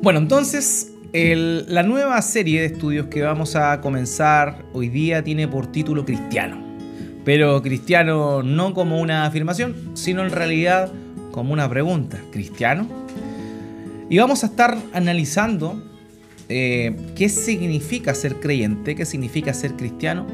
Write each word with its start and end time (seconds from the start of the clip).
Bueno, 0.00 0.20
entonces 0.20 0.92
la 1.12 1.82
nueva 1.82 2.20
serie 2.22 2.60
de 2.60 2.66
estudios 2.66 3.08
que 3.08 3.22
vamos 3.22 3.56
a 3.56 3.80
comenzar 3.80 4.64
hoy 4.72 4.88
día 4.88 5.24
tiene 5.24 5.48
por 5.48 5.72
título 5.72 6.04
Cristiano. 6.04 6.62
Pero 7.24 7.60
cristiano 7.62 8.42
no 8.42 8.74
como 8.74 9.00
una 9.00 9.26
afirmación, 9.26 9.90
sino 9.94 10.24
en 10.24 10.30
realidad 10.30 10.92
como 11.32 11.52
una 11.52 11.68
pregunta. 11.68 12.18
¿Cristiano? 12.30 12.86
Y 14.08 14.18
vamos 14.18 14.44
a 14.44 14.46
estar 14.46 14.78
analizando 14.92 15.82
eh, 16.48 16.96
qué 17.16 17.28
significa 17.28 18.14
ser 18.14 18.36
creyente, 18.36 18.94
qué 18.94 19.04
significa 19.04 19.52
ser 19.52 19.74
cristiano 19.74 20.26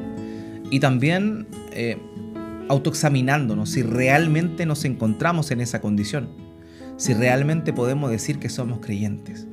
y 0.70 0.78
también 0.78 1.46
eh, 1.72 1.98
autoexaminándonos 2.68 3.70
si 3.70 3.82
realmente 3.82 4.66
nos 4.66 4.84
encontramos 4.84 5.50
en 5.50 5.60
esa 5.60 5.80
condición, 5.80 6.28
si 6.96 7.14
realmente 7.14 7.72
podemos 7.72 8.10
decir 8.10 8.38
que 8.38 8.48
somos 8.48 8.80
creyentes. 8.80 9.46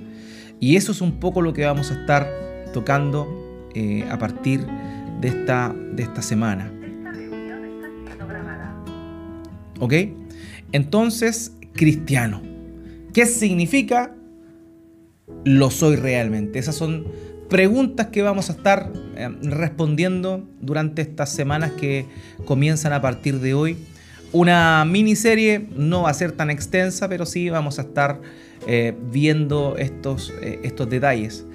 Y 0.60 0.76
eso 0.76 0.92
es 0.92 1.02
un 1.02 1.20
poco 1.20 1.42
lo 1.42 1.54
que 1.54 1.66
vamos 1.66 1.92
a 1.92 2.00
estar 2.00 2.28
tocando 2.74 3.70
eh, 3.74 4.06
a 4.10 4.18
partir 4.18 4.66
de 5.20 5.28
esta, 5.28 5.74
de 5.94 6.04
esta 6.04 6.22
semana. 6.22 6.72
¿Ok? 9.80 9.94
Entonces, 10.72 11.54
cristiano. 11.74 12.42
¿Qué 13.14 13.26
significa? 13.26 14.16
Lo 15.44 15.72
soy 15.72 15.96
realmente. 15.96 16.60
Esas 16.60 16.76
son 16.76 17.08
preguntas 17.50 18.08
que 18.08 18.22
vamos 18.22 18.50
a 18.50 18.54
estar 18.54 18.92
eh, 19.16 19.30
respondiendo 19.42 20.48
durante 20.62 21.02
estas 21.02 21.30
semanas 21.30 21.72
que 21.72 22.06
comienzan 22.46 22.94
a 22.94 23.02
partir 23.02 23.40
de 23.40 23.54
hoy. 23.54 23.78
Una 24.34 24.86
miniserie 24.86 25.68
no 25.76 26.04
va 26.04 26.10
a 26.10 26.14
ser 26.14 26.32
tan 26.32 26.50
extensa, 26.50 27.10
pero 27.10 27.26
sí 27.26 27.50
vamos 27.50 27.80
a 27.80 27.84
estar 27.84 28.22
eh, 28.66 28.96
viendo 29.12 29.76
estos, 29.78 30.32
eh, 30.42 30.60
estos 30.64 30.90
detalles. 30.90 31.46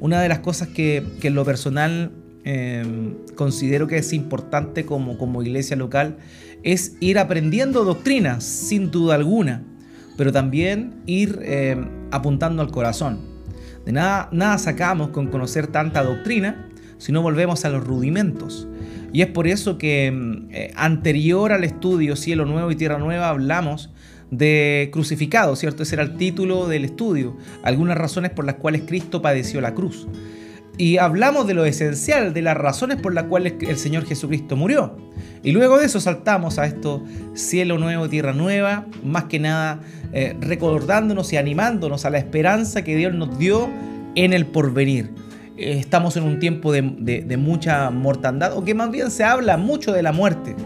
Una 0.00 0.20
de 0.22 0.28
las 0.28 0.38
cosas 0.38 0.68
que, 0.68 1.04
en 1.20 1.34
lo 1.34 1.44
personal 1.44 2.10
em, 2.44 3.16
considero 3.34 3.86
que 3.86 3.98
es 3.98 4.12
importante 4.14 4.86
como, 4.86 5.18
como 5.18 5.42
iglesia 5.42 5.76
local 5.76 6.16
es 6.62 6.96
ir 7.00 7.18
aprendiendo 7.18 7.84
doctrinas, 7.84 8.44
sin 8.44 8.90
duda 8.90 9.14
alguna, 9.16 9.64
pero 10.16 10.32
también 10.32 11.02
ir 11.06 11.40
apuntando 12.10 12.62
al 12.62 12.70
corazón. 12.70 13.20
De 13.84 13.92
nada, 13.92 14.28
nada 14.32 14.58
sacamos 14.58 15.08
con 15.08 15.26
conocer 15.26 15.66
tanta 15.66 16.02
doctrina 16.02 16.68
si 16.98 17.10
no 17.10 17.20
volvemos 17.20 17.64
a 17.64 17.68
los 17.68 17.84
rudimentos. 17.84 18.68
Y 19.12 19.22
es 19.22 19.28
por 19.28 19.46
eso 19.46 19.78
que 19.78 20.06
em, 20.06 20.48
eh, 20.50 20.72
anterior 20.74 21.52
al 21.52 21.64
estudio 21.64 22.16
Cielo 22.16 22.46
Nuevo 22.46 22.70
y 22.70 22.76
Tierra 22.76 22.98
Nueva 22.98 23.28
hablamos 23.28 23.90
de 24.30 24.88
crucificado, 24.92 25.54
¿cierto? 25.56 25.82
Ese 25.82 25.96
era 25.96 26.02
el 26.02 26.16
título 26.16 26.66
del 26.66 26.86
estudio, 26.86 27.36
algunas 27.62 27.98
razones 27.98 28.30
por 28.30 28.46
las 28.46 28.54
cuales 28.54 28.82
Cristo 28.86 29.20
padeció 29.20 29.60
la 29.60 29.74
cruz. 29.74 30.08
Y 30.78 30.96
hablamos 30.96 31.46
de 31.46 31.52
lo 31.52 31.66
esencial, 31.66 32.32
de 32.32 32.40
las 32.40 32.56
razones 32.56 32.98
por 32.98 33.12
las 33.12 33.24
cuales 33.24 33.54
el 33.60 33.76
Señor 33.76 34.06
Jesucristo 34.06 34.56
murió. 34.56 34.96
Y 35.42 35.52
luego 35.52 35.78
de 35.78 35.84
eso 35.84 36.00
saltamos 36.00 36.58
a 36.58 36.64
esto, 36.64 37.04
cielo 37.34 37.76
nuevo, 37.76 38.08
tierra 38.08 38.32
nueva, 38.32 38.86
más 39.04 39.24
que 39.24 39.38
nada 39.38 39.80
eh, 40.14 40.34
recordándonos 40.40 41.30
y 41.34 41.36
animándonos 41.36 42.06
a 42.06 42.10
la 42.10 42.16
esperanza 42.16 42.82
que 42.82 42.96
Dios 42.96 43.12
nos 43.12 43.38
dio 43.38 43.68
en 44.14 44.32
el 44.32 44.46
porvenir. 44.46 45.10
Eh, 45.56 45.78
estamos 45.78 46.16
en 46.16 46.24
un 46.24 46.38
tiempo 46.38 46.72
de, 46.72 46.82
de 46.82 47.36
mucha 47.36 47.90
mortandad, 47.90 48.56
o 48.56 48.64
que 48.64 48.74
más 48.74 48.90
bien 48.90 49.10
se 49.10 49.24
habla 49.24 49.56
mucho 49.56 49.92
de 49.92 50.02
la 50.02 50.12
muerte 50.12 50.56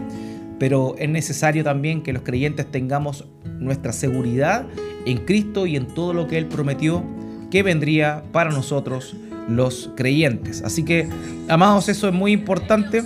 pero 0.59 0.95
es 0.97 1.09
necesario 1.09 1.63
también 1.63 2.01
que 2.01 2.13
los 2.13 2.23
creyentes 2.23 2.69
tengamos 2.69 3.25
nuestra 3.59 3.93
seguridad 3.93 4.65
en 5.05 5.19
Cristo 5.25 5.65
y 5.67 5.75
en 5.75 5.87
todo 5.87 6.13
lo 6.13 6.27
que 6.27 6.37
Él 6.37 6.47
prometió 6.47 7.03
que 7.51 7.63
vendría 7.63 8.23
para 8.31 8.49
nosotros 8.49 9.15
los 9.47 9.91
creyentes. 9.95 10.61
Así 10.63 10.83
que, 10.83 11.07
amados, 11.47 11.87
eso 11.89 12.07
es 12.07 12.13
muy 12.13 12.33
importante. 12.33 13.03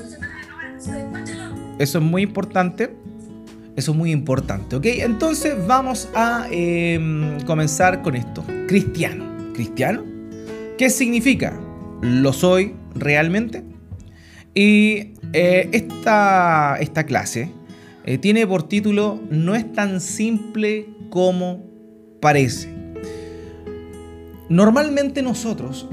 Eso 1.78 1.98
es 1.98 2.03
muy 2.03 2.24
importante. 2.24 2.96
Eso 3.75 3.92
es 3.92 3.98
muy 3.98 4.12
importante, 4.12 4.75
¿ok? 4.75 4.86
Entonces 4.86 5.56
vamos 5.66 6.09
a 6.13 6.48
em, 6.52 7.40
comenzar 7.42 8.02
con 8.02 8.16
esto. 8.16 8.44
Cristiano. 8.68 9.25
¿Cristiano? 9.53 10.03
¿Qué 10.78 10.90
significa? 10.90 11.58
¿Lo 12.01 12.34
soy 12.34 12.75
realmente? 12.95 13.63
Y 14.53 15.13
eh, 15.34 15.69
esta, 15.72 16.78
esta 16.79 17.06
clase 17.06 17.51
eh, 18.06 18.17
tiene 18.17 18.45
por 18.47 18.67
título 18.67 19.19
No 19.29 19.56
es 19.56 19.72
tan 19.72 20.01
simple 20.01 20.88
como 21.09 21.63
parece. 22.19 22.69
Normalmente 24.50 25.22
nosotros 25.22 25.88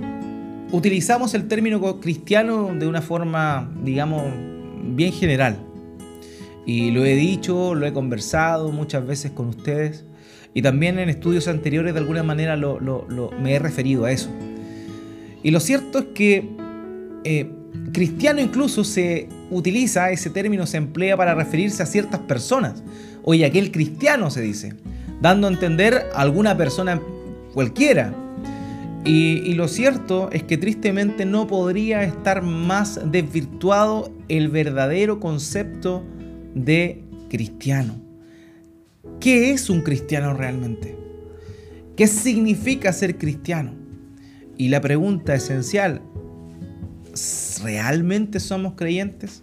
utilizamos 0.72 1.34
el 1.34 1.46
término 1.46 2.00
cristiano 2.00 2.70
de 2.74 2.86
una 2.86 3.02
forma, 3.02 3.70
digamos, 3.84 4.24
bien 4.82 5.12
general. 5.12 5.58
Y 6.66 6.90
lo 6.90 7.04
he 7.04 7.14
dicho, 7.14 7.74
lo 7.74 7.86
he 7.86 7.92
conversado 7.92 8.72
muchas 8.72 9.06
veces 9.06 9.30
con 9.30 9.48
ustedes. 9.48 10.04
Y 10.54 10.62
también 10.62 10.98
en 10.98 11.08
estudios 11.08 11.46
anteriores 11.46 11.94
de 11.94 12.00
alguna 12.00 12.22
manera 12.22 12.56
me 12.56 13.54
he 13.54 13.58
referido 13.58 14.06
a 14.06 14.12
eso. 14.12 14.30
Y 15.48 15.50
lo 15.50 15.60
cierto 15.60 16.00
es 16.00 16.04
que 16.14 16.46
eh, 17.24 17.50
cristiano 17.94 18.38
incluso 18.38 18.84
se 18.84 19.30
utiliza, 19.50 20.10
ese 20.10 20.28
término 20.28 20.66
se 20.66 20.76
emplea 20.76 21.16
para 21.16 21.34
referirse 21.34 21.82
a 21.82 21.86
ciertas 21.86 22.20
personas. 22.20 22.82
Oye, 23.22 23.46
aquel 23.46 23.72
cristiano 23.72 24.30
se 24.30 24.42
dice, 24.42 24.74
dando 25.22 25.46
a 25.46 25.50
entender 25.50 26.04
a 26.12 26.20
alguna 26.20 26.54
persona 26.54 27.00
cualquiera. 27.54 28.12
Y, 29.06 29.38
y, 29.38 29.54
lo 29.54 29.68
cierto 29.68 30.28
es 30.32 30.42
que 30.42 30.58
tristemente 30.58 31.24
no 31.24 31.46
podría 31.46 32.02
estar 32.02 32.42
más 32.42 33.00
desvirtuado 33.10 34.12
el 34.28 34.48
verdadero 34.48 35.18
concepto 35.18 36.04
de 36.54 37.04
cristiano. 37.30 37.94
¿Qué 39.18 39.52
es 39.52 39.70
un 39.70 39.80
cristiano 39.80 40.34
realmente? 40.34 40.94
¿Qué 41.96 42.06
significa 42.06 42.92
ser 42.92 43.16
cristiano? 43.16 43.77
Y 44.58 44.68
la 44.68 44.82
pregunta 44.82 45.34
esencial 45.34 46.02
¿realmente 47.62 48.40
somos 48.40 48.74
creyentes? 48.74 49.42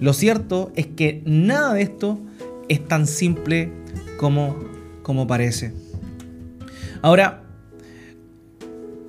Lo 0.00 0.12
cierto 0.12 0.72
es 0.74 0.86
que 0.86 1.22
nada 1.26 1.74
de 1.74 1.82
esto 1.82 2.18
es 2.68 2.86
tan 2.86 3.06
simple 3.06 3.72
como, 4.18 4.56
como 5.02 5.26
parece. 5.26 5.72
Ahora, 7.02 7.42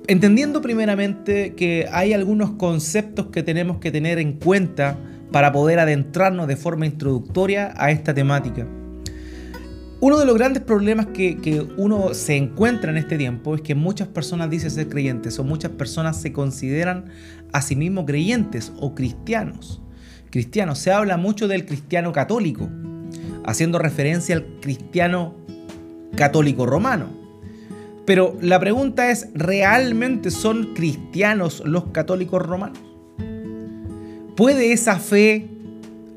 entendiendo 0.06 0.60
primeramente 0.60 1.54
que 1.54 1.86
hay 1.90 2.12
algunos 2.12 2.52
conceptos 2.52 3.26
que 3.26 3.42
tenemos 3.42 3.78
que 3.78 3.90
tener 3.90 4.18
en 4.18 4.34
cuenta 4.34 4.98
para 5.30 5.52
poder 5.52 5.78
adentrarnos 5.78 6.46
de 6.46 6.56
forma 6.56 6.86
introductoria 6.86 7.72
a 7.76 7.90
esta 7.90 8.12
temática. 8.12 8.66
Uno 10.04 10.18
de 10.18 10.26
los 10.26 10.34
grandes 10.34 10.64
problemas 10.64 11.06
que, 11.14 11.64
uno 11.76 12.12
se 12.12 12.34
encuentra 12.34 12.90
en 12.90 12.96
este 12.96 13.16
tiempo 13.16 13.54
es 13.54 13.60
que 13.60 13.76
muchas 13.76 14.08
personas 14.08 14.50
dicen 14.50 14.72
ser 14.72 14.88
creyentes 14.88 15.38
o 15.38 15.44
muchas 15.44 15.70
personas 15.70 16.20
se 16.20 16.32
consideran 16.32 17.04
a 17.52 17.62
sí 17.62 17.76
mismos 17.76 18.04
creyentes 18.04 18.72
o 18.80 18.96
cristianos. 18.96 19.80
Cristianos, 20.30 20.80
se 20.80 20.90
habla 20.90 21.18
mucho 21.18 21.46
del 21.46 21.66
cristiano 21.66 22.10
católico, 22.10 22.68
haciendo 23.44 23.78
referencia 23.78 24.34
al 24.34 24.44
cristiano 24.60 25.36
católico 26.16 26.66
romano. 26.66 27.06
Pero 28.04 28.36
la 28.40 28.58
pregunta 28.58 29.08
es, 29.08 29.28
¿realmente 29.34 30.32
son 30.32 30.74
cristianos 30.74 31.62
los 31.64 31.92
católicos 31.92 32.42
romanos? 32.42 32.80
¿Puede 34.34 34.72
esa 34.72 34.98
fe 34.98 35.46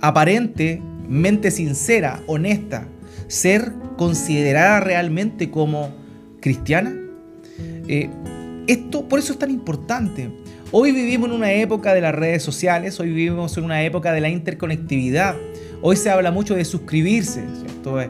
aparentemente 0.02 1.52
sincera, 1.52 2.24
honesta, 2.26 2.88
ser 3.28 3.72
considerada 3.98 4.80
realmente 4.80 5.50
como 5.50 5.90
cristiana? 6.42 6.94
Eh, 7.88 8.10
esto, 8.68 9.08
por 9.08 9.20
eso 9.20 9.34
es 9.34 9.40
tan 9.40 9.52
importante. 9.52 10.30
Hoy 10.72 10.92
vivimos 10.92 11.30
en 11.30 11.36
una 11.36 11.54
época 11.54 11.94
de 11.94 12.02
las 12.02 12.14
redes 12.14 12.44
sociales, 12.44 13.00
hoy 13.00 13.10
vivimos 13.10 13.58
en 13.58 13.66
una 13.66 13.84
época 13.84 14.12
de 14.12 14.22
la 14.22 14.30
interconectividad. 14.30 15.36
Hoy 15.82 15.96
se 15.96 16.10
habla 16.10 16.32
mucho 16.32 16.56
de 16.56 16.66
suscribirse, 16.66 17.42
eh, 17.42 18.10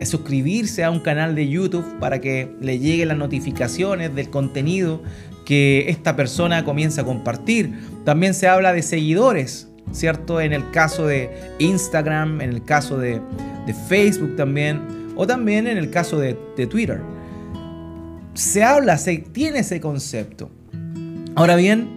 eh, 0.00 0.06
suscribirse 0.06 0.82
a 0.82 0.90
un 0.90 1.00
canal 1.00 1.34
de 1.34 1.48
YouTube 1.48 1.98
para 1.98 2.20
que 2.20 2.50
le 2.60 2.78
lleguen 2.78 3.08
las 3.08 3.18
notificaciones 3.18 4.14
del 4.14 4.30
contenido 4.30 5.02
que 5.44 5.90
esta 5.90 6.16
persona 6.16 6.64
comienza 6.64 7.02
a 7.02 7.04
compartir. 7.04 7.72
También 8.04 8.32
se 8.32 8.48
habla 8.48 8.72
de 8.72 8.82
seguidores, 8.82 9.68
¿cierto? 9.90 10.40
En 10.40 10.52
el 10.52 10.70
caso 10.70 11.06
de 11.06 11.30
Instagram, 11.58 12.40
en 12.40 12.50
el 12.50 12.64
caso 12.64 12.98
de, 12.98 13.20
Facebook 13.88 14.36
también, 14.36 14.80
o 15.16 15.26
también 15.26 15.66
en 15.66 15.78
el 15.78 15.90
caso 15.90 16.18
de, 16.18 16.34
Twitter. 16.66 17.00
Se 18.34 18.62
habla, 18.62 18.96
se 18.98 19.18
tiene 19.18 19.60
ese 19.60 19.80
concepto. 19.80 20.50
Ahora 21.34 21.56
bien, 21.56 21.88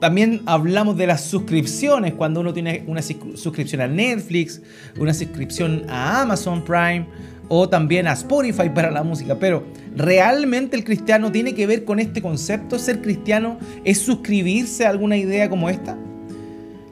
también 0.00 0.42
hablamos 0.46 0.96
de 0.96 1.06
las 1.06 1.24
suscripciones, 1.24 2.14
cuando 2.14 2.40
uno 2.40 2.52
tiene 2.52 2.84
una 2.86 3.02
suscripción 3.02 3.80
a 3.80 3.88
Netflix, 3.88 4.62
una 4.98 5.12
suscripción 5.12 5.84
a 5.88 6.22
Amazon 6.22 6.64
Prime, 6.64 7.06
o 7.48 7.68
también 7.68 8.06
a 8.06 8.12
Spotify 8.12 8.70
para 8.70 8.90
la 8.90 9.02
música, 9.02 9.38
pero 9.38 9.64
¿realmente 9.94 10.76
el 10.76 10.84
cristiano 10.84 11.30
tiene 11.30 11.54
que 11.54 11.66
ver 11.66 11.84
con 11.84 12.00
este 12.00 12.22
concepto? 12.22 12.78
¿Ser 12.78 13.02
cristiano 13.02 13.58
es 13.84 13.98
suscribirse 13.98 14.86
a 14.86 14.90
alguna 14.90 15.16
idea 15.16 15.50
como 15.50 15.68
esta? 15.68 15.96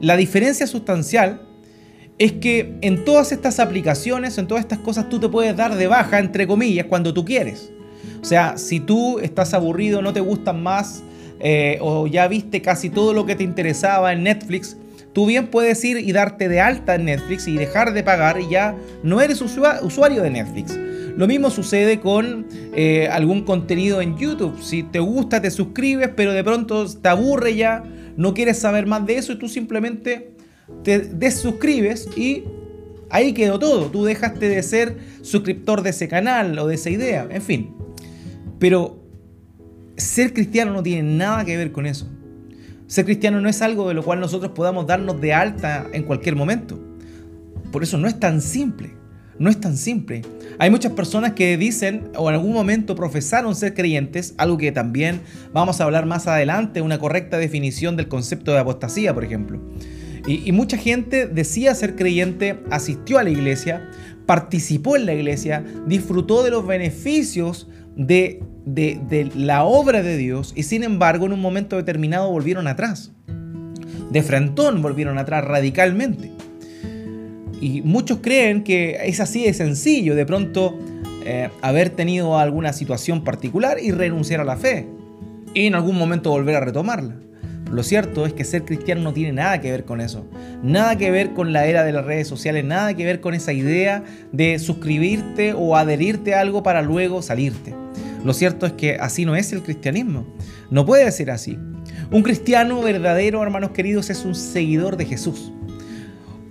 La 0.03 0.17
diferencia 0.17 0.67
sustancial 0.67 1.43
es 2.19 2.33
que 2.33 2.75
en 2.81 3.05
todas 3.05 3.31
estas 3.31 3.61
aplicaciones, 3.61 4.37
en 4.37 4.47
todas 4.47 4.65
estas 4.65 4.79
cosas, 4.79 5.07
tú 5.07 5.17
te 5.17 5.29
puedes 5.29 5.55
dar 5.55 5.75
de 5.75 5.87
baja, 5.87 6.19
entre 6.19 6.45
comillas, 6.45 6.87
cuando 6.87 7.13
tú 7.13 7.23
quieres. 7.23 7.71
O 8.21 8.25
sea, 8.25 8.57
si 8.57 8.81
tú 8.81 9.19
estás 9.19 9.53
aburrido, 9.53 10.01
no 10.01 10.11
te 10.11 10.19
gustan 10.19 10.61
más, 10.61 11.03
eh, 11.39 11.77
o 11.79 12.07
ya 12.07 12.27
viste 12.27 12.61
casi 12.61 12.89
todo 12.89 13.13
lo 13.13 13.25
que 13.25 13.37
te 13.37 13.45
interesaba 13.45 14.11
en 14.11 14.23
Netflix, 14.23 14.75
tú 15.13 15.25
bien 15.25 15.47
puedes 15.47 15.81
ir 15.85 15.95
y 15.95 16.11
darte 16.11 16.49
de 16.49 16.59
alta 16.59 16.95
en 16.95 17.05
Netflix 17.05 17.47
y 17.47 17.55
dejar 17.55 17.93
de 17.93 18.03
pagar 18.03 18.41
y 18.41 18.49
ya 18.49 18.75
no 19.03 19.21
eres 19.21 19.41
usuario 19.41 20.21
de 20.21 20.29
Netflix. 20.29 20.77
Lo 21.15 21.27
mismo 21.27 21.49
sucede 21.49 22.01
con 22.01 22.47
eh, 22.75 23.07
algún 23.09 23.43
contenido 23.43 24.01
en 24.01 24.17
YouTube. 24.17 24.61
Si 24.61 24.83
te 24.83 24.99
gusta, 24.99 25.41
te 25.41 25.49
suscribes, 25.49 26.09
pero 26.13 26.33
de 26.33 26.43
pronto 26.43 26.87
te 26.93 27.07
aburre 27.07 27.55
ya, 27.55 27.83
no 28.17 28.33
quieres 28.33 28.59
saber 28.59 28.85
más 28.85 29.05
de 29.05 29.17
eso 29.17 29.33
y 29.33 29.39
tú 29.39 29.47
simplemente 29.47 30.35
te 30.83 30.99
desuscribes 30.99 32.09
y 32.15 32.43
ahí 33.09 33.33
quedó 33.33 33.59
todo. 33.59 33.87
Tú 33.87 34.05
dejaste 34.05 34.49
de 34.49 34.63
ser 34.63 34.97
suscriptor 35.21 35.81
de 35.81 35.91
ese 35.91 36.07
canal 36.07 36.57
o 36.59 36.67
de 36.67 36.75
esa 36.75 36.89
idea, 36.89 37.27
en 37.29 37.41
fin. 37.41 37.75
Pero 38.59 39.03
ser 39.97 40.33
cristiano 40.33 40.73
no 40.73 40.83
tiene 40.83 41.03
nada 41.15 41.45
que 41.45 41.57
ver 41.57 41.71
con 41.71 41.85
eso. 41.85 42.07
Ser 42.87 43.05
cristiano 43.05 43.41
no 43.41 43.49
es 43.49 43.61
algo 43.61 43.87
de 43.87 43.93
lo 43.93 44.03
cual 44.03 44.19
nosotros 44.19 44.51
podamos 44.53 44.85
darnos 44.85 45.19
de 45.19 45.33
alta 45.33 45.87
en 45.93 46.03
cualquier 46.03 46.35
momento. 46.35 46.79
Por 47.71 47.83
eso 47.83 47.97
no 47.97 48.07
es 48.07 48.19
tan 48.19 48.41
simple. 48.41 48.91
No 49.39 49.49
es 49.49 49.59
tan 49.59 49.77
simple. 49.77 50.21
Hay 50.59 50.69
muchas 50.69 50.93
personas 50.93 51.33
que 51.33 51.57
dicen 51.57 52.09
o 52.15 52.29
en 52.29 52.35
algún 52.35 52.53
momento 52.53 52.95
profesaron 52.95 53.55
ser 53.55 53.73
creyentes, 53.73 54.35
algo 54.37 54.57
que 54.57 54.71
también 54.71 55.21
vamos 55.51 55.81
a 55.81 55.85
hablar 55.85 56.05
más 56.05 56.27
adelante, 56.27 56.81
una 56.81 56.99
correcta 56.99 57.37
definición 57.37 57.95
del 57.95 58.07
concepto 58.07 58.51
de 58.51 58.59
apostasía, 58.59 59.13
por 59.13 59.23
ejemplo. 59.23 59.59
Y, 60.25 60.51
mucha 60.53 60.77
gente 60.77 61.27
decía 61.27 61.75
ser 61.75 61.95
creyente, 61.95 62.59
asistió 62.71 63.17
a 63.17 63.23
la 63.23 63.29
iglesia, 63.29 63.89
participó 64.25 64.95
en 64.95 65.05
la 65.05 65.13
iglesia, 65.13 65.65
disfrutó 65.85 66.43
de 66.43 66.51
los 66.51 66.65
beneficios 66.65 67.67
de 67.97 68.41
de, 68.65 69.31
la 69.35 69.63
obra 69.63 70.03
de 70.03 70.17
Dios 70.17 70.53
y 70.55 70.63
sin 70.63 70.83
embargo 70.83 71.25
en 71.25 71.33
un 71.33 71.41
momento 71.41 71.75
determinado 71.75 72.29
volvieron 72.29 72.67
atrás. 72.67 73.11
De 74.09 74.21
frentón 74.21 74.81
volvieron 74.81 75.17
atrás 75.17 75.43
radicalmente. 75.43 76.31
Y 77.63 77.81
muchos 77.81 78.17
creen 78.21 78.61
que 78.61 78.97
es 79.05 79.21
así 79.21 79.45
de 79.45 79.53
sencillo, 79.53 80.15
de 80.15 80.25
pronto 80.25 80.77
eh, 81.23 81.49
haber 81.61 81.91
tenido 81.91 82.37
alguna 82.37 82.73
situación 82.73 83.23
particular 83.23 83.77
y 83.81 83.91
renunciar 83.91 84.41
a 84.41 84.43
la 84.43 84.57
fe. 84.57 84.85
Y 85.53 85.67
en 85.67 85.75
algún 85.75 85.97
momento 85.97 86.29
volver 86.29 86.57
a 86.57 86.59
retomarla. 86.59 87.15
lo 87.71 87.81
cierto 87.81 88.25
es 88.25 88.33
que 88.33 88.43
ser 88.43 88.65
cristiano 88.65 89.01
no 89.01 89.13
tiene 89.13 89.31
nada 89.31 89.61
que 89.61 89.71
ver 89.71 89.85
con 89.85 90.01
eso. 90.01 90.25
Nada 90.61 90.97
que 90.97 91.09
ver 91.09 91.31
con 91.31 91.53
la 91.53 91.65
era 91.65 91.85
de 91.85 91.93
las 91.93 92.03
redes 92.03 92.27
sociales, 92.27 92.65
nada 92.65 92.95
que 92.95 93.05
ver 93.05 93.21
con 93.21 93.33
esa 93.33 93.53
idea 93.53 94.03
de 94.33 94.59
suscribirte 94.59 95.53
o 95.53 95.77
adherirte 95.77 96.33
a 96.33 96.41
algo 96.41 96.63
para 96.63 96.81
luego 96.81 97.21
salirte. 97.21 97.73
Lo 98.25 98.33
cierto 98.33 98.65
es 98.65 98.73
que 98.73 98.95
así 98.95 99.23
no 99.23 99.37
es 99.37 99.53
el 99.53 99.63
cristianismo. 99.63 100.27
No 100.69 100.85
puede 100.85 101.09
ser 101.13 101.31
así. 101.31 101.57
Un 102.11 102.23
cristiano 102.23 102.81
verdadero, 102.81 103.41
hermanos 103.41 103.71
queridos, 103.71 104.09
es 104.09 104.25
un 104.25 104.35
seguidor 104.35 104.97
de 104.97 105.05
Jesús. 105.05 105.53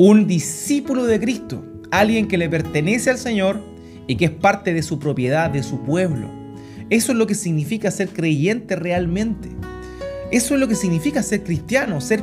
Un 0.04 0.26
discípulo 0.26 1.04
de 1.04 1.20
Cristo. 1.20 1.64
Alguien 1.92 2.26
que 2.26 2.36
le 2.36 2.48
pertenece 2.48 3.08
al 3.08 3.18
Señor 3.18 3.60
y 4.08 4.16
que 4.16 4.24
es 4.24 4.30
parte 4.32 4.74
de 4.74 4.82
su 4.82 4.98
propiedad, 4.98 5.48
de 5.48 5.62
su 5.62 5.84
pueblo. 5.84 6.28
Eso 6.90 7.12
es 7.12 7.18
lo 7.18 7.28
que 7.28 7.36
significa 7.36 7.88
ser 7.92 8.08
creyente 8.08 8.74
realmente. 8.74 9.48
Eso 10.32 10.54
es 10.54 10.60
lo 10.60 10.66
que 10.66 10.74
significa 10.74 11.22
ser 11.22 11.44
cristiano, 11.44 12.00
ser 12.00 12.20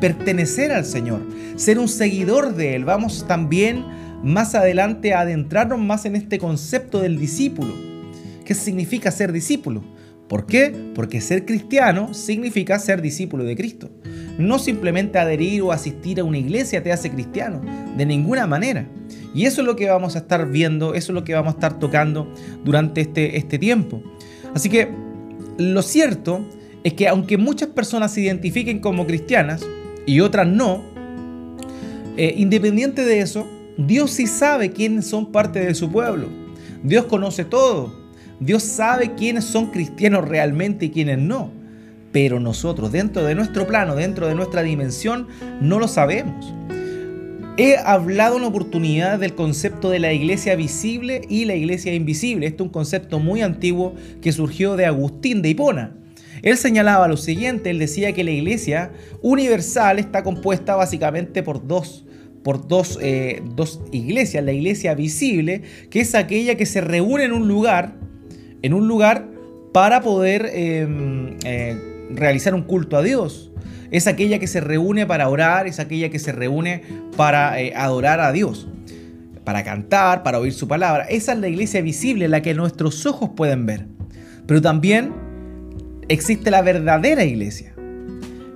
pertenecer 0.00 0.72
al 0.72 0.84
Señor, 0.84 1.24
ser 1.54 1.78
un 1.78 1.86
seguidor 1.86 2.56
de 2.56 2.74
Él. 2.74 2.84
Vamos 2.84 3.28
también 3.28 3.84
más 4.24 4.56
adelante 4.56 5.14
a 5.14 5.20
adentrarnos 5.20 5.78
más 5.78 6.06
en 6.06 6.16
este 6.16 6.40
concepto 6.40 7.00
del 7.00 7.16
discípulo. 7.16 7.74
¿Qué 8.44 8.54
significa 8.54 9.12
ser 9.12 9.30
discípulo? 9.30 9.84
¿Por 10.28 10.46
qué? 10.46 10.74
Porque 10.96 11.20
ser 11.20 11.46
cristiano 11.46 12.12
significa 12.12 12.76
ser 12.80 13.00
discípulo 13.00 13.44
de 13.44 13.54
Cristo. 13.54 13.88
No 14.38 14.58
simplemente 14.58 15.18
adherir 15.18 15.62
o 15.62 15.72
asistir 15.72 16.20
a 16.20 16.24
una 16.24 16.38
iglesia 16.38 16.82
te 16.82 16.92
hace 16.92 17.10
cristiano, 17.10 17.60
de 17.96 18.06
ninguna 18.06 18.46
manera. 18.46 18.86
Y 19.34 19.46
eso 19.46 19.60
es 19.60 19.66
lo 19.66 19.76
que 19.76 19.88
vamos 19.88 20.16
a 20.16 20.20
estar 20.20 20.48
viendo, 20.48 20.94
eso 20.94 21.12
es 21.12 21.14
lo 21.14 21.24
que 21.24 21.34
vamos 21.34 21.54
a 21.54 21.56
estar 21.56 21.78
tocando 21.78 22.32
durante 22.64 23.00
este, 23.00 23.36
este 23.36 23.58
tiempo. 23.58 24.02
Así 24.54 24.68
que 24.68 24.88
lo 25.58 25.82
cierto 25.82 26.44
es 26.84 26.94
que 26.94 27.08
aunque 27.08 27.38
muchas 27.38 27.68
personas 27.68 28.12
se 28.12 28.20
identifiquen 28.20 28.78
como 28.78 29.06
cristianas 29.06 29.66
y 30.06 30.20
otras 30.20 30.46
no, 30.46 30.82
eh, 32.16 32.34
independiente 32.36 33.04
de 33.04 33.20
eso, 33.20 33.46
Dios 33.76 34.12
sí 34.12 34.26
sabe 34.26 34.70
quiénes 34.70 35.06
son 35.06 35.32
parte 35.32 35.58
de 35.60 35.74
su 35.74 35.90
pueblo. 35.90 36.28
Dios 36.82 37.06
conoce 37.06 37.44
todo. 37.44 37.92
Dios 38.38 38.62
sabe 38.62 39.14
quiénes 39.14 39.44
son 39.44 39.70
cristianos 39.70 40.28
realmente 40.28 40.86
y 40.86 40.90
quiénes 40.90 41.18
no. 41.18 41.50
Pero 42.14 42.38
nosotros, 42.38 42.92
dentro 42.92 43.24
de 43.24 43.34
nuestro 43.34 43.66
plano, 43.66 43.96
dentro 43.96 44.28
de 44.28 44.36
nuestra 44.36 44.62
dimensión, 44.62 45.26
no 45.60 45.80
lo 45.80 45.88
sabemos. 45.88 46.54
He 47.56 47.76
hablado 47.76 48.36
en 48.36 48.44
oportunidad 48.44 49.18
del 49.18 49.34
concepto 49.34 49.90
de 49.90 49.98
la 49.98 50.12
iglesia 50.12 50.54
visible 50.54 51.22
y 51.28 51.44
la 51.44 51.56
iglesia 51.56 51.92
invisible. 51.92 52.46
Este 52.46 52.62
es 52.62 52.66
un 52.66 52.72
concepto 52.72 53.18
muy 53.18 53.42
antiguo 53.42 53.96
que 54.22 54.30
surgió 54.30 54.76
de 54.76 54.86
Agustín 54.86 55.42
de 55.42 55.48
Hipona. 55.48 55.96
Él 56.42 56.56
señalaba 56.56 57.08
lo 57.08 57.16
siguiente, 57.16 57.70
él 57.70 57.80
decía 57.80 58.12
que 58.12 58.22
la 58.22 58.30
iglesia 58.30 58.92
universal 59.20 59.98
está 59.98 60.22
compuesta 60.22 60.76
básicamente 60.76 61.42
por 61.42 61.66
dos, 61.66 62.06
por 62.44 62.68
dos, 62.68 62.96
eh, 63.02 63.42
dos 63.56 63.80
iglesias. 63.90 64.44
La 64.44 64.52
iglesia 64.52 64.94
visible, 64.94 65.62
que 65.90 66.00
es 66.00 66.14
aquella 66.14 66.54
que 66.54 66.64
se 66.64 66.80
reúne 66.80 67.24
en 67.24 67.32
un 67.32 67.48
lugar 67.48 67.96
en 68.62 68.72
un 68.72 68.86
lugar 68.86 69.28
para 69.72 70.00
poder 70.00 70.48
em, 70.54 71.36
eh, 71.44 71.93
realizar 72.10 72.54
un 72.54 72.62
culto 72.62 72.96
a 72.96 73.02
Dios. 73.02 73.50
Es 73.90 74.06
aquella 74.06 74.38
que 74.38 74.46
se 74.46 74.60
reúne 74.60 75.06
para 75.06 75.28
orar, 75.28 75.66
es 75.66 75.78
aquella 75.78 76.08
que 76.08 76.18
se 76.18 76.32
reúne 76.32 76.82
para 77.16 77.60
eh, 77.60 77.72
adorar 77.76 78.20
a 78.20 78.32
Dios, 78.32 78.66
para 79.44 79.62
cantar, 79.62 80.22
para 80.22 80.38
oír 80.38 80.52
su 80.52 80.66
palabra. 80.66 81.04
Esa 81.04 81.32
es 81.32 81.38
la 81.38 81.48
iglesia 81.48 81.80
visible, 81.80 82.28
la 82.28 82.42
que 82.42 82.54
nuestros 82.54 83.06
ojos 83.06 83.30
pueden 83.36 83.66
ver. 83.66 83.86
Pero 84.46 84.60
también 84.60 85.12
existe 86.08 86.50
la 86.50 86.62
verdadera 86.62 87.24
iglesia, 87.24 87.74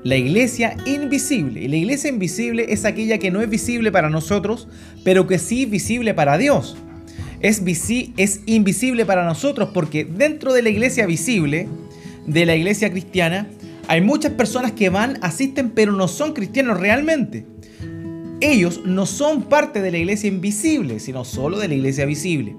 la 0.03 0.17
iglesia 0.17 0.77
invisible. 0.87 1.61
Y 1.63 1.69
la 1.69 1.77
iglesia 1.77 2.11
invisible 2.11 2.67
es 2.69 2.85
aquella 2.85 3.19
que 3.19 3.31
no 3.31 3.41
es 3.41 3.49
visible 3.49 3.93
para 3.93 4.11
nosotros, 4.11 4.69
pero 5.05 5.27
que 5.27 5.39
sí 5.39 5.65
es 5.65 5.71
visible 5.71 6.15
para 6.15 6.37
Dios 6.37 6.77
es, 7.41 7.63
es 8.17 8.41
invisible 8.47 9.07
para 9.07 9.25
nosotros 9.25 9.71
porque 9.73 10.05
dentro 10.05 10.53
de 10.53 10.63
la 10.63 10.71
iglesia 10.71 11.07
visible, 11.07 11.69
de 12.29 12.47
la 12.47 12.55
iglesia 12.55 12.91
cristiana, 12.91 13.49
hay 13.89 14.03
muchas 14.03 14.33
personas 14.33 14.73
que 14.73 14.91
van, 14.91 15.19
asisten, 15.23 15.71
pero 15.71 15.93
no 15.93 16.09
son 16.09 16.35
cristianos 16.35 16.79
realmente. 16.79 17.47
Ellos 18.41 18.83
no 18.85 19.07
son 19.07 19.43
parte 19.43 19.81
de 19.81 19.91
la 19.91 19.99
iglesia 19.99 20.29
invisible, 20.29 21.01
sino 21.01 21.25
solo 21.25 21.59
de 21.59 21.69
la 21.69 21.75
iglesia 21.75 22.05
visible. 22.05 22.55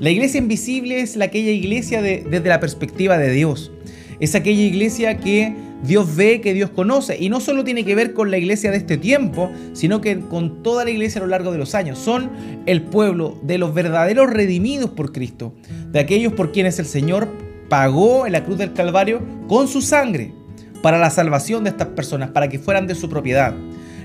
La 0.00 0.10
iglesia 0.10 0.38
invisible 0.38 1.00
es 1.00 1.16
la, 1.16 1.26
aquella 1.26 1.52
iglesia 1.52 2.02
desde 2.02 2.48
la 2.48 2.60
perspectiva 2.60 3.18
de 3.18 3.30
Dios. 3.30 3.70
Es 4.20 4.34
aquella 4.34 4.62
iglesia 4.62 5.18
que 5.18 5.54
Dios 5.84 6.16
ve, 6.16 6.40
que 6.40 6.54
Dios 6.54 6.70
conoce. 6.70 7.16
Y 7.20 7.28
no 7.28 7.40
solo 7.40 7.62
tiene 7.62 7.84
que 7.84 7.94
ver 7.94 8.14
con 8.14 8.30
la 8.30 8.38
iglesia 8.38 8.70
de 8.70 8.78
este 8.78 8.96
tiempo, 8.96 9.52
sino 9.74 10.00
que 10.00 10.18
con 10.18 10.62
toda 10.62 10.84
la 10.84 10.90
iglesia 10.90 11.20
a 11.20 11.24
lo 11.24 11.30
largo 11.30 11.52
de 11.52 11.58
los 11.58 11.74
años. 11.74 11.98
Son 11.98 12.30
el 12.66 12.82
pueblo 12.82 13.38
de 13.42 13.58
los 13.58 13.74
verdaderos 13.74 14.30
redimidos 14.30 14.90
por 14.90 15.12
Cristo, 15.12 15.54
de 15.92 16.00
aquellos 16.00 16.32
por 16.32 16.52
quienes 16.52 16.78
el 16.78 16.86
Señor 16.86 17.28
pagó 17.74 18.24
en 18.24 18.30
la 18.30 18.44
cruz 18.44 18.56
del 18.58 18.72
Calvario 18.72 19.20
con 19.48 19.66
su 19.66 19.82
sangre 19.82 20.32
para 20.80 20.96
la 20.96 21.10
salvación 21.10 21.64
de 21.64 21.70
estas 21.70 21.88
personas, 21.88 22.30
para 22.30 22.48
que 22.48 22.60
fueran 22.60 22.86
de 22.86 22.94
su 22.94 23.08
propiedad. 23.08 23.52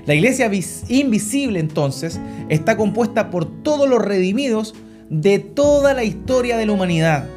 La 0.06 0.14
iglesia 0.14 0.50
invisible 0.88 1.60
entonces 1.60 2.20
está 2.48 2.76
compuesta 2.76 3.30
por 3.30 3.62
todos 3.62 3.88
los 3.88 4.04
redimidos 4.04 4.74
de 5.08 5.38
toda 5.38 5.94
la 5.94 6.02
historia 6.02 6.56
de 6.56 6.66
la 6.66 6.72
humanidad. 6.72 7.28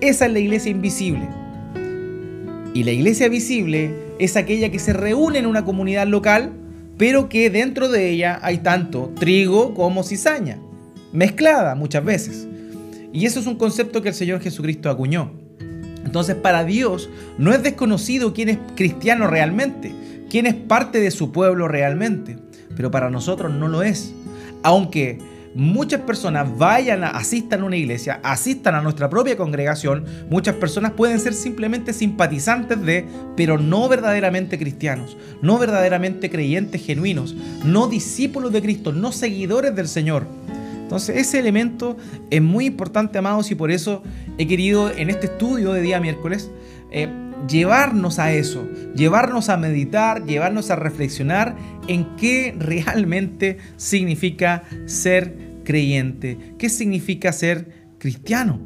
Esa 0.00 0.26
es 0.26 0.32
la 0.32 0.40
iglesia 0.40 0.72
invisible. 0.72 1.28
Y 2.74 2.82
la 2.82 2.90
iglesia 2.90 3.28
visible 3.28 3.94
es 4.18 4.36
aquella 4.36 4.72
que 4.72 4.80
se 4.80 4.92
reúne 4.92 5.38
en 5.38 5.46
una 5.46 5.64
comunidad 5.64 6.08
local, 6.08 6.50
pero 6.98 7.28
que 7.28 7.48
dentro 7.48 7.88
de 7.88 8.10
ella 8.10 8.40
hay 8.42 8.58
tanto 8.58 9.12
trigo 9.20 9.72
como 9.74 10.02
cizaña, 10.02 10.58
mezclada 11.12 11.76
muchas 11.76 12.04
veces. 12.04 12.48
Y 13.12 13.24
eso 13.24 13.38
es 13.38 13.46
un 13.46 13.54
concepto 13.54 14.02
que 14.02 14.08
el 14.08 14.16
Señor 14.16 14.40
Jesucristo 14.40 14.90
acuñó. 14.90 15.39
Entonces 16.10 16.34
para 16.34 16.64
Dios 16.64 17.08
no 17.38 17.52
es 17.52 17.62
desconocido 17.62 18.34
quién 18.34 18.48
es 18.48 18.58
cristiano 18.74 19.28
realmente, 19.28 19.94
quién 20.28 20.44
es 20.44 20.54
parte 20.54 20.98
de 20.98 21.12
su 21.12 21.30
pueblo 21.30 21.68
realmente, 21.68 22.36
pero 22.76 22.90
para 22.90 23.10
nosotros 23.10 23.54
no 23.54 23.68
lo 23.68 23.84
es. 23.84 24.12
Aunque 24.64 25.20
muchas 25.54 26.00
personas 26.00 26.58
vayan, 26.58 27.04
a, 27.04 27.10
asistan 27.10 27.60
a 27.60 27.66
una 27.66 27.76
iglesia, 27.76 28.18
asistan 28.24 28.74
a 28.74 28.82
nuestra 28.82 29.08
propia 29.08 29.36
congregación, 29.36 30.04
muchas 30.28 30.56
personas 30.56 30.94
pueden 30.94 31.20
ser 31.20 31.32
simplemente 31.32 31.92
simpatizantes 31.92 32.82
de, 32.82 33.06
pero 33.36 33.56
no 33.56 33.88
verdaderamente 33.88 34.58
cristianos, 34.58 35.16
no 35.42 35.58
verdaderamente 35.58 36.28
creyentes 36.28 36.84
genuinos, 36.84 37.36
no 37.64 37.86
discípulos 37.86 38.50
de 38.50 38.62
Cristo, 38.62 38.90
no 38.92 39.12
seguidores 39.12 39.76
del 39.76 39.86
Señor. 39.86 40.26
Entonces 40.90 41.18
ese 41.18 41.38
elemento 41.38 41.96
es 42.30 42.42
muy 42.42 42.66
importante, 42.66 43.16
amados, 43.16 43.48
y 43.52 43.54
por 43.54 43.70
eso 43.70 44.02
he 44.38 44.48
querido 44.48 44.90
en 44.90 45.08
este 45.08 45.26
estudio 45.26 45.72
de 45.72 45.82
día 45.82 46.00
miércoles 46.00 46.50
eh, 46.90 47.08
llevarnos 47.48 48.18
a 48.18 48.32
eso, 48.32 48.68
llevarnos 48.96 49.50
a 49.50 49.56
meditar, 49.56 50.26
llevarnos 50.26 50.68
a 50.72 50.74
reflexionar 50.74 51.54
en 51.86 52.16
qué 52.16 52.56
realmente 52.58 53.58
significa 53.76 54.64
ser 54.86 55.60
creyente, 55.62 56.54
qué 56.58 56.68
significa 56.68 57.32
ser 57.32 57.68
cristiano. 57.98 58.60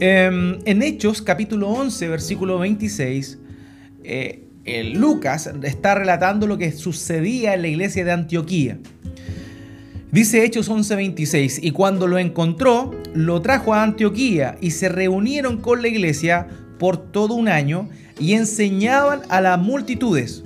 Em, 0.00 0.56
en 0.64 0.80
Hechos 0.80 1.20
capítulo 1.20 1.68
11, 1.68 2.08
versículo 2.08 2.58
26, 2.58 3.38
eh, 4.02 4.44
Lucas 4.94 5.50
está 5.62 5.94
relatando 5.94 6.46
lo 6.46 6.56
que 6.56 6.72
sucedía 6.72 7.52
en 7.52 7.60
la 7.60 7.68
iglesia 7.68 8.02
de 8.06 8.12
Antioquía. 8.12 8.78
Dice 10.10 10.42
Hechos 10.42 10.70
11:26, 10.70 11.60
y 11.62 11.72
cuando 11.72 12.06
lo 12.06 12.18
encontró, 12.18 12.92
lo 13.12 13.42
trajo 13.42 13.74
a 13.74 13.82
Antioquía 13.82 14.56
y 14.60 14.70
se 14.70 14.88
reunieron 14.88 15.58
con 15.58 15.82
la 15.82 15.88
iglesia 15.88 16.46
por 16.78 16.96
todo 16.96 17.34
un 17.34 17.48
año 17.48 17.90
y 18.18 18.32
enseñaban 18.32 19.20
a 19.28 19.42
las 19.42 19.58
multitudes. 19.58 20.44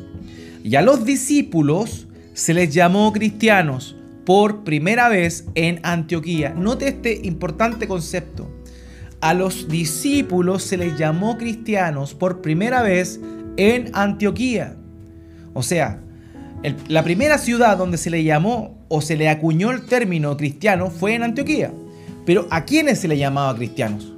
Y 0.65 0.75
a 0.75 0.83
los 0.83 1.05
discípulos 1.05 2.09
se 2.35 2.55
les 2.55 2.75
llamó 2.75 3.13
cristianos 3.13 3.97
por 4.25 4.65
primera 4.65 5.09
vez 5.09 5.45
en 5.55 5.79
Antioquía. 5.85 6.55
Note 6.55 6.89
este 6.89 7.21
importante 7.23 7.87
concepto. 7.87 8.51
A 9.21 9.33
los 9.33 9.69
discípulos 9.69 10.65
se 10.65 10.77
les 10.77 10.99
llamó 10.99 11.39
cristianos 11.39 12.15
por 12.15 12.43
primera 12.43 12.83
vez 12.83 13.21
en 13.57 13.91
Antioquía. 13.93 14.77
O 15.55 15.63
sea, 15.63 16.01
la 16.89 17.05
primera 17.05 17.39
ciudad 17.39 17.77
donde 17.77 17.99
se 17.99 18.11
le 18.11 18.25
llamó 18.25 18.82
o 18.95 19.01
se 19.01 19.17
le 19.17 19.31
acuñó 19.31 19.71
el 19.71 19.87
término 19.87 20.37
cristiano 20.37 20.91
fue 20.91 21.15
en 21.15 21.23
Antioquía. 21.23 21.73
Pero 22.27 22.47
¿a 22.51 22.67
quiénes 22.67 22.99
se 22.99 23.09
le 23.09 23.17
llamaba 23.17 23.57
cristianos? 23.57 24.13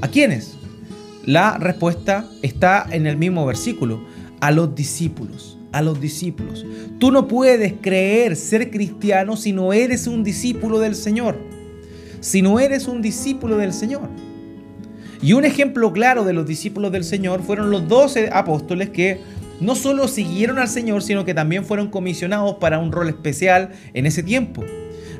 ¿A 0.00 0.08
quiénes? 0.08 0.56
La 1.24 1.58
respuesta 1.58 2.28
está 2.42 2.88
en 2.90 3.06
el 3.06 3.16
mismo 3.16 3.46
versículo, 3.46 4.04
a 4.40 4.50
los 4.50 4.74
discípulos, 4.74 5.58
a 5.70 5.80
los 5.80 6.00
discípulos. 6.00 6.66
Tú 6.98 7.12
no 7.12 7.28
puedes 7.28 7.74
creer 7.80 8.34
ser 8.34 8.68
cristiano 8.72 9.36
si 9.36 9.52
no 9.52 9.72
eres 9.72 10.08
un 10.08 10.24
discípulo 10.24 10.80
del 10.80 10.96
Señor, 10.96 11.38
si 12.18 12.42
no 12.42 12.58
eres 12.58 12.88
un 12.88 13.00
discípulo 13.00 13.58
del 13.58 13.72
Señor. 13.72 14.08
Y 15.22 15.34
un 15.34 15.44
ejemplo 15.44 15.92
claro 15.92 16.24
de 16.24 16.32
los 16.32 16.46
discípulos 16.46 16.90
del 16.90 17.04
Señor 17.04 17.44
fueron 17.44 17.70
los 17.70 17.86
doce 17.86 18.28
apóstoles 18.32 18.90
que 18.90 19.20
no 19.60 19.74
solo 19.74 20.08
siguieron 20.08 20.58
al 20.58 20.68
Señor, 20.68 21.02
sino 21.02 21.24
que 21.24 21.34
también 21.34 21.64
fueron 21.64 21.88
comisionados 21.88 22.56
para 22.56 22.78
un 22.78 22.92
rol 22.92 23.08
especial 23.08 23.70
en 23.92 24.06
ese 24.06 24.22
tiempo. 24.22 24.64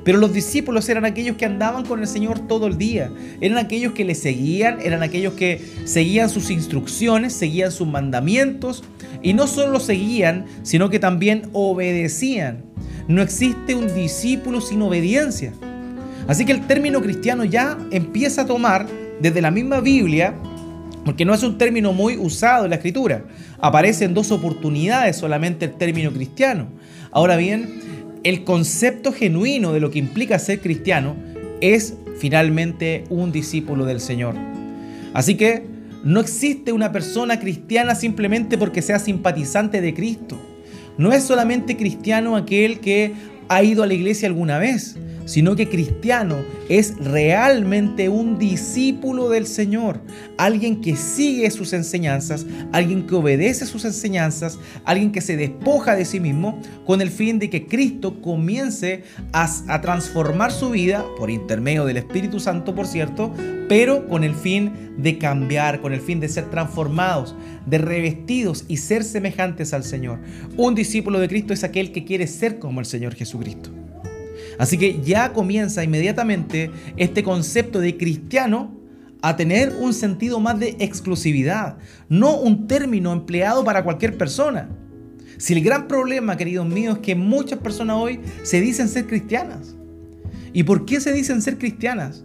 Pero 0.04 0.18
los 0.18 0.34
discípulos 0.34 0.88
eran 0.88 1.06
aquellos 1.06 1.36
que 1.36 1.46
andaban 1.46 1.86
con 1.86 2.00
el 2.00 2.06
Señor 2.06 2.40
todo 2.40 2.66
el 2.66 2.76
día. 2.76 3.10
Eran 3.40 3.56
aquellos 3.58 3.94
que 3.94 4.04
le 4.04 4.14
seguían, 4.14 4.78
eran 4.82 5.02
aquellos 5.02 5.32
que 5.32 5.60
seguían 5.86 6.28
sus 6.28 6.50
instrucciones, 6.50 7.32
seguían 7.32 7.72
sus 7.72 7.88
mandamientos. 7.88 8.84
Y 9.22 9.32
no 9.32 9.46
solo 9.46 9.80
seguían, 9.80 10.44
sino 10.62 10.90
que 10.90 10.98
también 10.98 11.48
obedecían. 11.54 12.64
No 13.08 13.22
existe 13.22 13.74
un 13.74 13.94
discípulo 13.94 14.60
sin 14.60 14.82
obediencia. 14.82 15.54
Así 16.28 16.44
que 16.44 16.52
el 16.52 16.66
término 16.66 17.00
cristiano 17.00 17.44
ya 17.44 17.78
empieza 17.90 18.42
a 18.42 18.46
tomar 18.46 18.86
desde 19.20 19.40
la 19.40 19.50
misma 19.50 19.80
Biblia, 19.80 20.34
porque 21.04 21.24
no 21.24 21.34
es 21.34 21.42
un 21.42 21.58
término 21.58 21.92
muy 21.92 22.16
usado 22.16 22.64
en 22.64 22.70
la 22.70 22.76
escritura. 22.76 23.24
Aparece 23.60 24.04
en 24.04 24.14
dos 24.14 24.30
oportunidades 24.30 25.16
solamente 25.16 25.66
el 25.66 25.74
término 25.74 26.10
cristiano. 26.12 26.68
Ahora 27.12 27.36
bien, 27.36 27.80
el 28.24 28.44
concepto 28.44 29.12
genuino 29.12 29.72
de 29.72 29.80
lo 29.80 29.90
que 29.90 29.98
implica 29.98 30.38
ser 30.38 30.60
cristiano 30.60 31.14
es 31.60 31.94
finalmente 32.18 33.04
un 33.10 33.32
discípulo 33.32 33.84
del 33.84 34.00
Señor. 34.00 34.34
Así 35.12 35.36
que 35.36 35.66
no 36.04 36.20
existe 36.20 36.72
una 36.72 36.92
persona 36.92 37.38
cristiana 37.38 37.94
simplemente 37.94 38.58
porque 38.58 38.82
sea 38.82 38.98
simpatizante 38.98 39.80
de 39.80 39.94
Cristo. 39.94 40.38
No 40.98 41.12
es 41.12 41.24
solamente 41.24 41.76
cristiano 41.76 42.36
aquel 42.36 42.80
que 42.80 43.12
ha 43.48 43.62
ido 43.62 43.82
a 43.82 43.86
la 43.86 43.94
iglesia 43.94 44.28
alguna 44.28 44.58
vez 44.58 44.96
sino 45.24 45.56
que 45.56 45.68
cristiano 45.68 46.36
es 46.68 46.96
realmente 46.98 48.08
un 48.08 48.38
discípulo 48.38 49.28
del 49.28 49.46
Señor, 49.46 50.00
alguien 50.38 50.80
que 50.80 50.96
sigue 50.96 51.50
sus 51.50 51.72
enseñanzas, 51.72 52.46
alguien 52.72 53.06
que 53.06 53.14
obedece 53.14 53.66
sus 53.66 53.84
enseñanzas, 53.84 54.58
alguien 54.84 55.12
que 55.12 55.20
se 55.20 55.36
despoja 55.36 55.94
de 55.94 56.04
sí 56.04 56.20
mismo 56.20 56.60
con 56.86 57.00
el 57.00 57.10
fin 57.10 57.38
de 57.38 57.50
que 57.50 57.66
Cristo 57.66 58.20
comience 58.20 59.04
a, 59.32 59.80
transformar 59.80 60.52
su 60.52 60.70
vida 60.70 61.04
por 61.18 61.30
intermedio 61.30 61.84
del 61.84 61.98
Espíritu 61.98 62.40
Santo, 62.40 62.74
por 62.74 62.86
cierto, 62.86 63.32
pero 63.68 64.08
con 64.08 64.24
el 64.24 64.34
fin 64.34 64.94
de 64.98 65.18
cambiar, 65.18 65.80
con 65.80 65.92
el 65.92 66.00
fin 66.00 66.20
de 66.20 66.28
ser 66.28 66.50
transformados, 66.50 67.34
de 67.66 67.78
revestidos 67.78 68.64
y 68.68 68.78
ser 68.78 69.04
semejantes 69.04 69.74
al 69.74 69.84
Señor. 69.84 70.20
Un 70.56 70.74
discípulo 70.74 71.18
de 71.18 71.28
Cristo 71.28 71.52
es 71.52 71.64
aquel 71.64 71.92
que 71.92 72.04
quiere 72.04 72.26
ser 72.26 72.58
como 72.58 72.80
el 72.80 72.86
Señor 72.86 73.14
Jesucristo. 73.14 73.83
Así 74.58 74.78
que 74.78 75.00
ya 75.02 75.32
comienza 75.32 75.84
inmediatamente 75.84 76.70
este 76.96 77.22
concepto 77.22 77.80
de 77.80 77.96
cristiano 77.96 78.72
a 79.22 79.36
tener 79.36 79.74
un 79.80 79.94
sentido 79.94 80.38
más 80.38 80.60
de 80.60 80.76
exclusividad, 80.80 81.78
no 82.08 82.36
un 82.36 82.66
término 82.66 83.12
empleado 83.12 83.64
para 83.64 83.82
cualquier 83.82 84.18
persona. 84.18 84.68
Si 85.38 85.54
el 85.54 85.64
gran 85.64 85.88
problema, 85.88 86.36
queridos 86.36 86.66
míos, 86.66 86.96
es 86.96 87.02
que 87.02 87.14
muchas 87.14 87.58
personas 87.58 87.96
hoy 87.96 88.20
se 88.42 88.60
dicen 88.60 88.88
ser 88.88 89.06
cristianas. 89.06 89.76
¿Y 90.52 90.64
por 90.64 90.84
qué 90.84 91.00
se 91.00 91.12
dicen 91.12 91.42
ser 91.42 91.58
cristianas? 91.58 92.24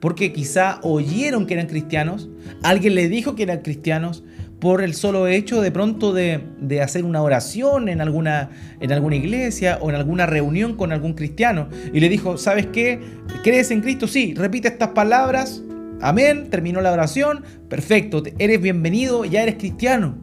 Porque 0.00 0.32
quizá 0.32 0.80
oyeron 0.82 1.46
que 1.46 1.54
eran 1.54 1.66
cristianos, 1.66 2.28
alguien 2.62 2.94
le 2.94 3.08
dijo 3.08 3.34
que 3.34 3.44
eran 3.44 3.60
cristianos, 3.60 4.24
por 4.60 4.82
el 4.82 4.94
solo 4.94 5.26
hecho 5.26 5.62
de 5.62 5.72
pronto 5.72 6.12
de, 6.12 6.42
hacer 6.82 7.04
una 7.04 7.22
oración 7.22 7.88
en 7.88 8.00
alguna, 8.00 8.50
en 8.78 8.92
alguna 8.92 9.16
iglesia 9.16 9.78
o 9.80 9.88
en 9.88 9.96
alguna 9.96 10.26
reunión 10.26 10.76
con 10.76 10.92
algún 10.92 11.14
cristiano 11.14 11.68
y 11.92 12.00
le 12.00 12.08
dijo, 12.08 12.36
¿sabes 12.36 12.66
qué? 12.66 13.00
¿Crees 13.42 13.70
en 13.70 13.80
Cristo? 13.80 14.06
Sí, 14.06 14.34
repite 14.36 14.68
estas 14.68 14.90
palabras, 14.90 15.62
amén, 16.02 16.48
terminó 16.50 16.82
la 16.82 16.92
oración, 16.92 17.42
perfecto, 17.68 18.22
eres 18.38 18.60
bienvenido, 18.60 19.24
ya 19.24 19.42
eres 19.42 19.56
cristiano. 19.56 20.18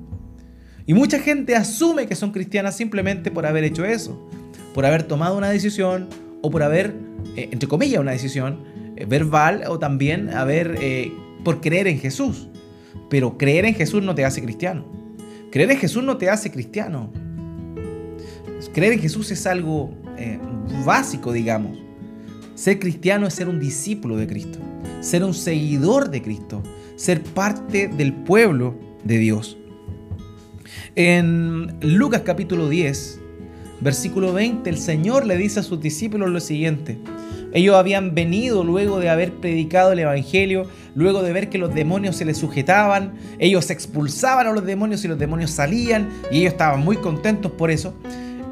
Y 0.85 0.93
mucha 0.93 1.19
gente 1.19 1.55
asume 1.55 2.05
que 2.05 2.15
son 2.15 2.31
cristianas 2.31 2.77
simplemente 2.77 3.31
por 3.31 3.45
haber 3.45 3.63
hecho 3.63 3.83
eso, 3.85 4.29
por 4.73 4.85
haber 4.85 5.03
tomado 5.03 5.35
una 5.37 5.49
decisión 5.49 6.07
o 6.41 6.51
por 6.51 6.61
haber, 6.63 6.93
eh, 7.35 7.49
entre 7.51 7.67
comillas, 7.67 7.99
una 7.99 8.11
decisión 8.11 8.59
eh, 8.95 9.05
verbal 9.05 9.63
o 9.67 9.79
también 9.79 10.29
haber, 10.29 10.77
eh, 10.79 11.11
por 11.43 11.59
creer 11.59 11.87
en 11.87 11.99
Jesús. 11.99 12.47
Pero 13.09 13.37
creer 13.37 13.65
en 13.65 13.73
Jesús 13.73 14.03
no 14.03 14.15
te 14.15 14.25
hace 14.25 14.41
cristiano. 14.41 14.85
Creer 15.51 15.71
en 15.71 15.77
Jesús 15.77 16.03
no 16.03 16.17
te 16.17 16.29
hace 16.29 16.51
cristiano. 16.51 17.11
Creer 18.73 18.93
en 18.93 18.99
Jesús 18.99 19.31
es 19.31 19.47
algo 19.47 19.93
eh, 20.17 20.39
básico, 20.85 21.31
digamos. 21.31 21.77
Ser 22.55 22.79
cristiano 22.79 23.27
es 23.27 23.33
ser 23.33 23.49
un 23.49 23.59
discípulo 23.59 24.17
de 24.17 24.27
Cristo, 24.27 24.59
ser 24.99 25.23
un 25.23 25.33
seguidor 25.33 26.09
de 26.09 26.21
Cristo, 26.21 26.63
ser 26.95 27.21
parte 27.21 27.87
del 27.87 28.13
pueblo 28.13 28.75
de 29.03 29.19
Dios. 29.19 29.57
En 30.95 31.77
Lucas 31.81 32.23
capítulo 32.25 32.67
10, 32.67 33.19
versículo 33.81 34.33
20, 34.33 34.69
el 34.69 34.77
Señor 34.77 35.27
le 35.27 35.37
dice 35.37 35.59
a 35.59 35.63
sus 35.63 35.79
discípulos 35.79 36.31
lo 36.31 36.39
siguiente. 36.39 36.97
Ellos 37.57 37.75
habían 37.75 38.13
venido 38.13 38.63
luego 38.63 38.99
de 38.99 39.09
haber 39.09 39.33
predicado 39.33 39.91
el 39.91 39.97
Evangelio, 39.97 40.67
luego 40.93 41.23
de 41.23 41.33
ver 41.33 41.49
que 41.49 41.57
los 41.57 41.73
demonios 41.73 42.15
se 42.15 42.23
les 42.23 42.37
sujetaban, 42.37 43.15
ellos 43.39 43.71
expulsaban 43.71 44.45
a 44.45 44.51
los 44.51 44.63
demonios 44.63 45.03
y 45.03 45.07
los 45.07 45.17
demonios 45.17 45.49
salían 45.49 46.07
y 46.29 46.41
ellos 46.41 46.51
estaban 46.51 46.81
muy 46.81 46.97
contentos 46.97 47.51
por 47.51 47.71
eso. 47.71 47.95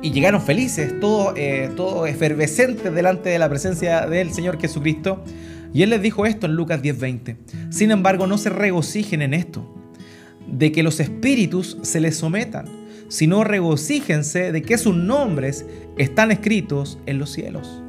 Y 0.01 0.09
llegaron 0.09 0.41
felices, 0.41 0.99
todos 0.99 1.37
eh, 1.37 1.69
efervescentes 2.07 2.91
delante 2.95 3.29
de 3.29 3.37
la 3.37 3.47
presencia 3.47 4.07
del 4.07 4.33
Señor 4.33 4.59
Jesucristo. 4.59 5.23
Y 5.71 5.83
Él 5.83 5.91
les 5.91 6.01
dijo 6.01 6.25
esto 6.25 6.47
en 6.47 6.55
Lucas 6.55 6.81
10:20. 6.81 7.37
Sin 7.69 7.91
embargo, 7.91 8.25
no 8.25 8.39
se 8.39 8.49
regocijen 8.49 9.21
en 9.21 9.35
esto, 9.35 9.71
de 10.47 10.71
que 10.71 10.81
los 10.81 10.99
espíritus 10.99 11.77
se 11.83 11.99
les 11.99 12.17
sometan, 12.17 12.65
sino 13.07 13.43
regocíjense 13.43 14.51
de 14.51 14.63
que 14.63 14.79
sus 14.79 14.95
nombres 14.95 15.63
están 15.95 16.31
escritos 16.31 16.97
en 17.05 17.19
los 17.19 17.29
cielos. 17.31 17.83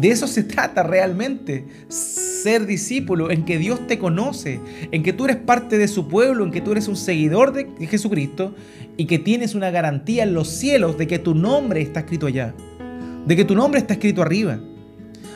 De 0.00 0.08
eso 0.08 0.26
se 0.26 0.44
trata 0.44 0.82
realmente, 0.82 1.66
ser 1.88 2.64
discípulo, 2.64 3.30
en 3.30 3.44
que 3.44 3.58
Dios 3.58 3.86
te 3.86 3.98
conoce, 3.98 4.58
en 4.92 5.02
que 5.02 5.12
tú 5.12 5.26
eres 5.26 5.36
parte 5.36 5.76
de 5.76 5.88
su 5.88 6.08
pueblo, 6.08 6.42
en 6.42 6.52
que 6.52 6.62
tú 6.62 6.72
eres 6.72 6.88
un 6.88 6.96
seguidor 6.96 7.52
de 7.52 7.86
Jesucristo 7.86 8.54
y 8.96 9.04
que 9.04 9.18
tienes 9.18 9.54
una 9.54 9.70
garantía 9.70 10.22
en 10.22 10.32
los 10.32 10.48
cielos 10.48 10.96
de 10.96 11.06
que 11.06 11.18
tu 11.18 11.34
nombre 11.34 11.82
está 11.82 12.00
escrito 12.00 12.28
allá, 12.28 12.54
de 13.26 13.36
que 13.36 13.44
tu 13.44 13.54
nombre 13.54 13.78
está 13.78 13.92
escrito 13.92 14.22
arriba. 14.22 14.58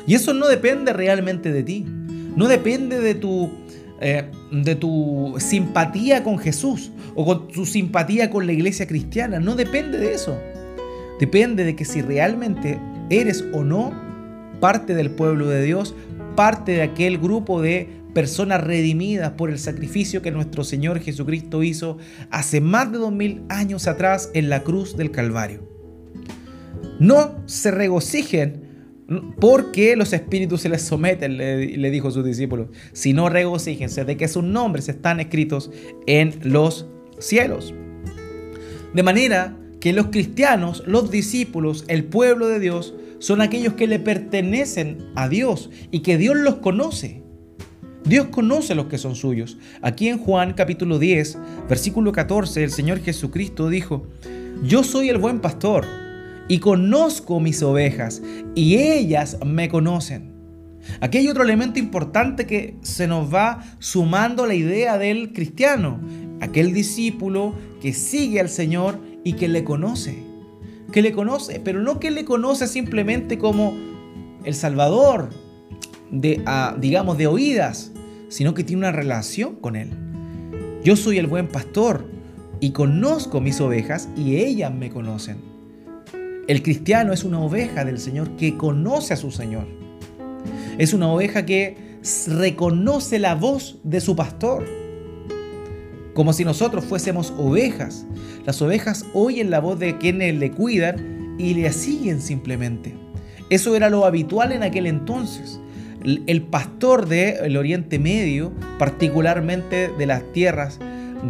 Y 0.06 0.14
eso 0.14 0.32
no 0.32 0.48
depende 0.48 0.94
realmente 0.94 1.52
de 1.52 1.62
ti. 1.62 1.84
No 2.34 2.48
depende 2.48 3.00
de 3.00 3.14
tu, 3.14 3.50
eh, 4.00 4.30
de 4.50 4.74
tu 4.76 5.34
simpatía 5.38 6.24
con 6.24 6.38
Jesús 6.38 6.90
o 7.14 7.26
con 7.26 7.48
tu 7.48 7.66
simpatía 7.66 8.30
con 8.30 8.46
la 8.46 8.54
iglesia 8.54 8.86
cristiana. 8.86 9.40
No 9.40 9.56
depende 9.56 9.98
de 9.98 10.14
eso. 10.14 10.38
Depende 11.20 11.64
de 11.64 11.76
que 11.76 11.84
si 11.84 12.00
realmente 12.00 12.80
eres 13.10 13.44
o 13.52 13.62
no 13.62 14.13
parte 14.60 14.94
del 14.94 15.10
pueblo 15.10 15.48
de 15.48 15.62
Dios, 15.62 15.94
parte 16.36 16.72
de 16.72 16.82
aquel 16.82 17.18
grupo 17.18 17.60
de 17.60 17.88
personas 18.14 18.62
redimidas 18.62 19.32
por 19.32 19.50
el 19.50 19.58
sacrificio 19.58 20.22
que 20.22 20.30
nuestro 20.30 20.64
Señor 20.64 21.00
Jesucristo 21.00 21.62
hizo 21.62 21.98
hace 22.30 22.60
más 22.60 22.90
de 22.90 22.98
dos 22.98 23.12
mil 23.12 23.42
años 23.48 23.86
atrás 23.88 24.30
en 24.34 24.48
la 24.48 24.62
cruz 24.62 24.96
del 24.96 25.10
Calvario. 25.10 25.68
No 27.00 27.42
se 27.46 27.70
regocijen 27.70 28.62
porque 29.38 29.96
los 29.96 30.12
espíritus 30.12 30.62
se 30.62 30.68
les 30.68 30.82
someten, 30.82 31.36
le, 31.36 31.90
dijo 31.90 32.08
a 32.08 32.10
sus 32.10 32.24
discípulos, 32.24 32.68
sino 32.92 33.28
regocíjense 33.28 34.04
de 34.04 34.16
que 34.16 34.28
sus 34.28 34.44
nombres 34.44 34.88
están 34.88 35.20
escritos 35.20 35.70
en 36.06 36.38
los 36.42 36.86
cielos. 37.18 37.74
De 38.94 39.02
manera 39.02 39.56
que 39.80 39.92
los 39.92 40.06
cristianos, 40.06 40.82
los 40.86 41.10
discípulos, 41.10 41.84
el 41.88 42.04
pueblo 42.04 42.46
de 42.46 42.60
Dios, 42.60 42.94
son 43.18 43.40
aquellos 43.40 43.74
que 43.74 43.86
le 43.86 43.98
pertenecen 43.98 44.98
a 45.14 45.28
Dios 45.28 45.70
y 45.90 46.00
que 46.00 46.18
Dios 46.18 46.36
los 46.36 46.56
conoce. 46.56 47.22
Dios 48.04 48.26
conoce 48.28 48.74
a 48.74 48.76
los 48.76 48.86
que 48.86 48.98
son 48.98 49.14
suyos. 49.14 49.56
Aquí 49.80 50.08
en 50.08 50.18
Juan 50.18 50.52
capítulo 50.52 50.98
10, 50.98 51.38
versículo 51.68 52.12
14, 52.12 52.62
el 52.62 52.70
Señor 52.70 53.00
Jesucristo 53.00 53.68
dijo, 53.70 54.06
yo 54.62 54.84
soy 54.84 55.08
el 55.08 55.18
buen 55.18 55.40
pastor 55.40 55.86
y 56.48 56.58
conozco 56.58 57.40
mis 57.40 57.62
ovejas 57.62 58.22
y 58.54 58.76
ellas 58.76 59.38
me 59.44 59.68
conocen. 59.68 60.34
Aquí 61.00 61.18
hay 61.18 61.28
otro 61.28 61.42
elemento 61.42 61.78
importante 61.78 62.46
que 62.46 62.76
se 62.82 63.06
nos 63.06 63.32
va 63.32 63.64
sumando 63.78 64.46
la 64.46 64.54
idea 64.54 64.98
del 64.98 65.32
cristiano, 65.32 65.98
aquel 66.40 66.74
discípulo 66.74 67.54
que 67.80 67.94
sigue 67.94 68.40
al 68.40 68.50
Señor 68.50 68.98
y 69.24 69.32
que 69.32 69.48
le 69.48 69.64
conoce. 69.64 70.23
Que 70.94 71.02
le 71.02 71.10
conoce, 71.10 71.58
pero 71.58 71.82
no 71.82 71.98
que 71.98 72.12
le 72.12 72.24
conoce 72.24 72.68
simplemente 72.68 73.36
como 73.36 73.74
el 74.44 74.54
Salvador, 74.54 75.28
de, 76.12 76.40
ah, 76.46 76.76
digamos, 76.78 77.18
de 77.18 77.26
oídas, 77.26 77.90
sino 78.28 78.54
que 78.54 78.62
tiene 78.62 78.78
una 78.78 78.92
relación 78.92 79.56
con 79.56 79.74
Él. 79.74 79.90
Yo 80.84 80.94
soy 80.94 81.18
el 81.18 81.26
buen 81.26 81.48
pastor 81.48 82.08
y 82.60 82.70
conozco 82.70 83.40
mis 83.40 83.60
ovejas 83.60 84.08
y 84.16 84.36
ellas 84.36 84.72
me 84.72 84.88
conocen. 84.88 85.38
El 86.46 86.62
cristiano 86.62 87.12
es 87.12 87.24
una 87.24 87.40
oveja 87.40 87.84
del 87.84 87.98
Señor 87.98 88.36
que 88.36 88.56
conoce 88.56 89.14
a 89.14 89.16
su 89.16 89.32
Señor. 89.32 89.66
Es 90.78 90.94
una 90.94 91.10
oveja 91.10 91.44
que 91.44 91.98
reconoce 92.28 93.18
la 93.18 93.34
voz 93.34 93.80
de 93.82 94.00
su 94.00 94.14
pastor 94.14 94.64
como 96.14 96.32
si 96.32 96.44
nosotros 96.44 96.84
fuésemos 96.84 97.32
ovejas. 97.36 98.06
Las 98.46 98.62
ovejas 98.62 99.04
oyen 99.12 99.50
la 99.50 99.60
voz 99.60 99.78
de 99.78 99.98
quienes 99.98 100.34
le 100.36 100.50
cuidan 100.50 101.36
y 101.38 101.54
le 101.54 101.70
siguen 101.72 102.20
simplemente. 102.20 102.94
Eso 103.50 103.76
era 103.76 103.90
lo 103.90 104.06
habitual 104.06 104.52
en 104.52 104.62
aquel 104.62 104.86
entonces. 104.86 105.60
El 106.04 106.42
pastor 106.42 107.08
del 107.08 107.56
Oriente 107.56 107.98
Medio, 107.98 108.52
particularmente 108.78 109.88
de 109.88 110.06
las 110.06 110.22
tierras 110.32 110.78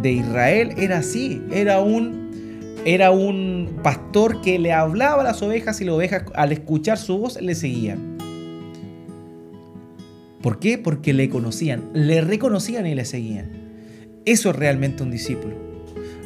de 0.01 0.11
Israel, 0.11 0.73
era 0.77 0.99
así. 0.99 1.41
Era 1.51 1.79
un, 1.79 2.75
era 2.85 3.11
un 3.11 3.79
pastor 3.83 4.41
que 4.41 4.59
le 4.59 4.73
hablaba 4.73 5.21
a 5.21 5.25
las 5.25 5.41
ovejas 5.41 5.79
y 5.81 5.85
las 5.85 5.95
ovejas 5.95 6.23
al 6.35 6.51
escuchar 6.51 6.97
su 6.97 7.17
voz 7.17 7.41
le 7.41 7.55
seguían. 7.55 8.17
¿Por 10.41 10.59
qué? 10.59 10.77
Porque 10.77 11.13
le 11.13 11.29
conocían, 11.29 11.89
le 11.93 12.21
reconocían 12.21 12.85
y 12.85 12.93
le 12.93 13.05
seguían. 13.05 13.64
Eso 14.25 14.49
es 14.49 14.55
realmente 14.55 15.03
un 15.03 15.11
discípulo. 15.11 15.55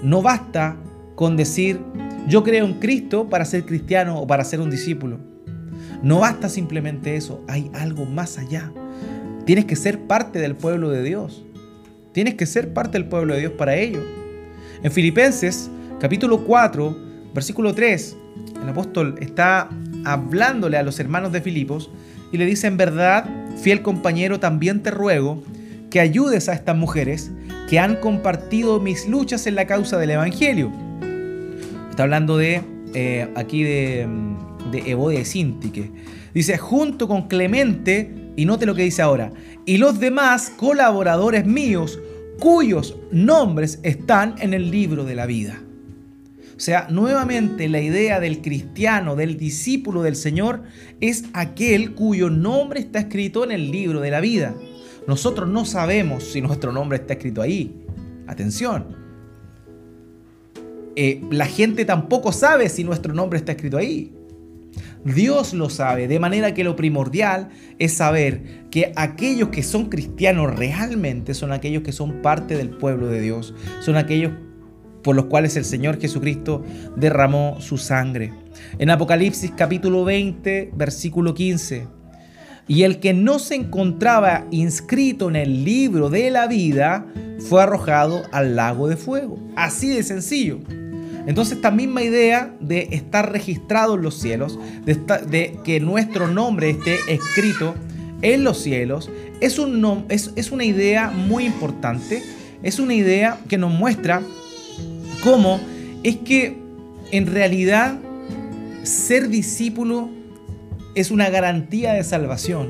No 0.02 0.22
basta 0.22 0.78
con 1.16 1.36
decir, 1.36 1.82
yo 2.30 2.44
creo 2.44 2.66
en 2.66 2.76
Cristo 2.76 3.30
para 3.30 3.44
ser 3.44 3.66
cristiano 3.66 4.20
o 4.20 4.26
para 4.28 4.46
ser 4.46 4.62
un 4.62 4.70
discípulo. 4.70 5.20
No 6.02 6.20
basta 6.20 6.48
simplemente 6.48 7.18
eso, 7.18 7.44
hay 7.48 7.70
algo 7.74 8.06
más 8.06 8.38
allá. 8.38 8.72
Tienes 9.46 9.66
que 9.66 9.76
ser 9.76 10.00
parte 10.08 10.40
del 10.40 10.56
pueblo 10.56 10.90
de 10.90 11.04
Dios. 11.04 11.46
Tienes 12.14 12.36
que 12.36 12.46
ser 12.46 12.74
parte 12.74 12.98
del 12.98 13.10
pueblo 13.10 13.34
de 13.34 13.42
Dios 13.42 13.54
para 13.54 13.76
ello. 13.76 14.02
En 14.82 14.92
Filipenses 14.94 15.70
capítulo 16.00 16.46
4, 16.46 16.98
versículo 17.34 17.76
3, 17.76 18.16
el 18.64 18.70
apóstol 18.70 19.16
está 19.20 19.70
hablándole 20.06 20.78
a 20.78 20.84
los 20.84 21.02
hermanos 21.02 21.34
de 21.34 21.42
Filipos 21.42 21.92
y 22.32 22.38
le 22.38 22.46
dice, 22.46 22.68
en 22.68 22.78
verdad, 22.78 23.26
fiel 23.62 23.82
compañero, 23.82 24.40
también 24.40 24.82
te 24.82 24.92
ruego 24.92 25.44
que 25.90 26.00
ayudes 26.00 26.50
a 26.50 26.54
estas 26.54 26.76
mujeres 26.76 27.32
que 27.70 27.80
han 27.80 27.96
compartido 27.98 28.80
mis 28.80 29.08
luchas 29.08 29.48
en 29.48 29.56
la 29.56 29.66
causa 29.66 29.98
del 29.98 30.12
Evangelio. 30.12 30.72
Está 31.90 32.04
hablando 32.04 32.38
de 32.38 32.62
eh, 32.94 33.28
aquí 33.36 33.64
de, 33.64 34.08
de 34.72 34.92
Evodia 34.92 35.20
de 35.20 35.26
Sintique. 35.26 35.92
Dice, 36.34 36.58
junto 36.58 37.08
con 37.08 37.28
Clemente, 37.28 38.32
y 38.36 38.46
note 38.46 38.66
lo 38.66 38.76
que 38.76 38.84
dice 38.84 39.02
ahora, 39.02 39.32
y 39.66 39.78
los 39.78 40.00
demás 40.00 40.52
colaboradores 40.56 41.46
míos 41.46 42.00
cuyos 42.40 42.96
nombres 43.12 43.80
están 43.84 44.36
en 44.40 44.54
el 44.54 44.72
libro 44.72 45.04
de 45.04 45.16
la 45.16 45.26
vida. 45.26 45.62
O 46.56 46.62
sea, 46.62 46.88
nuevamente 46.90 47.70
la 47.70 47.80
idea 47.80 48.20
del 48.20 48.42
cristiano, 48.42 49.16
del 49.16 49.38
discípulo 49.38 50.02
del 50.02 50.16
Señor, 50.16 50.64
es 51.00 51.26
aquel 51.34 51.94
cuyo 51.96 52.30
nombre 52.30 52.82
está 52.82 53.00
escrito 53.00 53.46
en 53.46 53.52
el 53.52 53.72
libro 53.72 54.02
de 54.02 54.12
la 54.12 54.20
vida. 54.20 54.54
Nosotros 55.10 55.50
no 55.50 55.66
sabemos 55.66 56.24
si 56.24 56.40
nuestro 56.40 56.72
nombre 56.72 57.00
está 57.00 57.14
escrito 57.14 57.42
ahí. 57.42 57.76
Atención. 58.28 58.96
Eh, 60.96 61.24
la 61.32 61.48
gente 61.48 61.84
tampoco 61.84 62.32
sabe 62.32 62.70
si 62.70 62.84
nuestro 62.84 63.12
nombre 63.12 63.40
está 63.40 63.54
escrito 63.54 63.78
ahí. 63.78 64.14
Dios 65.04 65.56
lo 65.56 65.72
sabe, 65.72 66.08
de 66.08 66.20
manera 66.20 66.54
que 66.54 66.64
lo 66.64 66.76
primordial 66.76 67.50
es 67.80 67.94
saber 67.94 68.68
que 68.70 68.94
aquellos 68.96 69.50
que 69.50 69.64
son 69.64 69.90
cristianos 69.90 70.56
realmente 70.56 71.34
son 71.34 71.54
aquellos 71.54 71.82
que 71.82 71.92
son 71.92 72.22
parte 72.22 72.56
del 72.56 72.70
pueblo 72.70 73.08
de 73.08 73.20
Dios, 73.20 73.56
son 73.80 73.96
aquellos 73.96 74.34
por 75.02 75.16
los 75.16 75.26
cuales 75.26 75.56
el 75.58 75.66
Señor 75.66 76.00
Jesucristo 76.00 76.64
derramó 76.96 77.60
su 77.62 77.80
sangre. 77.80 78.32
En 78.78 78.92
Apocalipsis 78.92 79.54
capítulo 79.58 80.04
20, 80.06 80.74
versículo 80.76 81.34
15, 81.34 81.88
y 82.70 82.84
el 82.84 83.00
que 83.00 83.14
no 83.14 83.40
se 83.40 83.56
encontraba 83.56 84.46
inscrito 84.52 85.28
en 85.28 85.36
el 85.36 85.66
libro 85.66 86.12
de 86.12 86.30
la 86.30 86.46
vida 86.46 87.04
fue 87.40 87.64
arrojado 87.64 88.22
al 88.32 88.56
lago 88.56 88.88
de 88.88 88.96
fuego. 88.96 89.40
Así 89.56 89.90
de 89.90 90.04
sencillo. 90.04 90.60
Entonces 91.26 91.56
esta 91.56 91.72
misma 91.72 92.04
idea 92.04 92.56
de 92.60 92.90
estar 92.92 93.32
registrado 93.32 93.96
en 93.96 94.04
los 94.04 94.20
cielos, 94.20 94.60
de, 94.86 95.60
que 95.64 95.80
nuestro 95.80 96.28
nombre 96.28 96.70
esté 96.70 97.00
escrito 97.08 97.74
en 98.22 98.44
los 98.44 98.60
cielos, 98.60 99.10
es, 99.42 99.58
un, 99.58 100.06
es, 100.10 100.32
es 100.36 100.52
una 100.52 100.64
idea 100.64 101.10
muy 101.10 101.46
importante. 101.46 102.22
Es 102.62 102.78
una 102.78 102.94
idea 102.94 103.40
que 103.50 103.58
nos 103.58 103.74
muestra 103.74 104.22
cómo 105.24 105.60
es 106.04 106.18
que 106.18 106.56
en 107.12 107.26
realidad 107.26 107.98
ser 108.84 109.30
discípulo 109.30 110.19
es 110.96 111.12
una 111.12 111.30
garantía 111.30 111.94
de 111.94 112.04
salvación, 112.04 112.70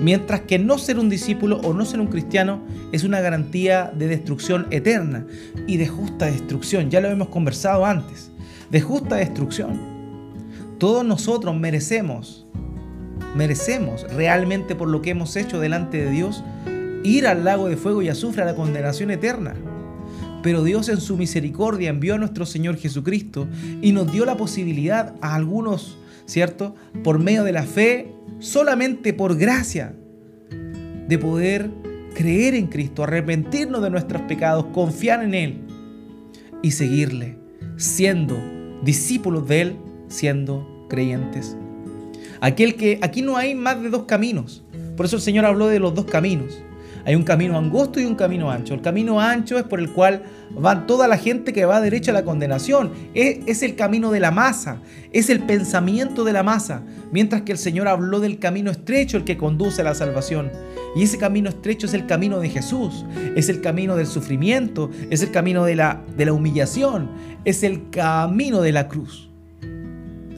mientras 0.00 0.42
que 0.42 0.58
no 0.58 0.78
ser 0.78 0.98
un 0.98 1.08
discípulo 1.08 1.58
o 1.58 1.72
no 1.72 1.84
ser 1.84 2.00
un 2.00 2.08
cristiano 2.08 2.62
es 2.92 3.04
una 3.04 3.20
garantía 3.20 3.92
de 3.94 4.06
destrucción 4.06 4.66
eterna 4.70 5.26
y 5.66 5.76
de 5.76 5.88
justa 5.88 6.26
destrucción. 6.26 6.90
Ya 6.90 7.00
lo 7.00 7.08
hemos 7.08 7.28
conversado 7.28 7.86
antes, 7.86 8.30
de 8.70 8.80
justa 8.80 9.16
destrucción. 9.16 9.94
Todos 10.78 11.04
nosotros 11.04 11.56
merecemos, 11.56 12.46
merecemos 13.34 14.04
realmente 14.14 14.74
por 14.74 14.88
lo 14.88 15.02
que 15.02 15.10
hemos 15.10 15.36
hecho 15.36 15.60
delante 15.60 16.04
de 16.04 16.10
Dios, 16.10 16.44
ir 17.02 17.26
al 17.26 17.44
lago 17.44 17.68
de 17.68 17.76
fuego 17.76 18.02
y 18.02 18.08
azufre 18.08 18.42
a 18.42 18.46
la 18.46 18.54
condenación 18.54 19.10
eterna. 19.10 19.54
Pero 20.42 20.62
Dios 20.62 20.88
en 20.90 21.00
su 21.00 21.16
misericordia 21.16 21.88
envió 21.88 22.14
a 22.14 22.18
nuestro 22.18 22.44
Señor 22.44 22.76
Jesucristo 22.76 23.48
y 23.80 23.92
nos 23.92 24.12
dio 24.12 24.26
la 24.26 24.36
posibilidad 24.36 25.14
a 25.22 25.34
algunos 25.34 25.96
¿cierto? 26.26 26.74
Por 27.02 27.18
medio 27.18 27.44
de 27.44 27.52
la 27.52 27.64
fe, 27.64 28.12
solamente 28.38 29.12
por 29.12 29.36
gracia, 29.36 29.94
de 31.08 31.18
poder 31.18 31.70
creer 32.14 32.54
en 32.54 32.68
Cristo, 32.68 33.02
arrepentirnos 33.02 33.82
de 33.82 33.90
nuestros 33.90 34.22
pecados, 34.22 34.66
confiar 34.66 35.22
en 35.22 35.34
Él 35.34 35.60
y 36.62 36.70
seguirle, 36.70 37.38
siendo 37.76 38.38
discípulos 38.82 39.46
de 39.48 39.60
Él, 39.60 39.76
siendo 40.08 40.86
creyentes. 40.88 41.56
Aquel 42.40 42.76
que 42.76 42.98
aquí 43.02 43.22
no 43.22 43.36
hay 43.36 43.54
más 43.54 43.82
de 43.82 43.90
dos 43.90 44.04
caminos. 44.04 44.64
Por 44.96 45.06
eso 45.06 45.16
el 45.16 45.22
Señor 45.22 45.44
habló 45.44 45.66
de 45.66 45.80
los 45.80 45.94
dos 45.94 46.04
caminos. 46.04 46.62
Hay 47.06 47.14
un 47.14 47.22
camino 47.22 47.58
angosto 47.58 48.00
y 48.00 48.04
un 48.04 48.14
camino 48.14 48.50
ancho. 48.50 48.74
El 48.74 48.80
camino 48.80 49.20
ancho 49.20 49.58
es 49.58 49.64
por 49.64 49.78
el 49.78 49.92
cual 49.92 50.22
va 50.64 50.86
toda 50.86 51.06
la 51.06 51.18
gente 51.18 51.52
que 51.52 51.66
va 51.66 51.80
derecho 51.80 52.10
a 52.10 52.14
la 52.14 52.24
condenación. 52.24 52.92
Es, 53.14 53.40
es, 53.46 53.62
el 53.62 53.76
camino 53.76 54.10
de 54.10 54.20
la 54.20 54.30
masa, 54.30 54.80
es 55.12 55.28
el 55.28 55.40
pensamiento 55.40 56.24
de 56.24 56.32
la 56.32 56.42
masa. 56.42 56.82
Mientras 57.12 57.42
que 57.42 57.52
el 57.52 57.58
Señor 57.58 57.88
habló 57.88 58.20
del 58.20 58.38
camino 58.38 58.70
estrecho, 58.70 59.18
el 59.18 59.24
que 59.24 59.36
conduce 59.36 59.82
a 59.82 59.84
la 59.84 59.94
salvación. 59.94 60.50
Y 60.94 61.02
ese 61.02 61.18
camino 61.18 61.48
estrecho 61.48 61.86
es 61.86 61.94
el 61.94 62.06
camino 62.06 62.38
de 62.38 62.48
Jesús, 62.48 63.04
es 63.34 63.48
el 63.48 63.60
camino 63.60 63.96
del 63.96 64.06
sufrimiento, 64.06 64.90
es 65.10 65.22
el 65.22 65.32
camino 65.32 65.64
de 65.64 65.74
la, 65.74 66.02
de 66.16 66.24
la 66.24 66.32
humillación, 66.32 67.10
es 67.44 67.64
el 67.64 67.90
camino 67.90 68.60
de 68.60 68.70
la 68.70 68.86
cruz, 68.86 69.28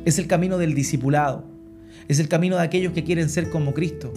es 0.07 0.19
el 0.19 0.27
camino 0.27 0.57
del 0.57 0.75
discipulado, 0.75 1.45
es 2.09 2.21
el 2.21 2.29
camino 2.29 2.57
de 2.57 2.63
aquellos 2.63 2.95
que 2.95 3.05
quieren 3.05 3.29
ser 3.29 3.51
como 3.51 3.75
Cristo. 3.75 4.15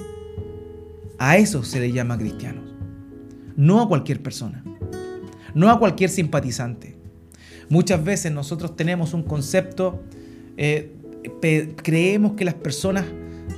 A 1.20 1.38
eso 1.38 1.64
se 1.64 1.82
le 1.82 1.92
llama 1.92 2.18
cristianos, 2.18 2.64
no 3.58 3.82
a 3.82 3.88
cualquier 3.90 4.24
persona, 4.24 4.64
no 5.54 5.70
a 5.70 5.78
cualquier 5.78 6.10
simpatizante. 6.10 6.96
Muchas 7.68 8.02
veces 8.04 8.32
nosotros 8.32 8.78
tenemos 8.78 9.14
un 9.14 9.24
concepto, 9.24 10.02
eh, 10.56 10.94
creemos 11.84 12.34
que 12.34 12.46
las 12.46 12.54
personas 12.54 13.06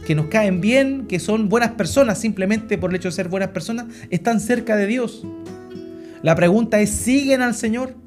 que 0.07 0.15
nos 0.15 0.25
caen 0.25 0.59
bien, 0.59 1.05
que 1.07 1.19
son 1.19 1.49
buenas 1.49 1.71
personas 1.71 2.17
simplemente 2.17 2.79
por 2.79 2.89
el 2.89 2.95
hecho 2.95 3.09
de 3.09 3.13
ser 3.13 3.29
buenas 3.29 3.49
personas, 3.49 3.85
están 4.09 4.39
cerca 4.39 4.75
de 4.75 4.87
Dios. 4.87 5.23
La 6.23 6.35
pregunta 6.35 6.81
es, 6.81 6.89
¿siguen 6.89 7.43
al 7.43 7.53
Señor? 7.53 8.00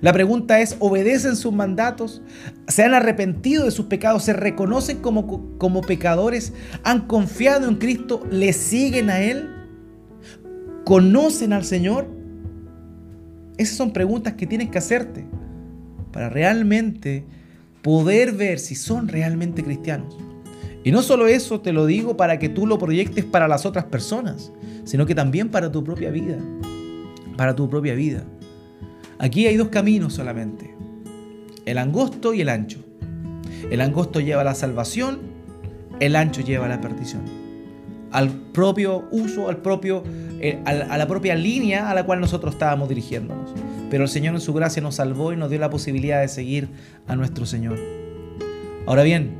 La 0.00 0.12
pregunta 0.12 0.60
es, 0.60 0.76
¿obedecen 0.78 1.36
sus 1.36 1.52
mandatos? 1.52 2.22
¿Se 2.68 2.82
han 2.84 2.94
arrepentido 2.94 3.64
de 3.64 3.70
sus 3.70 3.86
pecados? 3.86 4.24
¿Se 4.24 4.32
reconocen 4.32 4.98
como, 4.98 5.56
como 5.58 5.80
pecadores? 5.80 6.52
¿Han 6.84 7.06
confiado 7.06 7.68
en 7.68 7.76
Cristo? 7.76 8.22
¿Le 8.30 8.52
siguen 8.52 9.10
a 9.10 9.20
Él? 9.20 9.48
¿Conocen 10.84 11.52
al 11.52 11.64
Señor? 11.64 12.06
Esas 13.56 13.76
son 13.76 13.92
preguntas 13.92 14.34
que 14.34 14.46
tienes 14.46 14.68
que 14.68 14.78
hacerte 14.78 15.24
para 16.12 16.28
realmente 16.28 17.24
poder 17.82 18.32
ver 18.32 18.58
si 18.58 18.74
son 18.74 19.08
realmente 19.08 19.64
cristianos. 19.64 20.16
Y 20.84 20.92
no 20.92 21.02
solo 21.02 21.26
eso 21.26 21.60
te 21.60 21.72
lo 21.72 21.86
digo 21.86 22.16
para 22.16 22.38
que 22.38 22.48
tú 22.48 22.66
lo 22.66 22.78
proyectes 22.78 23.24
para 23.24 23.48
las 23.48 23.66
otras 23.66 23.86
personas, 23.86 24.52
sino 24.84 25.06
que 25.06 25.14
también 25.14 25.48
para 25.48 25.72
tu 25.72 25.82
propia 25.82 26.10
vida. 26.10 26.38
Para 27.36 27.56
tu 27.56 27.68
propia 27.68 27.94
vida. 27.94 28.24
Aquí 29.18 29.46
hay 29.46 29.56
dos 29.56 29.68
caminos 29.68 30.14
solamente. 30.14 30.74
El 31.64 31.78
angosto 31.78 32.34
y 32.34 32.42
el 32.42 32.48
ancho. 32.48 32.80
El 33.70 33.80
angosto 33.80 34.20
lleva 34.20 34.42
a 34.42 34.44
la 34.44 34.54
salvación, 34.54 35.18
el 36.00 36.14
ancho 36.16 36.42
lleva 36.42 36.66
a 36.66 36.68
la 36.68 36.80
perdición. 36.80 37.22
Al 38.12 38.30
propio 38.30 39.08
uso, 39.10 39.48
al 39.48 39.58
propio, 39.58 40.04
eh, 40.40 40.62
a 40.64 40.96
la 40.96 41.06
propia 41.08 41.34
línea 41.34 41.90
a 41.90 41.94
la 41.94 42.04
cual 42.04 42.20
nosotros 42.20 42.54
estábamos 42.54 42.88
dirigiéndonos. 42.88 43.52
Pero 43.90 44.04
el 44.04 44.08
Señor 44.08 44.34
en 44.34 44.40
su 44.40 44.52
gracia 44.52 44.82
nos 44.82 44.96
salvó 44.96 45.32
y 45.32 45.36
nos 45.36 45.50
dio 45.50 45.58
la 45.58 45.70
posibilidad 45.70 46.20
de 46.20 46.28
seguir 46.28 46.68
a 47.06 47.16
nuestro 47.16 47.46
Señor. 47.46 47.78
Ahora 48.86 49.02
bien, 49.02 49.34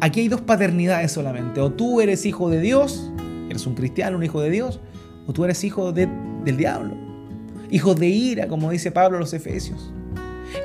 aquí 0.00 0.20
hay 0.20 0.28
dos 0.28 0.40
paternidades 0.40 1.12
solamente. 1.12 1.60
O 1.60 1.70
tú 1.70 2.00
eres 2.00 2.26
hijo 2.26 2.50
de 2.50 2.60
Dios, 2.60 3.12
eres 3.48 3.66
un 3.66 3.74
cristiano, 3.74 4.16
un 4.16 4.24
hijo 4.24 4.40
de 4.40 4.50
Dios, 4.50 4.80
o 5.26 5.32
tú 5.32 5.44
eres 5.44 5.62
hijo 5.64 5.92
del 5.92 6.56
diablo. 6.56 7.09
Hijo 7.70 7.94
de 7.94 8.08
ira, 8.08 8.48
como 8.48 8.70
dice 8.70 8.90
Pablo 8.90 9.18
a 9.18 9.20
los 9.20 9.32
Efesios. 9.32 9.92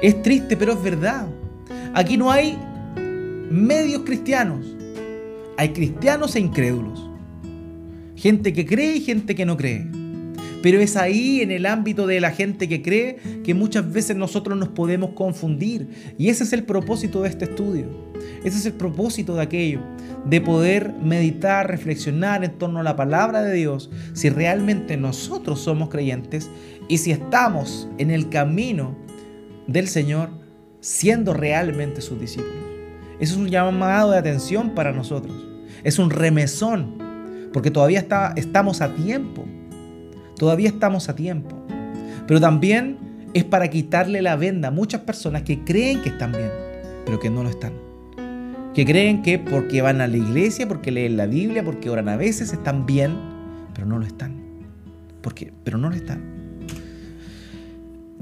Es 0.02 0.22
triste, 0.22 0.58
pero 0.58 0.74
es 0.74 0.82
verdad. 0.82 1.28
Aquí 1.94 2.18
no 2.18 2.32
hay 2.32 2.58
medios 3.50 4.04
cristianos. 4.04 4.66
Hay 5.58 5.70
cristianos 5.70 6.36
e 6.36 6.40
incrédulos. 6.40 7.10
Gente 8.16 8.54
que 8.54 8.66
cree 8.66 8.98
y 8.98 9.02
gente 9.02 9.36
que 9.36 9.46
no 9.46 9.56
cree. 9.56 9.86
Pero 10.66 10.80
es 10.80 10.98
ahí, 10.98 11.42
en 11.42 11.52
el 11.52 11.68
ámbito 11.68 12.08
de 12.08 12.20
la 12.20 12.32
gente 12.32 12.68
que 12.68 12.82
cree, 12.82 13.18
que 13.44 13.54
muchas 13.54 13.94
veces 13.94 14.16
nosotros 14.16 14.58
nos 14.58 14.70
podemos 14.70 15.12
confundir. 15.12 16.16
Y 16.18 16.30
ese 16.30 16.44
es 16.44 16.54
el 16.54 16.64
propósito 16.64 17.22
de 17.22 17.30
este 17.30 17.46
estudio. 17.46 17.86
Ese 18.44 18.58
es 18.58 18.66
el 18.66 18.74
propósito 18.74 19.36
de 19.36 19.44
aquello, 19.44 19.82
de 20.26 20.42
poder 20.42 20.92
meditar, 20.92 21.70
reflexionar 21.70 22.44
en 22.44 22.58
torno 22.58 22.80
a 22.80 22.84
la 22.84 22.96
palabra 22.96 23.44
de 23.44 23.54
Dios, 23.54 23.92
si 24.14 24.32
realmente 24.32 24.98
nosotros 24.98 25.60
somos 25.60 25.90
creyentes 25.90 26.50
y 26.88 26.98
si 26.98 27.12
estamos 27.12 27.88
en 28.00 28.10
el 28.10 28.30
camino 28.30 28.98
del 29.68 29.88
Señor 29.88 30.32
siendo 30.80 31.36
realmente 31.36 32.02
sus 32.02 32.20
discípulos. 32.20 32.56
Eso 33.20 33.36
es 33.36 33.40
un 33.40 33.50
llamado 33.50 34.10
de 34.10 34.18
atención 34.18 34.72
para 34.72 34.92
nosotros. 34.92 35.48
Es 35.84 36.00
un 36.00 36.10
remesón, 36.10 37.52
porque 37.54 37.70
todavía 37.70 38.00
está, 38.00 38.34
estamos 38.36 38.82
a 38.82 38.96
tiempo 38.96 39.46
Todavía 40.38 40.70
estamos 40.70 41.10
a 41.10 41.16
tiempo. 41.16 41.56
Pero 42.28 42.40
también 42.40 42.98
es 43.34 43.44
para 43.44 43.70
quitarle 43.70 44.22
la 44.22 44.36
venda 44.36 44.70
a 44.70 44.72
muchas 44.72 45.02
personas 45.02 45.44
que 45.44 45.64
creen 45.64 46.02
que 46.02 46.10
están 46.10 46.32
bien, 46.32 46.50
pero 47.06 47.20
que 47.20 47.30
no 47.30 47.44
lo 47.44 47.50
están. 47.50 47.74
Que 48.74 48.86
creen 48.86 49.22
que 49.22 49.40
porque 49.40 49.82
van 49.82 50.02
a 50.02 50.08
la 50.08 50.18
iglesia, 50.18 50.68
porque 50.68 50.92
leen 50.92 51.18
la 51.18 51.28
Biblia, 51.28 51.64
porque 51.64 51.90
oran 51.90 52.10
a 52.10 52.18
veces, 52.18 52.52
están 52.52 52.86
bien, 52.86 53.16
pero 53.74 53.88
no 53.88 54.00
lo 54.00 54.06
están. 54.06 54.36
¿Por 55.22 55.34
qué? 55.34 55.54
Pero 55.64 55.78
no 55.78 55.90
lo 55.90 55.96
están. 55.96 56.22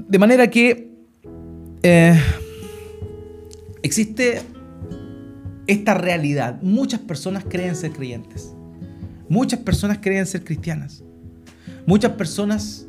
De 0.08 0.18
manera 0.18 0.48
que 0.48 0.90
eh, 1.82 2.18
existe 3.82 4.42
esta 5.66 5.94
realidad. 5.94 6.60
Muchas 6.62 7.00
personas 7.00 7.44
creen 7.48 7.76
ser 7.76 7.92
creyentes. 7.92 8.54
Muchas 9.28 9.60
personas 9.60 9.98
creen 10.00 10.26
ser 10.26 10.44
cristianas. 10.44 11.04
Muchas 11.86 12.12
personas 12.12 12.86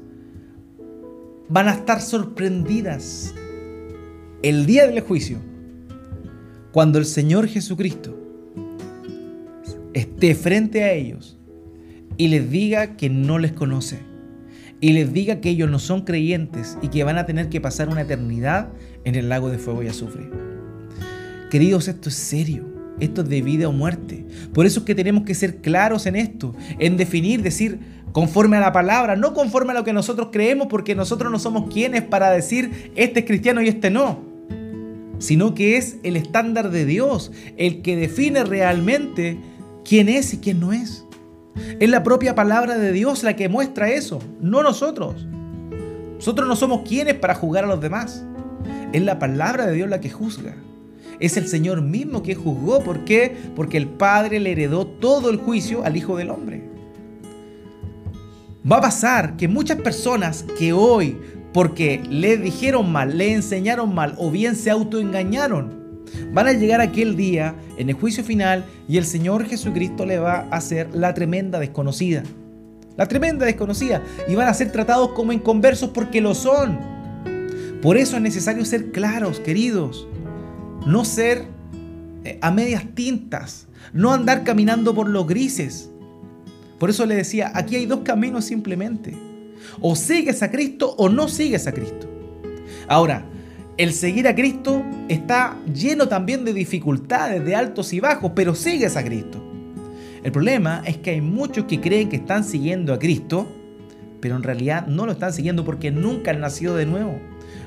van 1.49 1.67
a 1.67 1.73
estar 1.73 2.01
sorprendidas 2.01 3.33
el 4.41 4.65
día 4.65 4.87
del 4.87 5.01
juicio 5.01 5.39
cuando 6.71 6.97
el 6.97 7.05
Señor 7.05 7.47
Jesucristo 7.47 8.17
esté 9.93 10.33
frente 10.33 10.83
a 10.83 10.93
ellos 10.93 11.37
y 12.17 12.29
les 12.29 12.49
diga 12.49 12.95
que 12.95 13.09
no 13.09 13.37
les 13.37 13.51
conoce 13.51 13.99
y 14.79 14.93
les 14.93 15.11
diga 15.11 15.41
que 15.41 15.49
ellos 15.49 15.69
no 15.69 15.79
son 15.79 16.01
creyentes 16.01 16.77
y 16.81 16.89
que 16.89 17.03
van 17.03 17.17
a 17.17 17.25
tener 17.25 17.49
que 17.49 17.61
pasar 17.61 17.89
una 17.89 18.01
eternidad 18.01 18.69
en 19.03 19.15
el 19.15 19.29
lago 19.29 19.49
de 19.49 19.57
fuego 19.57 19.83
y 19.83 19.87
azufre. 19.87 20.29
Queridos, 21.49 21.87
esto 21.87 22.09
es 22.09 22.15
serio. 22.15 22.74
Esto 22.99 23.21
es 23.21 23.29
de 23.29 23.41
vida 23.41 23.67
o 23.67 23.71
muerte. 23.71 24.25
Por 24.53 24.65
eso 24.65 24.79
es 24.79 24.85
que 24.85 24.95
tenemos 24.95 25.23
que 25.23 25.35
ser 25.35 25.57
claros 25.57 26.05
en 26.05 26.15
esto, 26.15 26.55
en 26.79 26.97
definir, 26.97 27.41
decir, 27.41 27.79
conforme 28.11 28.55
a 28.57 28.61
la 28.61 28.71
palabra, 28.71 29.17
no 29.17 29.33
conforme 29.33 29.71
a 29.71 29.75
lo 29.75 29.83
que 29.83 29.91
nosotros 29.91 30.29
creemos, 30.31 30.67
porque 30.67 30.95
nosotros 30.95 31.29
no 31.31 31.37
somos 31.37 31.69
quienes 31.69 32.01
para 32.01 32.31
decir 32.31 32.91
este 32.95 33.19
es 33.19 33.25
cristiano 33.25 33.61
y 33.61 33.67
este 33.67 33.89
no, 33.89 34.19
sino 35.19 35.53
que 35.53 35.75
es 35.75 35.97
el 36.03 36.15
estándar 36.15 36.71
de 36.71 36.85
Dios 36.85 37.33
el 37.57 37.81
que 37.81 37.97
define 37.97 38.45
realmente 38.45 39.37
quién 39.83 40.07
es 40.07 40.33
y 40.33 40.37
quién 40.37 40.61
no 40.61 40.71
es. 40.71 41.05
Es 41.79 41.89
la 41.89 42.03
propia 42.03 42.35
palabra 42.35 42.77
de 42.77 42.93
Dios 42.93 43.23
la 43.23 43.35
que 43.35 43.49
muestra 43.49 43.89
eso, 43.89 44.21
no 44.39 44.63
nosotros. 44.63 45.27
Nosotros 46.15 46.47
no 46.47 46.55
somos 46.55 46.87
quienes 46.87 47.15
para 47.15 47.35
juzgar 47.35 47.65
a 47.65 47.67
los 47.67 47.81
demás. 47.81 48.23
Es 48.93 49.01
la 49.01 49.19
palabra 49.19 49.65
de 49.65 49.73
Dios 49.73 49.89
la 49.89 49.99
que 49.99 50.09
juzga. 50.09 50.55
Es 51.19 51.37
el 51.37 51.47
Señor 51.47 51.81
mismo 51.81 52.23
que 52.23 52.35
juzgó. 52.35 52.83
¿Por 52.83 53.05
qué? 53.05 53.35
Porque 53.55 53.77
el 53.77 53.87
Padre 53.87 54.39
le 54.39 54.51
heredó 54.51 54.85
todo 54.85 55.29
el 55.29 55.37
juicio 55.37 55.83
al 55.83 55.97
Hijo 55.97 56.17
del 56.17 56.29
Hombre. 56.29 56.63
Va 58.69 58.77
a 58.77 58.81
pasar 58.81 59.37
que 59.37 59.47
muchas 59.47 59.79
personas 59.81 60.43
que 60.57 60.73
hoy, 60.73 61.17
porque 61.53 62.01
le 62.09 62.37
dijeron 62.37 62.91
mal, 62.91 63.17
le 63.17 63.33
enseñaron 63.33 63.93
mal 63.93 64.15
o 64.17 64.31
bien 64.31 64.55
se 64.55 64.71
autoengañaron, 64.71 66.03
van 66.33 66.47
a 66.47 66.53
llegar 66.53 66.81
aquel 66.81 67.15
día 67.15 67.55
en 67.77 67.89
el 67.89 67.95
juicio 67.95 68.23
final 68.23 68.65
y 68.87 68.97
el 68.97 69.05
Señor 69.05 69.45
Jesucristo 69.45 70.05
le 70.05 70.17
va 70.17 70.47
a 70.49 70.57
hacer 70.57 70.89
la 70.95 71.13
tremenda 71.13 71.59
desconocida. 71.59 72.23
La 72.97 73.07
tremenda 73.07 73.45
desconocida. 73.45 74.01
Y 74.27 74.35
van 74.35 74.47
a 74.47 74.53
ser 74.53 74.71
tratados 74.71 75.09
como 75.09 75.33
inconversos 75.33 75.89
porque 75.89 76.21
lo 76.21 76.33
son. 76.33 76.79
Por 77.81 77.97
eso 77.97 78.15
es 78.15 78.21
necesario 78.21 78.65
ser 78.65 78.91
claros, 78.91 79.39
queridos. 79.39 80.07
No 80.85 81.05
ser 81.05 81.47
eh, 82.23 82.37
a 82.41 82.51
medias 82.51 82.83
tintas. 82.93 83.67
No 83.93 84.13
andar 84.13 84.43
caminando 84.43 84.93
por 84.93 85.09
los 85.09 85.27
grises. 85.27 85.89
Por 86.79 86.89
eso 86.89 87.05
le 87.05 87.15
decía, 87.15 87.51
aquí 87.53 87.75
hay 87.75 87.85
dos 87.85 88.01
caminos 88.03 88.45
simplemente. 88.45 89.17
O 89.81 89.95
sigues 89.95 90.43
a 90.43 90.51
Cristo 90.51 90.93
o 90.97 91.09
no 91.09 91.27
sigues 91.27 91.67
a 91.67 91.71
Cristo. 91.71 92.09
Ahora, 92.87 93.25
el 93.77 93.93
seguir 93.93 94.27
a 94.27 94.35
Cristo 94.35 94.83
está 95.09 95.57
lleno 95.73 96.07
también 96.07 96.45
de 96.45 96.53
dificultades, 96.53 97.43
de 97.43 97.55
altos 97.55 97.91
y 97.93 97.99
bajos, 97.99 98.31
pero 98.35 98.55
sigues 98.55 98.95
a 98.95 99.03
Cristo. 99.03 99.43
El 100.23 100.31
problema 100.31 100.81
es 100.85 100.97
que 100.97 101.11
hay 101.11 101.21
muchos 101.21 101.65
que 101.65 101.81
creen 101.81 102.09
que 102.09 102.15
están 102.15 102.43
siguiendo 102.43 102.93
a 102.93 102.99
Cristo, 102.99 103.47
pero 104.21 104.35
en 104.35 104.43
realidad 104.43 104.87
no 104.87 105.05
lo 105.05 105.11
están 105.11 105.33
siguiendo 105.33 105.65
porque 105.65 105.91
nunca 105.91 106.31
han 106.31 106.39
nacido 106.39 106.75
de 106.75 106.85
nuevo, 106.85 107.19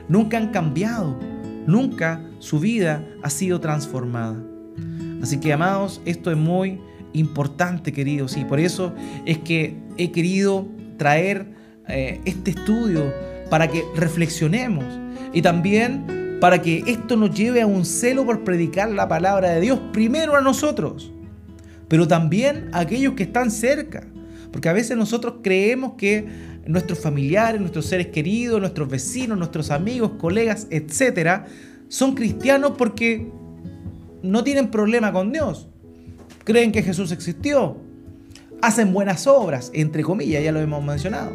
nunca 0.08 0.38
han 0.38 0.50
cambiado, 0.50 1.18
nunca 1.66 2.27
su 2.38 2.60
vida 2.60 3.04
ha 3.22 3.30
sido 3.30 3.60
transformada. 3.60 4.42
Así 5.22 5.38
que 5.38 5.52
amados, 5.52 6.00
esto 6.04 6.30
es 6.30 6.36
muy 6.36 6.80
importante, 7.12 7.92
queridos, 7.92 8.36
y 8.36 8.44
por 8.44 8.60
eso 8.60 8.94
es 9.24 9.38
que 9.38 9.76
he 9.96 10.12
querido 10.12 10.68
traer 10.96 11.46
eh, 11.88 12.20
este 12.24 12.50
estudio 12.50 13.12
para 13.50 13.68
que 13.68 13.82
reflexionemos 13.96 14.84
y 15.32 15.42
también 15.42 16.38
para 16.40 16.62
que 16.62 16.84
esto 16.86 17.16
nos 17.16 17.34
lleve 17.34 17.62
a 17.62 17.66
un 17.66 17.84
celo 17.84 18.24
por 18.24 18.44
predicar 18.44 18.90
la 18.90 19.08
palabra 19.08 19.50
de 19.50 19.60
Dios 19.60 19.80
primero 19.92 20.36
a 20.36 20.40
nosotros, 20.40 21.12
pero 21.88 22.06
también 22.06 22.68
a 22.72 22.80
aquellos 22.80 23.14
que 23.14 23.24
están 23.24 23.50
cerca, 23.50 24.06
porque 24.52 24.68
a 24.68 24.72
veces 24.72 24.96
nosotros 24.96 25.36
creemos 25.42 25.94
que 25.94 26.26
nuestros 26.66 27.00
familiares, 27.00 27.60
nuestros 27.60 27.86
seres 27.86 28.08
queridos, 28.08 28.60
nuestros 28.60 28.88
vecinos, 28.88 29.38
nuestros 29.38 29.70
amigos, 29.70 30.12
colegas, 30.18 30.66
etcétera, 30.70 31.46
son 31.88 32.14
cristianos 32.14 32.72
porque 32.76 33.30
no 34.22 34.44
tienen 34.44 34.70
problema 34.70 35.12
con 35.12 35.32
Dios. 35.32 35.68
Creen 36.44 36.72
que 36.72 36.82
Jesús 36.82 37.12
existió. 37.12 37.78
Hacen 38.60 38.92
buenas 38.92 39.26
obras, 39.26 39.70
entre 39.74 40.02
comillas, 40.02 40.42
ya 40.42 40.52
lo 40.52 40.60
hemos 40.60 40.84
mencionado. 40.84 41.32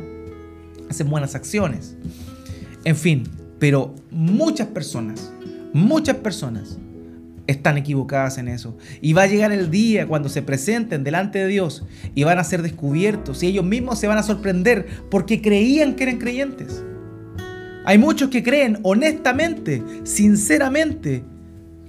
Hacen 0.90 1.10
buenas 1.10 1.36
acciones. 1.36 1.96
En 2.84 2.96
fin, 2.96 3.24
pero 3.60 3.96
muchas 4.12 4.68
personas, 4.68 5.32
muchas 5.72 6.18
personas 6.18 6.78
están 7.48 7.78
equivocadas 7.78 8.38
en 8.38 8.48
eso. 8.48 8.78
Y 9.02 9.14
va 9.14 9.24
a 9.24 9.28
llegar 9.28 9.52
el 9.52 9.72
día 9.72 10.08
cuando 10.08 10.30
se 10.30 10.42
presenten 10.42 11.04
delante 11.04 11.40
de 11.40 11.48
Dios 11.48 11.84
y 12.16 12.24
van 12.24 12.40
a 12.40 12.44
ser 12.44 12.62
descubiertos 12.62 13.44
y 13.44 13.48
ellos 13.48 13.66
mismos 13.66 14.00
se 14.00 14.08
van 14.08 14.18
a 14.18 14.24
sorprender 14.24 14.88
porque 15.10 15.42
creían 15.42 15.96
que 15.96 16.04
eran 16.04 16.18
creyentes. 16.18 16.84
Hay 17.86 17.98
muchos 17.98 18.30
que 18.30 18.44
creen 18.44 18.80
honestamente, 18.84 19.84
sinceramente, 20.04 21.24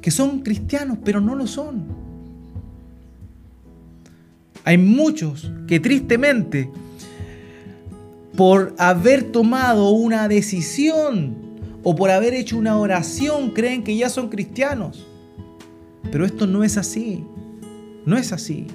que 0.01 0.11
son 0.11 0.41
cristianos, 0.41 0.99
pero 1.05 1.21
no 1.21 1.35
lo 1.35 1.47
son. 1.47 1.85
Hay 4.65 4.79
muchos 4.79 5.51
que 5.67 5.79
tristemente, 5.79 6.71
por 8.37 8.75
haber 8.79 9.31
tomado 9.31 9.91
una 9.91 10.27
decisión 10.27 11.37
o 11.83 11.95
por 11.95 12.11
haber 12.11 12.35
hecho 12.35 12.57
una 12.59 12.79
oración, 12.79 13.51
creen 13.51 13.85
que 13.85 13.97
ya 13.97 14.09
son 14.09 14.31
cristianos. 14.31 15.07
Pero 16.11 16.25
esto 16.25 16.47
no 16.47 16.65
es 16.65 16.77
así. 16.77 17.25
No 18.07 18.17
es 18.17 18.33
así. 18.33 18.67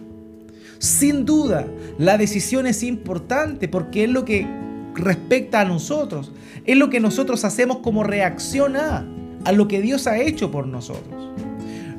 Sin 0.77 1.25
duda, 1.25 1.67
la 1.97 2.17
decisión 2.17 2.65
es 2.65 2.83
importante 2.83 3.67
porque 3.67 4.05
es 4.05 4.09
lo 4.09 4.25
que 4.25 4.47
respecta 4.95 5.61
a 5.61 5.65
nosotros. 5.65 6.31
Es 6.65 6.77
lo 6.77 6.89
que 6.89 6.99
nosotros 6.99 7.45
hacemos 7.45 7.77
como 7.79 8.03
reacción 8.03 8.75
a, 8.75 9.07
a 9.45 9.51
lo 9.51 9.67
que 9.67 9.81
Dios 9.81 10.07
ha 10.07 10.19
hecho 10.19 10.51
por 10.51 10.67
nosotros. 10.67 11.29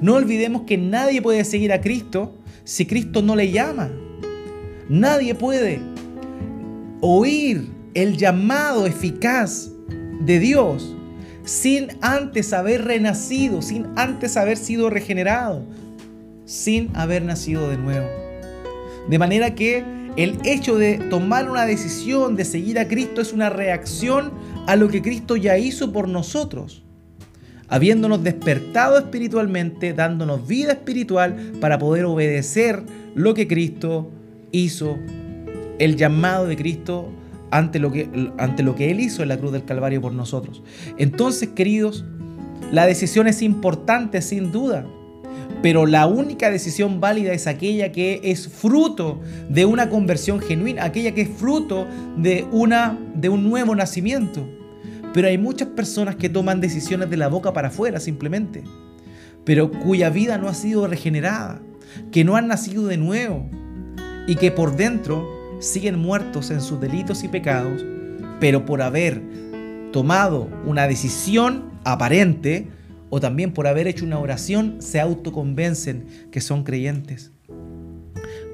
No 0.00 0.14
olvidemos 0.14 0.62
que 0.62 0.78
nadie 0.78 1.20
puede 1.20 1.44
seguir 1.44 1.72
a 1.72 1.80
Cristo 1.80 2.34
si 2.64 2.86
Cristo 2.86 3.22
no 3.22 3.36
le 3.36 3.50
llama. 3.50 3.90
Nadie 4.88 5.34
puede 5.34 5.80
oír 7.00 7.70
el 7.94 8.16
llamado 8.16 8.86
eficaz 8.86 9.70
de 10.20 10.38
Dios 10.38 10.94
sin 11.44 11.88
antes 12.00 12.52
haber 12.52 12.84
renacido, 12.84 13.62
sin 13.62 13.88
antes 13.96 14.36
haber 14.36 14.56
sido 14.56 14.90
regenerado, 14.90 15.64
sin 16.44 16.94
haber 16.94 17.24
nacido 17.24 17.68
de 17.68 17.76
nuevo. 17.76 18.06
De 19.08 19.18
manera 19.18 19.54
que 19.54 19.84
el 20.16 20.38
hecho 20.44 20.76
de 20.76 20.98
tomar 21.10 21.50
una 21.50 21.66
decisión 21.66 22.36
de 22.36 22.44
seguir 22.44 22.78
a 22.78 22.88
Cristo 22.88 23.20
es 23.20 23.32
una 23.32 23.50
reacción 23.50 24.32
a 24.66 24.76
lo 24.76 24.88
que 24.88 25.02
Cristo 25.02 25.36
ya 25.36 25.58
hizo 25.58 25.92
por 25.92 26.08
nosotros 26.08 26.82
habiéndonos 27.70 28.22
despertado 28.22 28.98
espiritualmente, 28.98 29.94
dándonos 29.94 30.46
vida 30.46 30.72
espiritual 30.72 31.52
para 31.60 31.78
poder 31.78 32.04
obedecer 32.04 32.82
lo 33.14 33.32
que 33.32 33.46
Cristo 33.46 34.10
hizo, 34.50 34.98
el 35.78 35.96
llamado 35.96 36.46
de 36.46 36.56
Cristo 36.56 37.08
ante 37.52 37.78
lo 37.78 37.92
que, 37.92 38.32
ante 38.38 38.64
lo 38.64 38.74
que 38.74 38.90
Él 38.90 39.00
hizo 39.00 39.22
en 39.22 39.28
la 39.28 39.38
cruz 39.38 39.52
del 39.52 39.64
Calvario 39.64 40.00
por 40.00 40.12
nosotros. 40.12 40.62
Entonces, 40.98 41.50
queridos, 41.50 42.04
la 42.72 42.86
decisión 42.86 43.28
es 43.28 43.40
importante 43.40 44.20
sin 44.20 44.50
duda, 44.50 44.84
pero 45.62 45.86
la 45.86 46.06
única 46.06 46.50
decisión 46.50 47.00
válida 47.00 47.32
es 47.32 47.46
aquella 47.46 47.92
que 47.92 48.20
es 48.24 48.48
fruto 48.48 49.20
de 49.48 49.66
una 49.66 49.90
conversión 49.90 50.40
genuina, 50.40 50.84
aquella 50.84 51.12
que 51.12 51.22
es 51.22 51.28
fruto 51.28 51.86
de, 52.16 52.46
una, 52.50 52.98
de 53.14 53.28
un 53.28 53.48
nuevo 53.48 53.74
nacimiento. 53.74 54.48
Pero 55.12 55.28
hay 55.28 55.38
muchas 55.38 55.68
personas 55.68 56.16
que 56.16 56.28
toman 56.28 56.60
decisiones 56.60 57.10
de 57.10 57.16
la 57.16 57.28
boca 57.28 57.52
para 57.52 57.68
afuera 57.68 58.00
simplemente, 58.00 58.62
pero 59.44 59.70
cuya 59.70 60.08
vida 60.08 60.38
no 60.38 60.48
ha 60.48 60.54
sido 60.54 60.86
regenerada, 60.86 61.60
que 62.10 62.24
no 62.24 62.36
han 62.36 62.46
nacido 62.48 62.86
de 62.86 62.96
nuevo 62.96 63.46
y 64.26 64.36
que 64.36 64.50
por 64.50 64.76
dentro 64.76 65.28
siguen 65.60 65.98
muertos 65.98 66.50
en 66.50 66.60
sus 66.60 66.80
delitos 66.80 67.22
y 67.22 67.28
pecados, 67.28 67.84
pero 68.38 68.64
por 68.64 68.80
haber 68.80 69.20
tomado 69.92 70.48
una 70.64 70.86
decisión 70.86 71.70
aparente 71.84 72.68
o 73.10 73.20
también 73.20 73.52
por 73.52 73.66
haber 73.66 73.88
hecho 73.88 74.04
una 74.04 74.18
oración 74.18 74.76
se 74.78 75.00
autoconvencen 75.00 76.06
que 76.30 76.40
son 76.40 76.64
creyentes. 76.64 77.32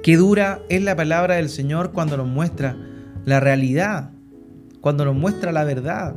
Qué 0.02 0.16
dura 0.16 0.62
es 0.68 0.82
la 0.82 0.96
palabra 0.96 1.36
del 1.36 1.48
Señor 1.48 1.92
cuando 1.92 2.16
nos 2.16 2.26
muestra 2.26 2.76
la 3.24 3.38
realidad, 3.38 4.10
cuando 4.80 5.04
nos 5.04 5.14
muestra 5.14 5.52
la 5.52 5.64
verdad. 5.64 6.14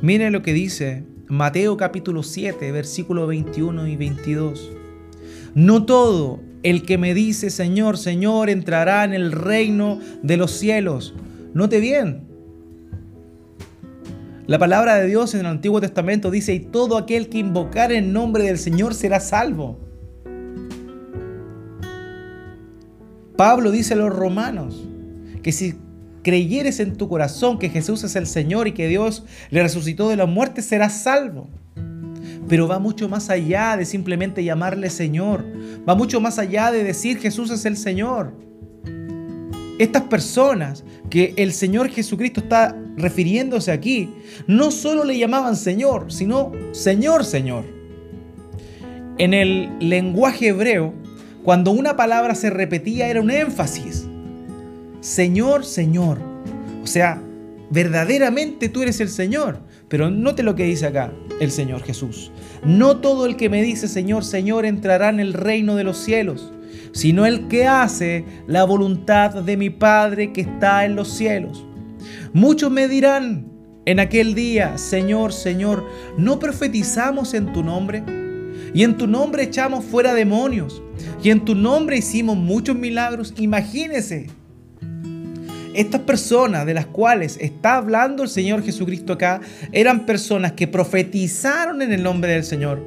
Miren 0.00 0.32
lo 0.32 0.42
que 0.42 0.52
dice 0.52 1.04
Mateo 1.26 1.76
capítulo 1.76 2.22
7, 2.22 2.70
versículo 2.72 3.26
21 3.26 3.88
y 3.88 3.96
22. 3.96 4.70
No 5.54 5.84
todo 5.86 6.40
el 6.62 6.82
que 6.82 6.98
me 6.98 7.14
dice 7.14 7.50
Señor, 7.50 7.98
Señor 7.98 8.48
entrará 8.48 9.04
en 9.04 9.12
el 9.12 9.32
reino 9.32 9.98
de 10.22 10.36
los 10.36 10.52
cielos. 10.52 11.14
Note 11.54 11.80
bien. 11.80 12.27
La 14.48 14.58
palabra 14.58 14.94
de 14.94 15.06
Dios 15.06 15.34
en 15.34 15.40
el 15.40 15.46
Antiguo 15.46 15.78
Testamento 15.78 16.30
dice, 16.30 16.54
y 16.54 16.60
todo 16.60 16.96
aquel 16.96 17.28
que 17.28 17.36
invocar 17.36 17.92
el 17.92 18.14
nombre 18.14 18.44
del 18.44 18.56
Señor 18.56 18.94
será 18.94 19.20
salvo. 19.20 19.78
Pablo 23.36 23.70
dice 23.70 23.92
a 23.92 23.98
los 23.98 24.10
romanos 24.10 24.88
que 25.42 25.52
si 25.52 25.74
creyeres 26.22 26.80
en 26.80 26.96
tu 26.96 27.10
corazón 27.10 27.58
que 27.58 27.68
Jesús 27.68 28.04
es 28.04 28.16
el 28.16 28.26
Señor 28.26 28.66
y 28.66 28.72
que 28.72 28.88
Dios 28.88 29.26
le 29.50 29.62
resucitó 29.62 30.08
de 30.08 30.16
la 30.16 30.24
muerte, 30.24 30.62
serás 30.62 31.02
salvo. 31.02 31.50
Pero 32.48 32.66
va 32.66 32.78
mucho 32.78 33.06
más 33.06 33.28
allá 33.28 33.76
de 33.76 33.84
simplemente 33.84 34.42
llamarle 34.42 34.88
Señor. 34.88 35.44
Va 35.86 35.94
mucho 35.94 36.22
más 36.22 36.38
allá 36.38 36.70
de 36.70 36.84
decir 36.84 37.18
Jesús 37.18 37.50
es 37.50 37.66
el 37.66 37.76
Señor. 37.76 38.32
Estas 39.78 40.04
personas 40.04 40.84
que 41.10 41.34
el 41.36 41.52
Señor 41.52 41.88
Jesucristo 41.88 42.40
está 42.40 42.76
refiriéndose 42.96 43.72
aquí, 43.72 44.10
no 44.46 44.70
solo 44.70 45.04
le 45.04 45.18
llamaban 45.18 45.56
Señor, 45.56 46.12
sino 46.12 46.52
Señor, 46.72 47.24
Señor. 47.24 47.64
En 49.18 49.34
el 49.34 49.70
lenguaje 49.80 50.48
hebreo, 50.48 50.94
cuando 51.42 51.70
una 51.70 51.96
palabra 51.96 52.34
se 52.34 52.50
repetía 52.50 53.08
era 53.08 53.20
un 53.20 53.30
énfasis. 53.30 54.06
Señor, 55.00 55.64
Señor. 55.64 56.18
O 56.82 56.86
sea, 56.86 57.20
verdaderamente 57.70 58.68
tú 58.68 58.82
eres 58.82 59.00
el 59.00 59.08
Señor. 59.08 59.60
Pero 59.88 60.10
note 60.10 60.42
lo 60.42 60.54
que 60.54 60.64
dice 60.64 60.86
acá 60.86 61.12
el 61.40 61.50
Señor 61.50 61.82
Jesús. 61.82 62.30
No 62.64 62.98
todo 62.98 63.26
el 63.26 63.36
que 63.36 63.48
me 63.48 63.62
dice 63.62 63.88
Señor, 63.88 64.24
Señor 64.24 64.66
entrará 64.66 65.08
en 65.08 65.20
el 65.20 65.32
reino 65.32 65.76
de 65.76 65.84
los 65.84 65.98
cielos, 65.98 66.52
sino 66.92 67.26
el 67.26 67.48
que 67.48 67.66
hace 67.66 68.24
la 68.46 68.64
voluntad 68.64 69.42
de 69.42 69.56
mi 69.56 69.70
Padre 69.70 70.32
que 70.32 70.42
está 70.42 70.84
en 70.84 70.96
los 70.96 71.08
cielos. 71.08 71.64
Muchos 72.32 72.70
me 72.70 72.88
dirán 72.88 73.46
en 73.86 74.00
aquel 74.00 74.34
día, 74.34 74.76
Señor, 74.76 75.32
Señor, 75.32 75.86
¿no 76.18 76.38
profetizamos 76.38 77.34
en 77.34 77.52
tu 77.52 77.62
nombre? 77.62 78.02
Y 78.74 78.82
en 78.84 78.96
tu 78.96 79.06
nombre 79.06 79.44
echamos 79.44 79.84
fuera 79.84 80.12
demonios. 80.14 80.82
Y 81.22 81.30
en 81.30 81.44
tu 81.44 81.54
nombre 81.54 81.96
hicimos 81.96 82.36
muchos 82.36 82.76
milagros. 82.76 83.32
Imagínese 83.38 84.26
estas 85.74 86.00
personas 86.00 86.66
de 86.66 86.74
las 86.74 86.86
cuales 86.86 87.38
está 87.40 87.76
hablando 87.76 88.24
el 88.24 88.28
Señor 88.28 88.64
Jesucristo 88.64 89.12
acá 89.12 89.40
eran 89.70 90.06
personas 90.06 90.52
que 90.52 90.66
profetizaron 90.66 91.82
en 91.82 91.92
el 91.92 92.02
nombre 92.02 92.32
del 92.32 92.42
Señor, 92.42 92.82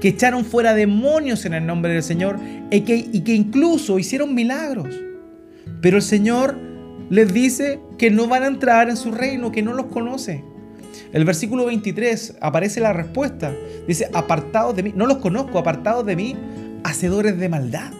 que 0.00 0.08
echaron 0.08 0.44
fuera 0.44 0.74
demonios 0.74 1.44
en 1.44 1.54
el 1.54 1.66
nombre 1.66 1.92
del 1.92 2.02
Señor 2.02 2.38
y 2.70 2.80
que, 2.80 2.96
y 2.96 3.20
que 3.20 3.34
incluso 3.34 3.98
hicieron 3.98 4.34
milagros. 4.34 4.94
Pero 5.80 5.96
el 5.96 6.02
Señor 6.02 6.56
les 7.10 7.32
dice 7.32 7.80
que 7.98 8.10
no 8.10 8.26
van 8.26 8.42
a 8.42 8.46
entrar 8.46 8.88
en 8.88 8.96
su 8.96 9.10
reino, 9.10 9.52
que 9.52 9.62
no 9.62 9.74
los 9.74 9.86
conoce. 9.86 10.44
El 11.12 11.24
versículo 11.24 11.66
23 11.66 12.38
aparece 12.40 12.80
la 12.80 12.92
respuesta. 12.92 13.54
Dice, 13.86 14.08
apartados 14.12 14.74
de 14.74 14.82
mí, 14.82 14.92
no 14.94 15.06
los 15.06 15.18
conozco, 15.18 15.58
apartados 15.58 16.06
de 16.06 16.16
mí, 16.16 16.36
hacedores 16.84 17.38
de 17.38 17.48
maldad. 17.48 17.92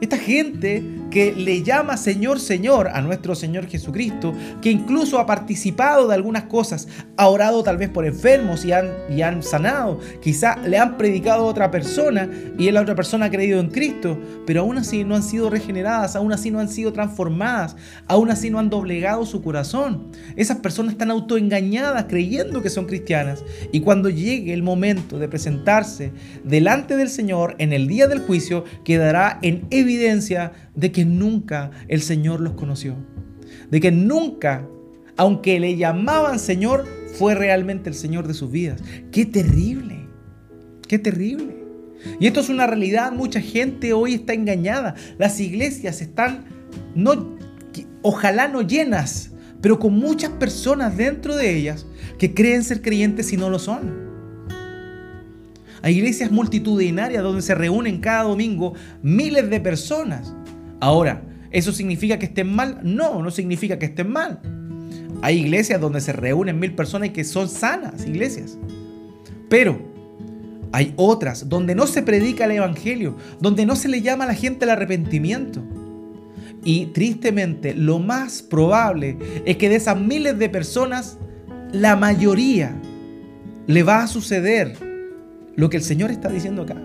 Esta 0.00 0.18
gente 0.18 0.82
que 1.16 1.32
le 1.32 1.62
llama 1.62 1.96
Señor, 1.96 2.40
Señor 2.40 2.88
a 2.88 3.00
nuestro 3.00 3.34
Señor 3.34 3.68
Jesucristo, 3.68 4.34
que 4.60 4.70
incluso 4.70 5.18
ha 5.18 5.24
participado 5.24 6.08
de 6.08 6.14
algunas 6.14 6.42
cosas, 6.42 6.88
ha 7.16 7.28
orado 7.28 7.62
tal 7.62 7.78
vez 7.78 7.88
por 7.88 8.04
enfermos 8.04 8.66
y 8.66 8.72
han, 8.72 8.90
han 9.24 9.42
sanado, 9.42 9.98
quizá 10.20 10.58
le 10.58 10.76
han 10.76 10.98
predicado 10.98 11.44
a 11.44 11.46
otra 11.46 11.70
persona 11.70 12.28
y 12.58 12.70
la 12.70 12.82
otra 12.82 12.94
persona 12.94 13.24
ha 13.24 13.30
creído 13.30 13.60
en 13.60 13.70
Cristo, 13.70 14.20
pero 14.46 14.60
aún 14.60 14.76
así 14.76 15.04
no 15.04 15.16
han 15.16 15.22
sido 15.22 15.48
regeneradas, 15.48 16.16
aún 16.16 16.34
así 16.34 16.50
no 16.50 16.60
han 16.60 16.68
sido 16.68 16.92
transformadas, 16.92 17.76
aún 18.08 18.30
así 18.30 18.50
no 18.50 18.58
han 18.58 18.68
doblegado 18.68 19.24
su 19.24 19.40
corazón. 19.40 20.08
Esas 20.36 20.58
personas 20.58 20.92
están 20.92 21.10
autoengañadas 21.10 22.04
creyendo 22.10 22.60
que 22.60 22.68
son 22.68 22.84
cristianas 22.84 23.42
y 23.72 23.80
cuando 23.80 24.10
llegue 24.10 24.52
el 24.52 24.62
momento 24.62 25.18
de 25.18 25.28
presentarse 25.28 26.12
delante 26.44 26.94
del 26.94 27.08
Señor 27.08 27.54
en 27.56 27.72
el 27.72 27.88
día 27.88 28.06
del 28.06 28.20
juicio, 28.20 28.64
quedará 28.84 29.38
en 29.40 29.66
evidencia 29.70 30.52
de 30.76 30.92
que 30.92 31.04
nunca 31.04 31.72
el 31.88 32.00
Señor 32.02 32.40
los 32.40 32.52
conoció. 32.52 32.94
De 33.70 33.80
que 33.80 33.90
nunca, 33.90 34.68
aunque 35.16 35.58
le 35.58 35.76
llamaban 35.76 36.38
Señor, 36.38 36.86
fue 37.18 37.34
realmente 37.34 37.88
el 37.88 37.94
Señor 37.94 38.28
de 38.28 38.34
sus 38.34 38.50
vidas. 38.50 38.80
Qué 39.10 39.24
terrible, 39.26 40.06
qué 40.86 40.98
terrible. 40.98 41.56
Y 42.20 42.26
esto 42.26 42.40
es 42.40 42.48
una 42.48 42.66
realidad, 42.66 43.10
mucha 43.12 43.40
gente 43.40 43.92
hoy 43.92 44.14
está 44.14 44.34
engañada. 44.34 44.94
Las 45.18 45.40
iglesias 45.40 46.00
están, 46.02 46.44
no, 46.94 47.36
ojalá 48.02 48.48
no 48.48 48.62
llenas, 48.62 49.32
pero 49.60 49.78
con 49.78 49.94
muchas 49.94 50.30
personas 50.32 50.96
dentro 50.96 51.34
de 51.34 51.56
ellas 51.56 51.86
que 52.18 52.34
creen 52.34 52.62
ser 52.62 52.82
creyentes 52.82 53.32
y 53.32 53.36
no 53.36 53.50
lo 53.50 53.58
son. 53.58 54.06
Hay 55.82 55.98
iglesias 55.98 56.30
multitudinarias 56.30 57.22
donde 57.22 57.42
se 57.42 57.54
reúnen 57.54 58.00
cada 58.00 58.24
domingo 58.24 58.74
miles 59.02 59.48
de 59.48 59.60
personas. 59.60 60.34
Ahora, 60.80 61.22
¿eso 61.50 61.72
significa 61.72 62.18
que 62.18 62.26
estén 62.26 62.54
mal? 62.54 62.80
No, 62.82 63.22
no 63.22 63.30
significa 63.30 63.78
que 63.78 63.86
estén 63.86 64.10
mal. 64.10 64.40
Hay 65.22 65.38
iglesias 65.38 65.80
donde 65.80 66.00
se 66.00 66.12
reúnen 66.12 66.58
mil 66.58 66.74
personas 66.74 67.08
y 67.08 67.12
que 67.12 67.24
son 67.24 67.48
sanas 67.48 68.06
iglesias. 68.06 68.58
Pero 69.48 69.78
hay 70.72 70.92
otras 70.96 71.48
donde 71.48 71.74
no 71.74 71.86
se 71.86 72.02
predica 72.02 72.44
el 72.44 72.52
Evangelio, 72.52 73.16
donde 73.40 73.64
no 73.64 73.76
se 73.76 73.88
le 73.88 74.02
llama 74.02 74.24
a 74.24 74.28
la 74.28 74.34
gente 74.34 74.64
al 74.64 74.70
arrepentimiento. 74.70 75.62
Y 76.64 76.86
tristemente, 76.86 77.74
lo 77.74 77.98
más 77.98 78.42
probable 78.42 79.16
es 79.44 79.56
que 79.56 79.68
de 79.68 79.76
esas 79.76 79.98
miles 79.98 80.38
de 80.38 80.48
personas, 80.48 81.16
la 81.72 81.96
mayoría 81.96 82.74
le 83.66 83.82
va 83.82 84.02
a 84.02 84.08
suceder 84.08 84.76
lo 85.54 85.70
que 85.70 85.76
el 85.78 85.82
Señor 85.82 86.10
está 86.10 86.28
diciendo 86.28 86.62
acá. 86.62 86.76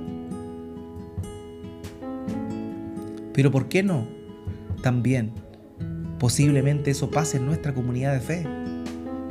Pero 3.34 3.52
¿por 3.52 3.68
qué 3.68 3.84
no? 3.84 4.08
También 4.82 5.32
posiblemente 6.20 6.92
eso 6.92 7.10
pase 7.10 7.38
en 7.38 7.46
nuestra 7.46 7.74
comunidad 7.74 8.14
de 8.14 8.20
fe, 8.20 8.46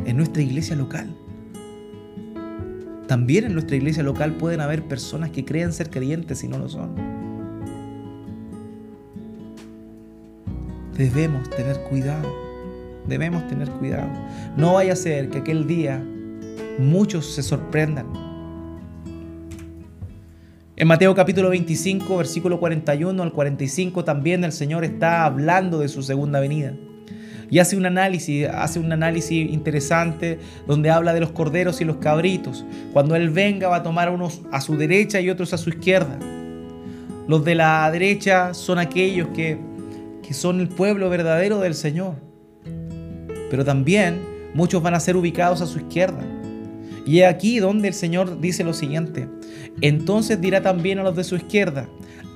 en 0.05 0.17
nuestra 0.17 0.43
iglesia 0.43 0.77
local. 0.77 1.15
También 3.07 3.45
en 3.45 3.55
nuestra 3.55 3.77
iglesia 3.77 4.03
local 4.03 4.37
pueden 4.37 4.61
haber 4.61 4.85
personas 4.85 5.31
que 5.31 5.45
creen 5.45 5.73
ser 5.73 5.91
creyentes 5.91 6.43
y 6.45 6.49
no 6.49 6.59
lo 6.59 6.69
son. 6.69 6.95
Debemos 10.97 11.49
tener 11.51 11.81
cuidado, 11.85 12.29
debemos 13.09 13.47
tener 13.49 13.69
cuidado. 13.71 14.11
No 14.57 14.75
vaya 14.75 14.93
a 14.93 14.97
ser 14.97 15.29
que 15.31 15.39
aquel 15.39 15.67
día 15.67 16.05
muchos 16.79 17.27
se 17.27 17.43
sorprendan 17.43 18.30
en 20.81 20.89
Mateo 20.89 21.15
capítulo 21.15 21.51
25, 21.51 22.17
versículo 22.17 22.59
41 22.59 23.23
al 23.23 23.35
45 23.35 24.03
también 24.03 24.45
el 24.45 24.53
Señor 24.53 24.83
está 24.83 25.27
hablando 25.27 25.79
de 25.79 25.89
su 25.89 26.03
segunda 26.03 26.41
venida. 26.41 26.73
Y 27.51 27.59
hace 27.59 27.77
un 27.77 27.85
análisis, 27.85 28.49
hace 28.49 28.81
un 28.81 28.91
análisis 28.91 29.53
interesante 29.53 30.39
donde 30.67 30.89
habla 30.89 31.13
de 31.13 31.21
los 31.21 31.33
corderos 31.33 31.83
y 31.83 31.85
los 31.85 31.99
cabritos. 31.99 32.65
Cuando 32.95 33.15
Él 33.15 33.29
venga 33.29 33.69
va 33.69 33.77
a 33.77 33.83
tomar 33.83 34.09
unos 34.09 34.41
a 34.53 34.63
su 34.63 34.79
derecha 34.79 35.21
y 35.21 35.29
otros 35.29 35.53
a 35.53 35.59
su 35.59 35.69
izquierda. 35.69 36.19
Los 37.29 37.45
de 37.45 37.57
la 37.57 37.91
derecha 37.91 38.55
son 38.55 38.79
aquellos 38.79 39.29
que, 39.35 39.59
que 40.27 40.33
son 40.33 40.61
el 40.61 40.69
pueblo 40.69 41.11
verdadero 41.11 41.61
del 41.61 41.75
Señor. 41.75 42.15
Pero 43.51 43.67
también 43.67 44.19
muchos 44.55 44.83
van 44.83 44.95
a 44.95 45.01
ser 45.01 45.15
ubicados 45.15 45.61
a 45.61 45.67
su 45.67 45.79
izquierda. 45.79 46.25
Y 47.05 47.21
es 47.21 47.29
aquí 47.29 47.59
donde 47.59 47.89
el 47.89 47.95
Señor 47.95 48.41
dice 48.41 48.65
lo 48.65 48.73
siguiente. 48.73 49.29
Entonces 49.81 50.41
dirá 50.41 50.63
también 50.63 50.99
a 50.99 51.03
los 51.03 51.17
de 51.17 51.25
su 51.25 51.37
izquierda, 51.37 51.89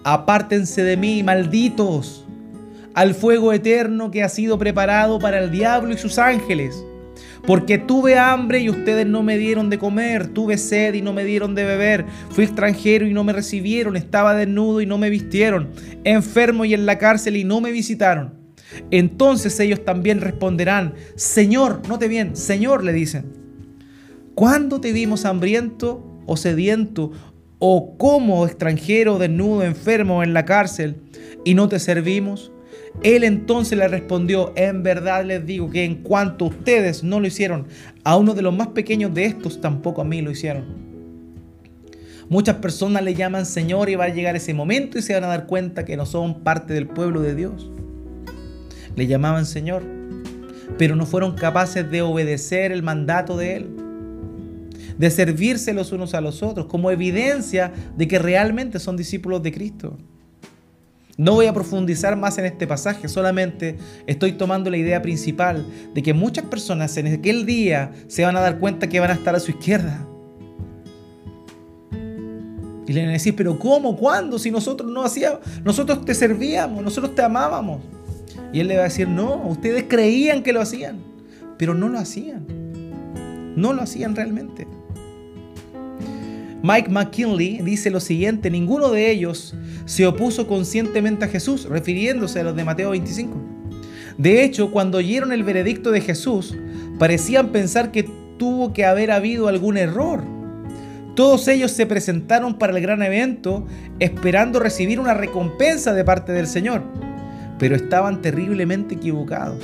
apártense 0.04 0.82
de 0.82 0.96
mí, 0.96 1.22
malditos, 1.22 2.24
al 2.94 3.14
fuego 3.14 3.52
eterno 3.52 4.10
que 4.10 4.22
ha 4.22 4.28
sido 4.28 4.58
preparado 4.58 5.18
para 5.18 5.38
el 5.38 5.50
diablo 5.50 5.92
y 5.92 5.98
sus 5.98 6.18
ángeles. 6.18 6.84
Porque 7.46 7.76
tuve 7.76 8.18
hambre 8.18 8.60
y 8.60 8.70
ustedes 8.70 9.06
no 9.06 9.22
me 9.22 9.36
dieron 9.36 9.68
de 9.68 9.78
comer, 9.78 10.28
tuve 10.28 10.56
sed 10.56 10.94
y 10.94 11.02
no 11.02 11.12
me 11.12 11.24
dieron 11.24 11.54
de 11.54 11.64
beber, 11.64 12.06
fui 12.30 12.44
extranjero 12.44 13.06
y 13.06 13.12
no 13.12 13.22
me 13.22 13.34
recibieron, 13.34 13.96
estaba 13.96 14.34
desnudo 14.34 14.80
y 14.80 14.86
no 14.86 14.96
me 14.96 15.10
vistieron, 15.10 15.68
enfermo 16.04 16.64
y 16.64 16.72
en 16.72 16.86
la 16.86 16.96
cárcel 16.96 17.36
y 17.36 17.44
no 17.44 17.60
me 17.60 17.70
visitaron. 17.70 18.32
Entonces 18.90 19.60
ellos 19.60 19.84
también 19.84 20.22
responderán, 20.22 20.94
Señor, 21.16 21.82
note 21.86 22.08
bien, 22.08 22.34
Señor 22.34 22.82
le 22.82 22.94
dicen, 22.94 23.26
¿cuándo 24.34 24.80
te 24.80 24.92
vimos 24.92 25.26
hambriento 25.26 26.13
o 26.26 26.36
sediento 26.36 27.12
o 27.58 27.96
como 27.96 28.46
extranjero, 28.46 29.18
desnudo, 29.18 29.62
enfermo 29.62 30.22
en 30.22 30.34
la 30.34 30.44
cárcel 30.44 30.96
y 31.44 31.54
no 31.54 31.68
te 31.68 31.78
servimos? 31.78 32.52
Él 33.02 33.24
entonces 33.24 33.76
le 33.76 33.88
respondió, 33.88 34.52
en 34.56 34.82
verdad 34.82 35.24
les 35.24 35.44
digo 35.44 35.70
que 35.70 35.84
en 35.84 35.96
cuanto 35.96 36.46
ustedes 36.46 37.02
no 37.02 37.20
lo 37.20 37.26
hicieron, 37.26 37.66
a 38.04 38.16
uno 38.16 38.34
de 38.34 38.42
los 38.42 38.54
más 38.54 38.68
pequeños 38.68 39.12
de 39.14 39.24
estos 39.24 39.60
tampoco 39.60 40.00
a 40.00 40.04
mí 40.04 40.22
lo 40.22 40.30
hicieron. 40.30 40.94
Muchas 42.28 42.56
personas 42.56 43.02
le 43.02 43.14
llaman 43.14 43.44
Señor 43.46 43.90
y 43.90 43.96
va 43.96 44.04
a 44.04 44.08
llegar 44.08 44.36
ese 44.36 44.54
momento 44.54 44.98
y 44.98 45.02
se 45.02 45.12
van 45.14 45.24
a 45.24 45.28
dar 45.28 45.46
cuenta 45.46 45.84
que 45.84 45.96
no 45.96 46.06
son 46.06 46.40
parte 46.40 46.72
del 46.72 46.86
pueblo 46.86 47.20
de 47.20 47.34
Dios. 47.34 47.70
Le 48.96 49.06
llamaban 49.06 49.44
Señor, 49.44 49.82
pero 50.78 50.96
no 50.96 51.04
fueron 51.04 51.34
capaces 51.34 51.90
de 51.90 52.00
obedecer 52.00 52.72
el 52.72 52.82
mandato 52.82 53.36
de 53.36 53.56
Él 53.56 53.73
de 54.98 55.10
servirse 55.10 55.72
los 55.72 55.92
unos 55.92 56.14
a 56.14 56.20
los 56.20 56.42
otros, 56.42 56.66
como 56.66 56.90
evidencia 56.90 57.72
de 57.96 58.08
que 58.08 58.18
realmente 58.18 58.78
son 58.78 58.96
discípulos 58.96 59.42
de 59.42 59.52
Cristo. 59.52 59.96
No 61.16 61.34
voy 61.34 61.46
a 61.46 61.52
profundizar 61.52 62.16
más 62.16 62.38
en 62.38 62.44
este 62.44 62.66
pasaje, 62.66 63.08
solamente 63.08 63.76
estoy 64.06 64.32
tomando 64.32 64.68
la 64.68 64.76
idea 64.76 65.00
principal 65.00 65.64
de 65.94 66.02
que 66.02 66.12
muchas 66.12 66.44
personas 66.46 66.96
en 66.96 67.06
aquel 67.06 67.46
día 67.46 67.92
se 68.08 68.24
van 68.24 68.36
a 68.36 68.40
dar 68.40 68.58
cuenta 68.58 68.88
que 68.88 68.98
van 68.98 69.10
a 69.10 69.14
estar 69.14 69.34
a 69.34 69.40
su 69.40 69.52
izquierda. 69.52 70.06
Y 72.86 72.92
le 72.92 73.00
van 73.00 73.10
a 73.10 73.12
decir, 73.12 73.34
pero 73.36 73.58
¿cómo? 73.58 73.96
¿Cuándo? 73.96 74.38
Si 74.38 74.50
nosotros 74.50 74.90
no 74.90 75.04
hacíamos, 75.04 75.38
nosotros 75.62 76.04
te 76.04 76.14
servíamos, 76.14 76.82
nosotros 76.82 77.14
te 77.14 77.22
amábamos. 77.22 77.80
Y 78.52 78.60
él 78.60 78.68
le 78.68 78.74
va 78.74 78.82
a 78.82 78.84
decir, 78.84 79.08
no, 79.08 79.46
ustedes 79.46 79.84
creían 79.88 80.42
que 80.42 80.52
lo 80.52 80.60
hacían, 80.60 80.98
pero 81.56 81.74
no 81.74 81.88
lo 81.88 81.98
hacían. 81.98 82.44
No 83.56 83.72
lo 83.72 83.82
hacían 83.82 84.16
realmente. 84.16 84.66
Mike 86.66 86.88
McKinley 86.88 87.58
dice 87.58 87.90
lo 87.90 88.00
siguiente, 88.00 88.50
ninguno 88.50 88.90
de 88.90 89.10
ellos 89.10 89.54
se 89.84 90.06
opuso 90.06 90.46
conscientemente 90.46 91.26
a 91.26 91.28
Jesús, 91.28 91.66
refiriéndose 91.66 92.40
a 92.40 92.42
los 92.42 92.56
de 92.56 92.64
Mateo 92.64 92.92
25. 92.92 93.36
De 94.16 94.42
hecho, 94.42 94.70
cuando 94.70 94.96
oyeron 94.96 95.30
el 95.32 95.44
veredicto 95.44 95.90
de 95.90 96.00
Jesús, 96.00 96.56
parecían 96.98 97.48
pensar 97.48 97.90
que 97.90 98.08
tuvo 98.38 98.72
que 98.72 98.86
haber 98.86 99.10
habido 99.10 99.48
algún 99.48 99.76
error. 99.76 100.24
Todos 101.14 101.48
ellos 101.48 101.70
se 101.70 101.84
presentaron 101.84 102.54
para 102.54 102.74
el 102.74 102.80
gran 102.80 103.02
evento 103.02 103.66
esperando 103.98 104.58
recibir 104.58 104.98
una 104.98 105.12
recompensa 105.12 105.92
de 105.92 106.02
parte 106.02 106.32
del 106.32 106.46
Señor, 106.46 106.82
pero 107.58 107.76
estaban 107.76 108.22
terriblemente 108.22 108.94
equivocados, 108.94 109.62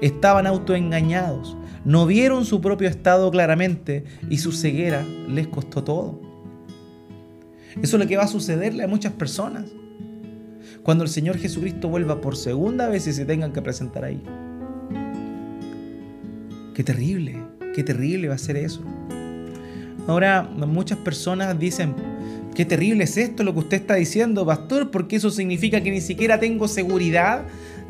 estaban 0.00 0.48
autoengañados, 0.48 1.56
no 1.84 2.06
vieron 2.06 2.44
su 2.44 2.60
propio 2.60 2.88
estado 2.88 3.30
claramente 3.30 4.02
y 4.28 4.38
su 4.38 4.50
ceguera 4.50 5.04
les 5.28 5.46
costó 5.46 5.84
todo. 5.84 6.29
Eso 7.82 7.96
es 7.96 8.02
lo 8.02 8.06
que 8.06 8.16
va 8.16 8.24
a 8.24 8.28
sucederle 8.28 8.84
a 8.84 8.88
muchas 8.88 9.12
personas 9.12 9.64
cuando 10.82 11.04
el 11.04 11.10
Señor 11.10 11.38
Jesucristo 11.38 11.88
vuelva 11.88 12.20
por 12.20 12.36
segunda 12.36 12.88
vez 12.88 13.06
y 13.06 13.12
se 13.12 13.24
tengan 13.24 13.52
que 13.52 13.62
presentar 13.62 14.04
ahí. 14.04 14.22
Qué 16.74 16.82
terrible, 16.82 17.42
qué 17.74 17.84
terrible 17.84 18.28
va 18.28 18.34
a 18.34 18.38
ser 18.38 18.56
eso. 18.56 18.82
Ahora, 20.06 20.42
muchas 20.42 20.98
personas 20.98 21.58
dicen, 21.58 21.94
qué 22.54 22.64
terrible 22.64 23.04
es 23.04 23.16
esto 23.16 23.44
lo 23.44 23.52
que 23.52 23.60
usted 23.60 23.76
está 23.76 23.94
diciendo, 23.94 24.46
pastor, 24.46 24.90
porque 24.90 25.16
eso 25.16 25.30
significa 25.30 25.82
que 25.82 25.90
ni 25.90 26.00
siquiera 26.00 26.40
tengo 26.40 26.68
seguridad 26.68 27.44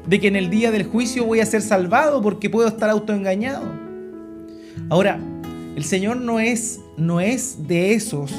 de 0.06 0.18
que 0.18 0.28
en 0.28 0.36
el 0.36 0.50
día 0.50 0.70
del 0.70 0.84
juicio 0.84 1.24
voy 1.24 1.40
a 1.40 1.46
ser 1.46 1.62
salvado 1.62 2.20
porque 2.20 2.50
puedo 2.50 2.68
estar 2.68 2.90
autoengañado. 2.90 3.64
Ahora, 4.88 5.20
el 5.76 5.84
Señor 5.84 6.16
no 6.16 6.40
es, 6.40 6.80
no 6.96 7.20
es 7.20 7.68
de 7.68 7.94
esos 7.94 8.34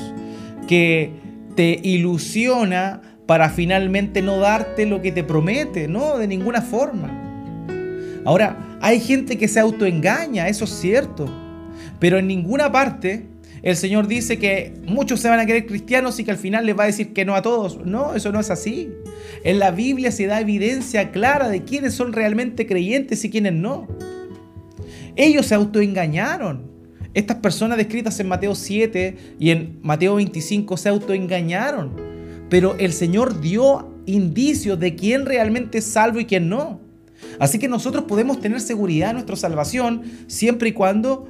que 0.67 1.20
te 1.61 1.79
ilusiona 1.83 3.03
para 3.27 3.51
finalmente 3.51 4.23
no 4.23 4.39
darte 4.39 4.87
lo 4.87 4.99
que 4.99 5.11
te 5.11 5.23
promete, 5.23 5.87
no, 5.87 6.17
de 6.17 6.25
ninguna 6.25 6.59
forma. 6.63 7.69
Ahora, 8.25 8.79
hay 8.81 8.99
gente 8.99 9.37
que 9.37 9.47
se 9.47 9.59
autoengaña, 9.59 10.47
eso 10.47 10.65
es 10.65 10.71
cierto, 10.71 11.27
pero 11.99 12.17
en 12.17 12.25
ninguna 12.25 12.71
parte 12.71 13.27
el 13.61 13.75
Señor 13.75 14.07
dice 14.07 14.39
que 14.39 14.73
muchos 14.87 15.19
se 15.19 15.29
van 15.29 15.39
a 15.39 15.45
querer 15.45 15.67
cristianos 15.67 16.19
y 16.19 16.23
que 16.23 16.31
al 16.31 16.37
final 16.37 16.65
les 16.65 16.75
va 16.75 16.85
a 16.85 16.87
decir 16.87 17.13
que 17.13 17.25
no 17.25 17.35
a 17.35 17.43
todos. 17.43 17.85
No, 17.85 18.15
eso 18.15 18.31
no 18.31 18.39
es 18.39 18.49
así. 18.49 18.89
En 19.43 19.59
la 19.59 19.69
Biblia 19.69 20.11
se 20.11 20.25
da 20.25 20.41
evidencia 20.41 21.11
clara 21.11 21.47
de 21.47 21.63
quiénes 21.63 21.93
son 21.93 22.11
realmente 22.11 22.65
creyentes 22.65 23.23
y 23.23 23.29
quiénes 23.29 23.53
no. 23.53 23.87
Ellos 25.15 25.45
se 25.45 25.53
autoengañaron. 25.53 26.70
Estas 27.13 27.37
personas 27.37 27.77
descritas 27.77 28.19
en 28.19 28.27
Mateo 28.27 28.55
7 28.55 29.17
y 29.39 29.49
en 29.49 29.79
Mateo 29.81 30.15
25 30.15 30.77
se 30.77 30.89
autoengañaron. 30.89 31.91
Pero 32.49 32.75
el 32.77 32.93
Señor 32.93 33.41
dio 33.41 33.93
indicios 34.05 34.79
de 34.79 34.95
quién 34.95 35.25
realmente 35.25 35.79
es 35.79 35.85
salvo 35.85 36.19
y 36.19 36.25
quién 36.25 36.49
no. 36.49 36.79
Así 37.39 37.59
que 37.59 37.67
nosotros 37.67 38.05
podemos 38.05 38.39
tener 38.39 38.61
seguridad 38.61 39.09
en 39.09 39.15
nuestra 39.15 39.35
salvación 39.35 40.03
siempre 40.27 40.69
y 40.69 40.73
cuando 40.73 41.27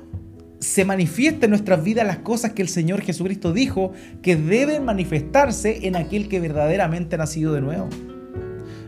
se 0.60 0.86
manifieste 0.86 1.46
en 1.46 1.50
nuestras 1.50 1.84
vidas 1.84 2.06
las 2.06 2.20
cosas 2.20 2.54
que 2.54 2.62
el 2.62 2.70
Señor 2.70 3.02
Jesucristo 3.02 3.52
dijo 3.52 3.92
que 4.22 4.36
deben 4.36 4.86
manifestarse 4.86 5.88
en 5.88 5.96
aquel 5.96 6.28
que 6.28 6.40
verdaderamente 6.40 7.16
ha 7.16 7.18
nacido 7.18 7.54
de 7.54 7.62
nuevo. 7.62 7.90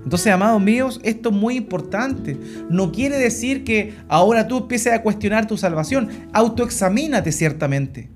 Entonces, 0.04 0.32
amados 0.32 0.62
míos, 0.62 0.99
esto 1.04 1.30
es 1.30 1.36
muy 1.36 1.56
importante. 1.56 2.38
No 2.70 2.91
quiere 2.91 3.18
decir 3.18 3.64
que 3.64 3.95
ahora 4.08 4.47
tú 4.47 4.58
empieces 4.60 4.93
a 4.93 5.01
cuestionar 5.01 5.47
tu 5.47 5.58
salvación. 5.58 6.10
Autoexamínate 6.34 7.32
ciertamente. 7.32 8.10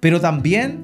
Pero 0.00 0.20
también 0.20 0.80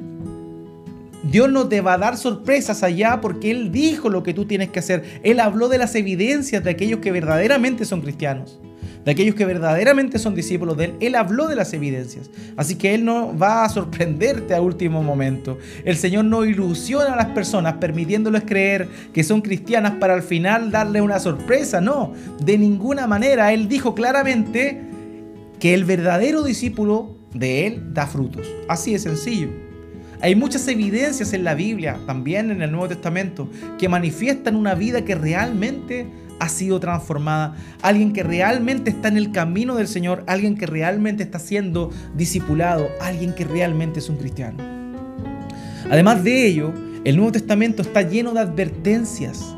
Dios 1.30 1.50
no 1.50 1.68
te 1.68 1.80
va 1.80 1.94
a 1.94 1.98
dar 1.98 2.16
sorpresas 2.16 2.82
allá 2.82 3.20
porque 3.20 3.50
Él 3.50 3.72
dijo 3.72 4.08
lo 4.10 4.22
que 4.22 4.34
tú 4.34 4.44
tienes 4.44 4.68
que 4.68 4.78
hacer. 4.78 5.20
Él 5.24 5.40
habló 5.40 5.68
de 5.68 5.78
las 5.78 5.94
evidencias 5.94 6.62
de 6.62 6.70
aquellos 6.70 7.00
que 7.00 7.10
verdaderamente 7.10 7.84
son 7.84 8.02
cristianos 8.02 8.60
de 9.04 9.10
aquellos 9.10 9.34
que 9.34 9.44
verdaderamente 9.44 10.18
son 10.18 10.34
discípulos 10.34 10.76
de 10.76 10.86
Él. 10.86 10.94
Él 11.00 11.14
habló 11.14 11.46
de 11.46 11.56
las 11.56 11.72
evidencias. 11.72 12.30
Así 12.56 12.76
que 12.76 12.94
Él 12.94 13.04
no 13.04 13.36
va 13.36 13.64
a 13.64 13.68
sorprenderte 13.68 14.54
a 14.54 14.60
último 14.60 15.02
momento. 15.02 15.58
El 15.84 15.96
Señor 15.96 16.24
no 16.24 16.44
ilusiona 16.44 17.14
a 17.14 17.16
las 17.16 17.26
personas 17.26 17.74
permitiéndoles 17.74 18.42
creer 18.44 18.88
que 19.12 19.24
son 19.24 19.40
cristianas 19.40 19.92
para 19.92 20.14
al 20.14 20.22
final 20.22 20.70
darle 20.70 21.00
una 21.00 21.18
sorpresa. 21.18 21.80
No, 21.80 22.12
de 22.40 22.58
ninguna 22.58 23.06
manera. 23.06 23.52
Él 23.52 23.68
dijo 23.68 23.94
claramente 23.94 24.82
que 25.58 25.74
el 25.74 25.84
verdadero 25.84 26.42
discípulo 26.42 27.16
de 27.34 27.66
Él 27.66 27.94
da 27.94 28.06
frutos. 28.06 28.48
Así 28.68 28.92
de 28.92 28.98
sencillo. 28.98 29.48
Hay 30.20 30.34
muchas 30.34 30.66
evidencias 30.66 31.32
en 31.32 31.44
la 31.44 31.54
Biblia, 31.54 32.00
también 32.06 32.50
en 32.50 32.60
el 32.60 32.72
Nuevo 32.72 32.88
Testamento, 32.88 33.48
que 33.78 33.88
manifiestan 33.88 34.56
una 34.56 34.74
vida 34.74 35.04
que 35.04 35.14
realmente 35.14 36.08
ha 36.38 36.48
sido 36.48 36.80
transformada, 36.80 37.56
alguien 37.82 38.12
que 38.12 38.22
realmente 38.22 38.90
está 38.90 39.08
en 39.08 39.16
el 39.16 39.32
camino 39.32 39.74
del 39.74 39.88
Señor, 39.88 40.24
alguien 40.26 40.56
que 40.56 40.66
realmente 40.66 41.22
está 41.22 41.38
siendo 41.38 41.90
discipulado, 42.14 42.88
alguien 43.00 43.34
que 43.34 43.44
realmente 43.44 43.98
es 43.98 44.08
un 44.08 44.16
cristiano. 44.16 44.58
Además 45.90 46.22
de 46.22 46.46
ello, 46.46 46.72
el 47.04 47.16
Nuevo 47.16 47.32
Testamento 47.32 47.82
está 47.82 48.02
lleno 48.02 48.32
de 48.32 48.40
advertencias 48.40 49.54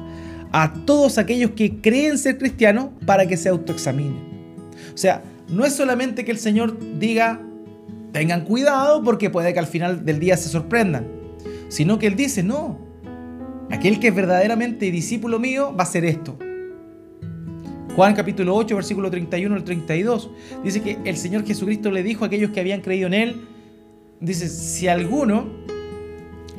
a 0.53 0.73
todos 0.85 1.19
aquellos 1.19 1.53
que 1.53 1.81
creen 1.81 2.19
ser 2.19 2.39
cristianos 2.39 2.89
para 3.07 3.27
que 3.27 3.37
se 3.37 3.49
autoexaminen. 3.49 4.31
O 4.93 4.97
sea, 4.97 5.23
no 5.49 5.65
es 5.65 5.75
solamente 5.75 6.25
que 6.25 6.31
el 6.31 6.39
Señor 6.39 6.79
diga, 6.99 7.41
tengan 8.13 8.45
cuidado 8.45 9.03
porque 9.03 9.31
puede 9.31 9.53
que 9.53 9.59
al 9.59 9.67
final 9.67 10.05
del 10.05 10.21
día 10.21 10.37
se 10.37 10.49
sorprendan, 10.49 11.07
sino 11.69 11.99
que 11.99 12.07
Él 12.07 12.17
dice, 12.17 12.43
no, 12.43 12.79
aquel 13.71 14.01
que 14.01 14.09
es 14.09 14.15
verdaderamente 14.15 14.91
discípulo 14.91 15.39
mío 15.39 15.75
va 15.77 15.85
a 15.85 15.87
hacer 15.87 16.05
esto. 16.05 16.39
Juan 17.97 18.15
capítulo 18.15 18.55
8, 18.55 18.77
versículo 18.77 19.11
31 19.11 19.55
al 19.55 19.65
32, 19.65 20.31
dice 20.63 20.81
que 20.81 20.99
el 21.05 21.17
Señor 21.17 21.45
Jesucristo 21.45 21.91
le 21.91 22.03
dijo 22.03 22.25
a 22.25 22.29
aquellos 22.29 22.51
que 22.51 22.61
habían 22.61 22.83
creído 22.83 23.09
en 23.09 23.15
Él, 23.15 23.49
dice, 24.21 24.49
si 24.49 24.87
alguno 24.87 25.49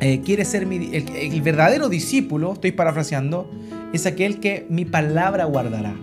eh, 0.01 0.21
quiere 0.25 0.43
ser 0.43 0.63
el, 0.63 0.93
el 0.93 1.41
verdadero 1.41 1.87
discípulo, 1.87 2.53
estoy 2.53 2.73
parafraseando, 2.73 3.49
es 3.93 4.05
aquel 4.05 4.41
que 4.41 4.65
mi 4.69 4.83
palabra 4.83 5.45
guardará. 5.45 5.95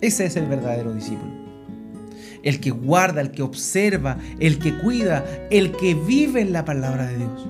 Ese 0.00 0.26
es 0.26 0.36
el 0.36 0.46
verdadero 0.46 0.94
discípulo. 0.94 1.32
El 2.44 2.60
que 2.60 2.70
guarda, 2.70 3.20
el 3.20 3.32
que 3.32 3.42
observa, 3.42 4.18
el 4.38 4.60
que 4.60 4.78
cuida, 4.78 5.24
el 5.50 5.72
que 5.72 5.94
vive 5.94 6.42
en 6.42 6.52
la 6.52 6.64
palabra 6.64 7.06
de 7.08 7.16
Dios. 7.16 7.48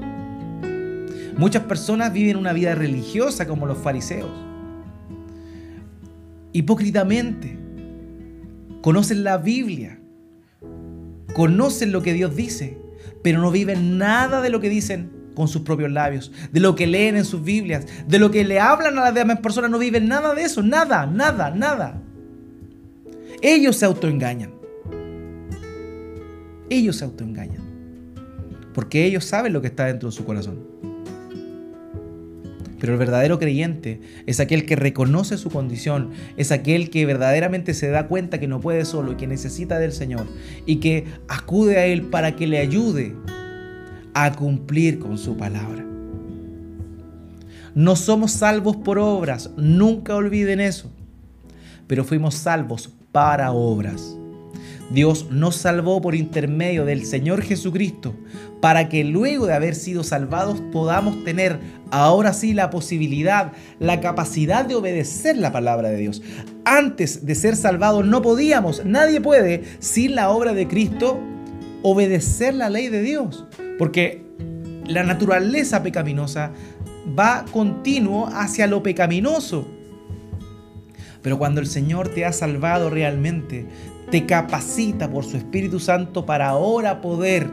Muchas 1.36 1.64
personas 1.64 2.14
viven 2.14 2.36
una 2.36 2.54
vida 2.54 2.74
religiosa 2.74 3.46
como 3.46 3.66
los 3.66 3.76
fariseos 3.76 4.45
hipócritamente. 6.56 7.58
Conocen 8.80 9.24
la 9.24 9.36
Biblia, 9.38 9.98
conocen 11.34 11.92
lo 11.92 12.02
que 12.02 12.12
Dios 12.12 12.34
dice, 12.34 12.78
pero 13.22 13.40
no 13.40 13.50
viven 13.50 13.98
nada 13.98 14.40
de 14.40 14.50
lo 14.50 14.60
que 14.60 14.68
dicen 14.68 15.10
con 15.34 15.48
sus 15.48 15.62
propios 15.62 15.90
labios, 15.90 16.32
de 16.50 16.60
lo 16.60 16.74
que 16.74 16.86
leen 16.86 17.16
en 17.16 17.24
sus 17.24 17.42
Biblias, 17.42 17.86
de 18.06 18.18
lo 18.18 18.30
que 18.30 18.44
le 18.44 18.58
hablan 18.58 18.98
a 18.98 19.02
las 19.02 19.14
demás 19.14 19.40
personas, 19.40 19.70
no 19.70 19.78
viven 19.78 20.08
nada 20.08 20.34
de 20.34 20.42
eso, 20.42 20.62
nada, 20.62 21.04
nada, 21.04 21.50
nada. 21.50 22.00
Ellos 23.42 23.76
se 23.76 23.84
autoengañan. 23.84 24.54
Ellos 26.70 26.96
se 26.96 27.04
autoengañan. 27.04 27.62
Porque 28.72 29.04
ellos 29.04 29.24
saben 29.24 29.52
lo 29.52 29.60
que 29.60 29.66
está 29.66 29.86
dentro 29.86 30.08
de 30.08 30.16
su 30.16 30.24
corazón. 30.24 30.58
Pero 32.78 32.92
el 32.92 32.98
verdadero 32.98 33.38
creyente 33.38 34.00
es 34.26 34.40
aquel 34.40 34.66
que 34.66 34.76
reconoce 34.76 35.38
su 35.38 35.50
condición, 35.50 36.10
es 36.36 36.52
aquel 36.52 36.90
que 36.90 37.06
verdaderamente 37.06 37.74
se 37.74 37.88
da 37.88 38.06
cuenta 38.08 38.38
que 38.38 38.48
no 38.48 38.60
puede 38.60 38.84
solo 38.84 39.12
y 39.12 39.16
que 39.16 39.26
necesita 39.26 39.78
del 39.78 39.92
Señor 39.92 40.26
y 40.66 40.76
que 40.76 41.04
acude 41.28 41.78
a 41.78 41.86
Él 41.86 42.02
para 42.02 42.36
que 42.36 42.46
le 42.46 42.58
ayude 42.58 43.14
a 44.14 44.32
cumplir 44.32 44.98
con 44.98 45.18
su 45.18 45.36
palabra. 45.36 45.84
No 47.74 47.94
somos 47.96 48.32
salvos 48.32 48.76
por 48.76 48.98
obras, 48.98 49.50
nunca 49.56 50.14
olviden 50.14 50.60
eso, 50.60 50.90
pero 51.86 52.04
fuimos 52.04 52.34
salvos 52.34 52.90
para 53.12 53.52
obras. 53.52 54.16
Dios 54.90 55.26
nos 55.30 55.56
salvó 55.56 56.00
por 56.00 56.14
intermedio 56.14 56.84
del 56.84 57.04
Señor 57.04 57.42
Jesucristo 57.42 58.14
para 58.60 58.88
que 58.88 59.04
luego 59.04 59.46
de 59.46 59.54
haber 59.54 59.74
sido 59.74 60.04
salvados 60.04 60.62
podamos 60.72 61.24
tener 61.24 61.58
ahora 61.90 62.32
sí 62.32 62.54
la 62.54 62.70
posibilidad, 62.70 63.52
la 63.78 64.00
capacidad 64.00 64.64
de 64.64 64.76
obedecer 64.76 65.36
la 65.36 65.52
palabra 65.52 65.88
de 65.88 65.96
Dios. 65.96 66.22
Antes 66.64 67.26
de 67.26 67.34
ser 67.34 67.56
salvados 67.56 68.06
no 68.06 68.22
podíamos, 68.22 68.84
nadie 68.84 69.20
puede, 69.20 69.64
sin 69.80 70.14
la 70.14 70.30
obra 70.30 70.52
de 70.52 70.68
Cristo, 70.68 71.20
obedecer 71.82 72.54
la 72.54 72.70
ley 72.70 72.88
de 72.88 73.02
Dios. 73.02 73.44
Porque 73.78 74.24
la 74.86 75.02
naturaleza 75.02 75.82
pecaminosa 75.82 76.52
va 77.18 77.44
continuo 77.50 78.28
hacia 78.32 78.66
lo 78.66 78.82
pecaminoso. 78.82 79.66
Pero 81.22 81.38
cuando 81.38 81.60
el 81.60 81.66
Señor 81.66 82.08
te 82.08 82.24
ha 82.24 82.32
salvado 82.32 82.88
realmente, 82.88 83.66
te 84.10 84.26
capacita 84.26 85.10
por 85.10 85.24
su 85.24 85.36
Espíritu 85.36 85.80
Santo 85.80 86.26
para 86.26 86.48
ahora 86.48 87.00
poder 87.00 87.48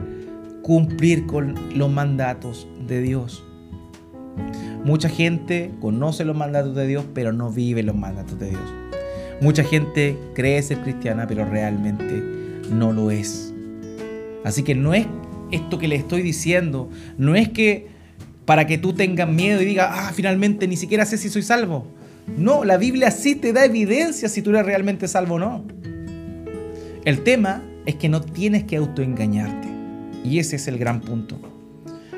cumplir 0.62 1.26
con 1.26 1.56
los 1.76 1.92
mandatos 1.92 2.68
de 2.88 3.02
Dios. 3.02 3.44
Mucha 4.84 5.10
gente 5.10 5.72
conoce 5.80 6.26
los 6.26 6.36
mandatos 6.36 6.76
de 6.76 6.88
Dios, 6.88 7.06
pero 7.14 7.32
no 7.32 7.50
vive 7.50 7.84
los 7.84 7.96
mandatos 7.96 8.38
de 8.40 8.50
Dios. 8.50 8.74
Mucha 9.42 9.64
gente 9.64 10.18
cree 10.36 10.62
ser 10.62 10.82
cristiana, 10.82 11.28
pero 11.28 11.46
realmente 11.46 12.24
no 12.72 12.94
lo 12.94 13.12
es. 13.12 13.54
Así 14.44 14.64
que 14.64 14.76
no 14.76 14.94
es 14.94 15.06
esto 15.52 15.80
que 15.80 15.88
le 15.88 15.96
estoy 15.96 16.22
diciendo, 16.22 16.90
no 17.18 17.36
es 17.36 17.50
que 17.50 17.88
para 18.46 18.68
que 18.68 18.78
tú 18.78 18.94
tengas 18.94 19.30
miedo 19.30 19.62
y 19.62 19.66
digas, 19.66 19.90
ah, 19.92 20.12
finalmente 20.14 20.68
ni 20.68 20.76
siquiera 20.76 21.06
sé 21.06 21.18
si 21.18 21.30
soy 21.30 21.44
salvo. 21.44 21.88
No, 22.38 22.64
la 22.64 22.78
Biblia 22.78 23.12
sí 23.12 23.36
te 23.36 23.54
da 23.54 23.66
evidencia 23.66 24.30
si 24.30 24.42
tú 24.42 24.52
eres 24.52 24.66
realmente 24.66 25.08
salvo 25.08 25.36
o 25.36 25.40
no. 25.40 25.66
El 27.06 27.24
tema 27.24 27.62
es 27.86 27.96
que 27.96 28.08
no 28.08 28.22
tienes 28.22 28.64
que 28.64 28.78
autoengañarte. 28.78 29.68
Y 30.24 30.40
ese 30.40 30.56
es 30.56 30.68
el 30.70 30.78
gran 30.78 31.02
punto. 31.02 31.38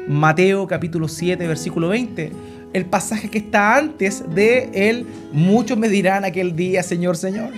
Mateo 0.08 0.68
capítulo 0.68 1.08
7, 1.08 1.48
versículo 1.48 1.90
20, 1.90 2.32
el 2.74 2.86
pasaje 2.86 3.30
que 3.30 3.40
está 3.40 3.78
antes 3.78 4.24
de 4.36 4.70
él, 4.74 5.08
muchos 5.32 5.76
me 5.78 5.90
dirán 5.90 6.24
aquel 6.24 6.56
día, 6.56 6.84
Señor, 6.84 7.18
Señor. 7.18 7.52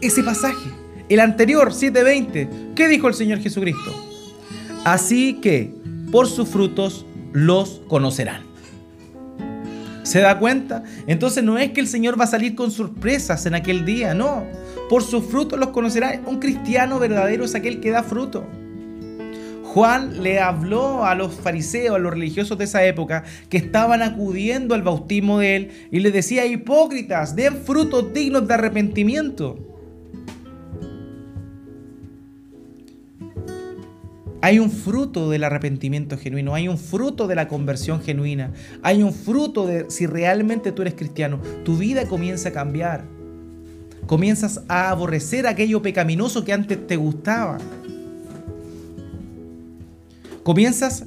Ese 0.00 0.24
pasaje, 0.24 0.70
el 1.08 1.20
anterior, 1.20 1.72
7:20, 1.72 2.74
¿qué 2.74 2.88
dijo 2.88 3.06
el 3.06 3.14
Señor 3.14 3.38
Jesucristo? 3.38 3.92
Así 4.84 5.34
que 5.34 5.72
por 6.10 6.26
sus 6.26 6.48
frutos 6.48 7.06
los 7.32 7.82
conocerán. 7.86 8.42
¿Se 10.02 10.18
da 10.18 10.38
cuenta? 10.40 10.82
Entonces 11.06 11.44
no 11.44 11.58
es 11.58 11.70
que 11.70 11.80
el 11.80 11.86
Señor 11.86 12.18
va 12.18 12.24
a 12.24 12.28
salir 12.28 12.56
con 12.56 12.72
sorpresas 12.72 13.46
en 13.46 13.54
aquel 13.54 13.84
día, 13.84 14.14
no. 14.14 14.44
Por 14.90 15.04
sus 15.04 15.24
frutos 15.24 15.56
los 15.56 15.68
conocerán. 15.68 16.22
Un 16.26 16.40
cristiano 16.40 16.98
verdadero 16.98 17.44
es 17.44 17.54
aquel 17.54 17.78
que 17.78 17.92
da 17.92 18.02
fruto. 18.02 18.44
Juan 19.62 20.20
le 20.24 20.40
habló 20.40 21.04
a 21.04 21.14
los 21.14 21.32
fariseos, 21.32 21.94
a 21.94 22.00
los 22.00 22.12
religiosos 22.12 22.58
de 22.58 22.64
esa 22.64 22.84
época, 22.84 23.22
que 23.48 23.56
estaban 23.56 24.02
acudiendo 24.02 24.74
al 24.74 24.82
bautismo 24.82 25.38
de 25.38 25.54
él, 25.54 25.70
y 25.92 26.00
les 26.00 26.12
decía, 26.12 26.44
hipócritas, 26.44 27.36
den 27.36 27.58
frutos 27.58 28.12
dignos 28.12 28.48
de 28.48 28.54
arrepentimiento. 28.54 29.60
Hay 34.42 34.58
un 34.58 34.72
fruto 34.72 35.30
del 35.30 35.44
arrepentimiento 35.44 36.18
genuino, 36.18 36.52
hay 36.52 36.66
un 36.66 36.78
fruto 36.78 37.28
de 37.28 37.36
la 37.36 37.46
conversión 37.46 38.02
genuina, 38.02 38.54
hay 38.82 39.04
un 39.04 39.12
fruto 39.12 39.68
de 39.68 39.88
si 39.88 40.06
realmente 40.06 40.72
tú 40.72 40.82
eres 40.82 40.94
cristiano, 40.94 41.38
tu 41.64 41.76
vida 41.76 42.06
comienza 42.06 42.48
a 42.48 42.52
cambiar. 42.52 43.19
Comienzas 44.10 44.62
a 44.66 44.90
aborrecer 44.90 45.46
aquello 45.46 45.82
pecaminoso 45.82 46.44
que 46.44 46.52
antes 46.52 46.84
te 46.84 46.96
gustaba. 46.96 47.58
Comienzas 50.42 51.04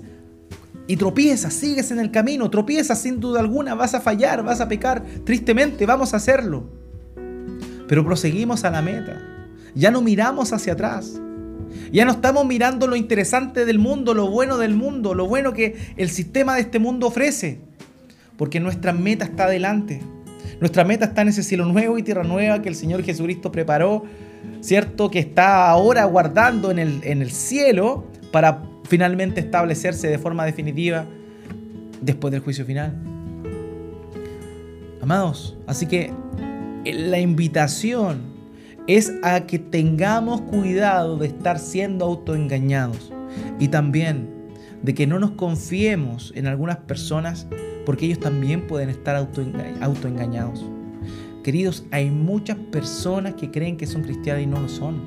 y 0.88 0.96
tropiezas, 0.96 1.54
sigues 1.54 1.92
en 1.92 2.00
el 2.00 2.12
camino, 2.12 2.50
tropiezas 2.50 3.02
sin 3.02 3.20
duda 3.20 3.42
alguna, 3.42 3.76
vas 3.76 3.94
a 3.94 4.00
fallar, 4.00 4.42
vas 4.42 4.62
a 4.62 4.70
pecar, 4.70 5.04
tristemente, 5.26 5.86
vamos 5.86 6.14
a 6.14 6.16
hacerlo. 6.16 6.70
Pero 7.90 8.06
proseguimos 8.06 8.64
a 8.64 8.72
la 8.72 8.82
meta. 8.82 9.22
Ya 9.76 9.92
no 9.92 10.02
miramos 10.02 10.54
hacia 10.54 10.72
atrás. 10.72 11.20
Ya 11.92 12.06
no 12.06 12.12
estamos 12.12 12.46
mirando 12.46 12.88
lo 12.88 12.96
interesante 12.96 13.66
del 13.66 13.80
mundo, 13.80 14.14
lo 14.14 14.30
bueno 14.30 14.58
del 14.58 14.76
mundo, 14.76 15.14
lo 15.14 15.28
bueno 15.28 15.52
que 15.52 15.76
el 15.98 16.10
sistema 16.10 16.56
de 16.56 16.62
este 16.62 16.80
mundo 16.80 17.08
ofrece. 17.08 17.60
Porque 18.38 18.62
nuestra 18.62 18.94
meta 18.94 19.26
está 19.26 19.44
adelante. 19.44 20.00
Nuestra 20.60 20.84
meta 20.84 21.06
está 21.06 21.22
en 21.22 21.30
ese 21.30 21.44
cielo 21.44 21.66
nuevo 21.66 21.98
y 21.98 22.04
tierra 22.04 22.24
nueva 22.24 22.62
que 22.62 22.70
el 22.70 22.76
Señor 22.76 23.04
Jesucristo 23.04 23.52
preparó, 23.52 24.04
¿cierto? 24.62 25.10
Que 25.10 25.20
está 25.20 25.70
ahora 25.70 26.06
guardando 26.06 26.72
en 26.72 26.80
el, 26.80 27.02
en 27.04 27.22
el 27.22 27.32
cielo 27.32 28.06
para 28.32 28.64
finalmente 28.84 29.40
establecerse 29.40 30.08
de 30.08 30.18
forma 30.18 30.46
definitiva 30.46 31.06
después 32.02 32.32
del 32.32 32.42
juicio 32.42 32.66
final. 32.66 32.94
Amados, 35.02 35.58
así 35.68 35.86
que 35.86 36.14
la 36.86 37.20
invitación 37.20 38.34
es 38.88 39.14
a 39.24 39.42
que 39.42 39.60
tengamos 39.60 40.42
cuidado 40.42 41.18
de 41.18 41.28
estar 41.28 41.60
siendo 41.60 42.06
autoengañados 42.06 43.12
y 43.60 43.70
también 43.70 44.30
de 44.82 44.94
que 44.94 45.08
no 45.08 45.20
nos 45.20 45.32
confiemos 45.32 46.34
en 46.36 46.48
algunas 46.48 46.78
personas 46.78 47.48
porque 47.86 48.06
ellos 48.06 48.20
también 48.20 48.68
pueden 48.68 48.90
estar 48.90 49.16
autoengañados. 49.16 50.66
Queridos, 51.44 51.86
hay 51.92 52.10
muchas 52.10 52.58
personas 52.58 53.34
que 53.34 53.52
creen 53.52 53.78
que 53.78 53.86
son 53.86 54.04
cristianas 54.04 54.44
y 54.44 54.48
no 54.48 54.62
lo 54.62 54.70
son. 54.70 55.02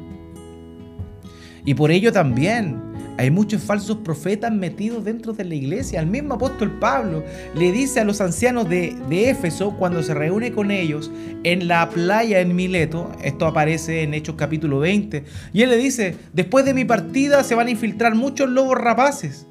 Y 1.65 1.75
por 1.75 1.91
ello 1.91 2.13
también 2.13 2.81
hay 3.19 3.31
muchos 3.31 3.63
falsos 3.63 3.99
profetas 3.99 4.53
metidos 4.53 5.05
dentro 5.05 5.33
de 5.33 5.45
la 5.45 5.55
iglesia. 5.55 6.01
El 6.01 6.07
mismo 6.07 6.35
apóstol 6.35 6.79
Pablo 6.79 7.25
le 7.55 7.73
dice 7.73 8.01
a 8.01 8.05
los 8.05 8.21
ancianos 8.21 8.69
de, 8.69 8.95
Éfeso 9.11 9.75
cuando 9.79 10.03
se 10.03 10.13
reúne 10.13 10.53
con 10.53 10.71
ellos 10.71 11.11
en 11.43 11.69
la 11.69 11.89
playa 11.89 12.41
en 12.41 12.55
Mileto, 12.55 13.11
esto 13.25 13.47
aparece 13.47 14.03
en 14.03 14.13
Hechos 14.13 14.37
capítulo 14.37 14.79
20, 14.79 15.25
y 15.53 15.63
él 15.63 15.71
le 15.71 15.79
dice, 15.79 16.15
después 16.35 16.65
de 16.67 16.75
mi 16.75 16.85
partida 16.85 17.43
se 17.43 17.55
van 17.55 17.69
a 17.69 17.71
infiltrar 17.71 18.15
muchos 18.15 18.51
lobos 18.51 18.77
rapaces, 18.77 19.47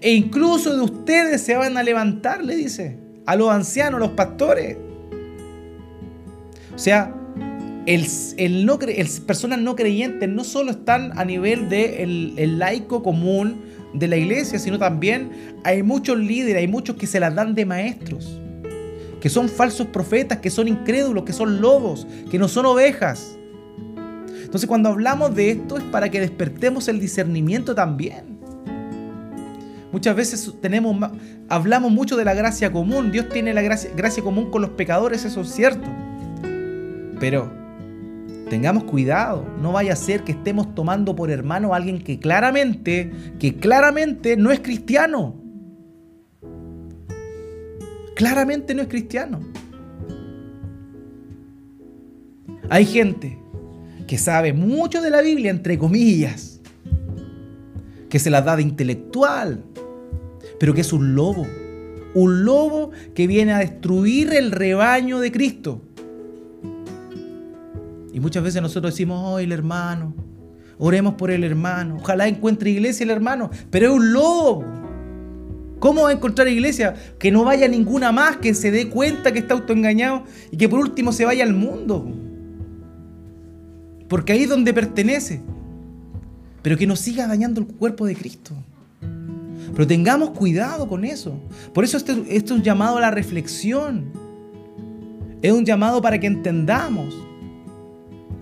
e 0.00 0.12
incluso 0.14 0.74
de 0.76 0.82
ustedes 0.82 1.42
se 1.42 1.56
van 1.56 1.76
a 1.76 1.82
levantar, 1.82 2.44
le 2.44 2.56
dice, 2.56 2.96
a 3.26 3.36
los 3.36 3.50
ancianos, 3.50 4.00
los 4.00 4.10
pastores. 4.10 4.76
O 6.74 6.78
sea, 6.78 7.14
el, 7.86 8.66
no 8.66 8.78
personas 9.26 9.58
no 9.60 9.74
creyentes 9.74 10.28
no 10.28 10.44
solo 10.44 10.70
están 10.70 11.18
a 11.18 11.24
nivel 11.24 11.68
del 11.68 12.34
de 12.34 12.44
el 12.44 12.58
laico 12.58 13.02
común 13.02 13.62
de 13.94 14.08
la 14.08 14.16
iglesia, 14.16 14.58
sino 14.58 14.78
también 14.78 15.30
hay 15.64 15.82
muchos 15.82 16.18
líderes, 16.18 16.56
hay 16.56 16.68
muchos 16.68 16.96
que 16.96 17.06
se 17.06 17.18
las 17.20 17.34
dan 17.34 17.54
de 17.54 17.64
maestros, 17.64 18.38
que 19.20 19.28
son 19.28 19.48
falsos 19.48 19.86
profetas, 19.86 20.38
que 20.38 20.50
son 20.50 20.68
incrédulos, 20.68 21.24
que 21.24 21.32
son 21.32 21.60
lobos, 21.60 22.06
que 22.30 22.38
no 22.38 22.48
son 22.48 22.66
ovejas. 22.66 23.36
Entonces 24.42 24.68
cuando 24.68 24.90
hablamos 24.90 25.34
de 25.34 25.50
esto 25.50 25.76
es 25.78 25.84
para 25.84 26.10
que 26.10 26.20
despertemos 26.20 26.88
el 26.88 27.00
discernimiento 27.00 27.74
también. 27.74 28.37
Muchas 29.92 30.14
veces 30.14 30.52
tenemos, 30.60 31.10
hablamos 31.48 31.90
mucho 31.90 32.16
de 32.16 32.24
la 32.24 32.34
gracia 32.34 32.70
común. 32.72 33.10
Dios 33.10 33.28
tiene 33.28 33.54
la 33.54 33.62
gracia, 33.62 33.90
gracia 33.96 34.22
común 34.22 34.50
con 34.50 34.62
los 34.62 34.72
pecadores, 34.72 35.24
eso 35.24 35.40
es 35.40 35.48
cierto. 35.48 35.88
Pero 37.18 37.58
Tengamos 38.48 38.84
cuidado, 38.84 39.46
no 39.60 39.72
vaya 39.72 39.92
a 39.92 39.96
ser 39.96 40.24
que 40.24 40.32
estemos 40.32 40.74
tomando 40.74 41.14
por 41.14 41.30
hermano 41.30 41.74
a 41.74 41.76
alguien 41.76 42.02
que 42.02 42.18
claramente, 42.18 43.12
que 43.38 43.56
claramente 43.56 44.38
no 44.38 44.50
es 44.50 44.60
cristiano. 44.60 45.34
Claramente 48.16 48.74
no 48.74 48.82
es 48.82 48.88
cristiano. 48.88 49.40
Hay 52.70 52.86
gente 52.86 53.38
que 54.06 54.16
sabe 54.16 54.54
mucho 54.54 55.02
de 55.02 55.10
la 55.10 55.20
Biblia, 55.20 55.50
entre 55.50 55.76
comillas, 55.76 56.57
que 58.08 58.18
se 58.18 58.30
la 58.30 58.42
da 58.42 58.56
de 58.56 58.62
intelectual, 58.62 59.64
pero 60.58 60.74
que 60.74 60.80
es 60.80 60.92
un 60.92 61.14
lobo. 61.14 61.46
Un 62.14 62.44
lobo 62.44 62.90
que 63.14 63.26
viene 63.26 63.52
a 63.52 63.58
destruir 63.58 64.32
el 64.32 64.50
rebaño 64.50 65.20
de 65.20 65.30
Cristo. 65.30 65.82
Y 68.12 68.20
muchas 68.20 68.42
veces 68.42 68.62
nosotros 68.62 68.94
decimos, 68.94 69.20
oh, 69.24 69.38
el 69.38 69.52
hermano, 69.52 70.14
oremos 70.78 71.14
por 71.14 71.30
el 71.30 71.44
hermano, 71.44 71.96
ojalá 71.96 72.26
encuentre 72.26 72.70
iglesia 72.70 73.04
el 73.04 73.10
hermano, 73.10 73.50
pero 73.70 73.86
es 73.86 73.92
un 73.92 74.12
lobo. 74.12 74.64
¿Cómo 75.78 76.02
va 76.02 76.08
a 76.08 76.12
encontrar 76.12 76.48
iglesia? 76.48 76.94
Que 77.18 77.30
no 77.30 77.44
vaya 77.44 77.68
ninguna 77.68 78.10
más, 78.10 78.38
que 78.38 78.54
se 78.54 78.70
dé 78.70 78.88
cuenta 78.88 79.32
que 79.32 79.38
está 79.38 79.54
autoengañado 79.54 80.24
y 80.50 80.56
que 80.56 80.68
por 80.68 80.80
último 80.80 81.12
se 81.12 81.24
vaya 81.24 81.44
al 81.44 81.54
mundo. 81.54 82.10
Porque 84.08 84.32
ahí 84.32 84.42
es 84.42 84.48
donde 84.48 84.74
pertenece. 84.74 85.42
Pero 86.62 86.76
que 86.76 86.86
no 86.86 86.96
siga 86.96 87.26
dañando 87.26 87.60
el 87.60 87.66
cuerpo 87.66 88.06
de 88.06 88.14
Cristo. 88.16 88.54
Pero 89.74 89.86
tengamos 89.86 90.30
cuidado 90.30 90.88
con 90.88 91.04
eso. 91.04 91.38
Por 91.72 91.84
eso 91.84 91.96
esto, 91.96 92.12
esto 92.28 92.54
es 92.54 92.58
un 92.58 92.62
llamado 92.62 92.96
a 92.96 93.00
la 93.00 93.10
reflexión. 93.10 94.06
Es 95.40 95.52
un 95.52 95.64
llamado 95.64 96.02
para 96.02 96.18
que 96.18 96.26
entendamos 96.26 97.14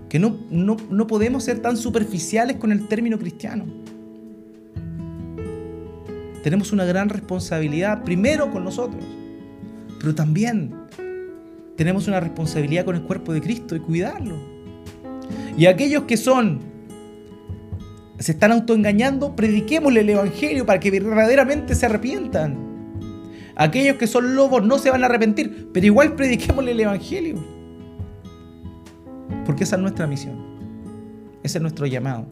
que 0.09 0.19
no, 0.19 0.37
no, 0.49 1.07
podemos 1.07 1.43
ser 1.43 1.59
tan 1.59 1.75
superficiales 1.75 2.57
con 2.57 2.71
el 2.71 2.87
término 2.87 3.19
cristiano. 3.19 3.65
Tenemos 6.43 6.71
una 6.71 6.85
gran 6.85 7.09
responsabilidad, 7.09 8.03
primero 8.03 8.49
con 8.51 8.63
nosotros, 8.63 9.03
pero 9.99 10.15
también 10.15 10.73
tenemos 11.75 12.07
una 12.07 12.21
responsabilidad 12.21 12.85
con 12.85 12.95
el 12.95 13.01
cuerpo 13.01 13.33
de 13.33 13.41
Cristo 13.41 13.75
y 13.75 13.79
cuidarlo. 13.79 14.35
Y 15.57 15.65
aquellos 15.65 16.03
que 16.03 16.15
son, 16.15 16.59
se 18.19 18.31
están 18.31 18.51
autoengañando, 18.51 19.35
prediquémosle 19.35 20.01
el 20.01 20.09
Evangelio 20.09 20.65
para 20.65 20.79
que 20.79 20.91
verdaderamente 20.91 21.75
se 21.75 21.85
arrepientan. 21.85 22.57
Aquellos 23.55 23.97
que 23.97 24.07
son 24.07 24.35
lobos 24.35 24.63
no 24.63 24.77
se 24.79 24.89
van 24.89 25.03
a 25.03 25.07
arrepentir, 25.07 25.69
pero 25.73 25.85
igual 25.85 26.15
prediquémosle 26.15 26.71
el 26.71 26.79
Evangelio. 26.79 27.43
Porque 29.45 29.63
esa 29.63 29.75
es 29.75 29.81
nuestra 29.81 30.07
misión. 30.07 30.35
Ese 31.43 31.57
es 31.57 31.61
nuestro 31.61 31.85
llamado. 31.85 32.27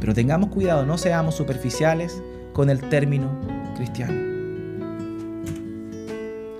Pero 0.00 0.14
tengamos 0.14 0.50
cuidado, 0.50 0.84
no 0.86 0.98
seamos 0.98 1.34
superficiales 1.34 2.22
con 2.52 2.70
el 2.70 2.80
término 2.80 3.40
cristiano. 3.76 4.14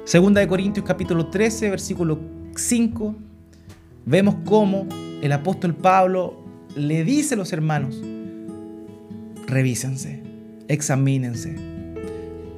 Segunda 0.05 0.41
de 0.41 0.49
Corintios 0.49 0.85
capítulo 0.85 1.29
13, 1.29 1.71
versículo 1.71 2.19
5, 2.55 3.15
vemos 4.05 4.37
cómo 4.45 4.87
el 5.23 5.33
apóstol 5.33 5.75
Pablo 5.75 6.45
le 6.77 7.05
dice 7.05 7.35
a 7.35 7.39
los 7.39 7.53
hermanos, 7.53 8.03
revísense, 9.47 10.23
examínense. 10.69 11.57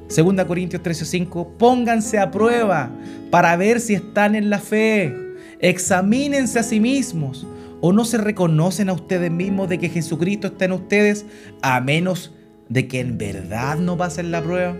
Segunda 0.07 0.47
Corintios 0.47 0.81
13, 0.81 1.05
5, 1.05 1.57
pónganse 1.57 2.17
a 2.17 2.31
prueba 2.31 2.89
para 3.29 3.55
ver 3.57 3.79
si 3.81 3.93
están 3.93 4.35
en 4.35 4.49
la 4.49 4.59
fe 4.59 5.27
examínense 5.59 6.59
a 6.59 6.63
sí 6.63 6.79
mismos 6.79 7.45
o 7.81 7.93
no 7.93 8.05
se 8.05 8.17
reconocen 8.17 8.89
a 8.89 8.93
ustedes 8.93 9.31
mismos 9.31 9.69
de 9.69 9.77
que 9.77 9.89
Jesucristo 9.89 10.47
está 10.47 10.65
en 10.65 10.71
ustedes 10.73 11.25
a 11.61 11.79
menos 11.81 12.33
de 12.69 12.87
que 12.87 12.99
en 12.99 13.17
verdad 13.17 13.77
no 13.77 13.97
pasen 13.97 14.31
la 14.31 14.41
prueba. 14.41 14.75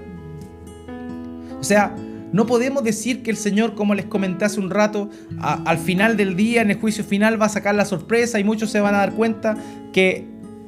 O 1.59 1.63
sea, 1.63 1.95
no 2.33 2.45
podemos 2.45 2.83
decir 2.83 3.23
que 3.23 3.31
el 3.31 3.37
Señor, 3.37 3.75
como 3.75 3.95
les 3.95 4.05
comenté 4.05 4.45
hace 4.45 4.59
un 4.59 4.69
rato, 4.69 5.09
al 5.39 5.77
final 5.77 6.17
del 6.17 6.35
día, 6.35 6.61
en 6.61 6.71
el 6.71 6.77
juicio 6.77 7.03
final, 7.03 7.41
va 7.41 7.45
a 7.45 7.49
sacar 7.49 7.75
la 7.75 7.85
sorpresa 7.85 8.39
y 8.39 8.43
muchos 8.43 8.71
se 8.71 8.81
van 8.81 8.95
a 8.95 8.99
dar 8.99 9.13
cuenta 9.13 9.57
que 9.93 10.27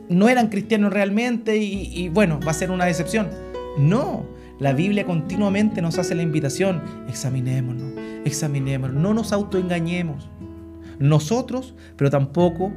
no 0.09 0.27
eran 0.27 0.49
cristianos 0.49 0.91
realmente 0.91 1.57
y, 1.57 2.09
bueno, 2.09 2.39
va 2.45 2.51
a 2.51 2.55
ser 2.55 2.71
una 2.71 2.85
decepción. 2.85 3.29
No, 3.77 4.25
la 4.59 4.73
Biblia 4.73 5.05
continuamente 5.05 5.81
nos 5.81 5.97
hace 5.99 6.15
la 6.15 6.23
invitación, 6.23 6.81
examinémonos, 7.07 7.93
examinémonos, 8.25 8.99
no 8.99 9.13
nos 9.13 9.31
autoengañemos. 9.31 10.29
Nosotros, 10.97 11.75
pero 11.95 12.09
tampoco 12.09 12.73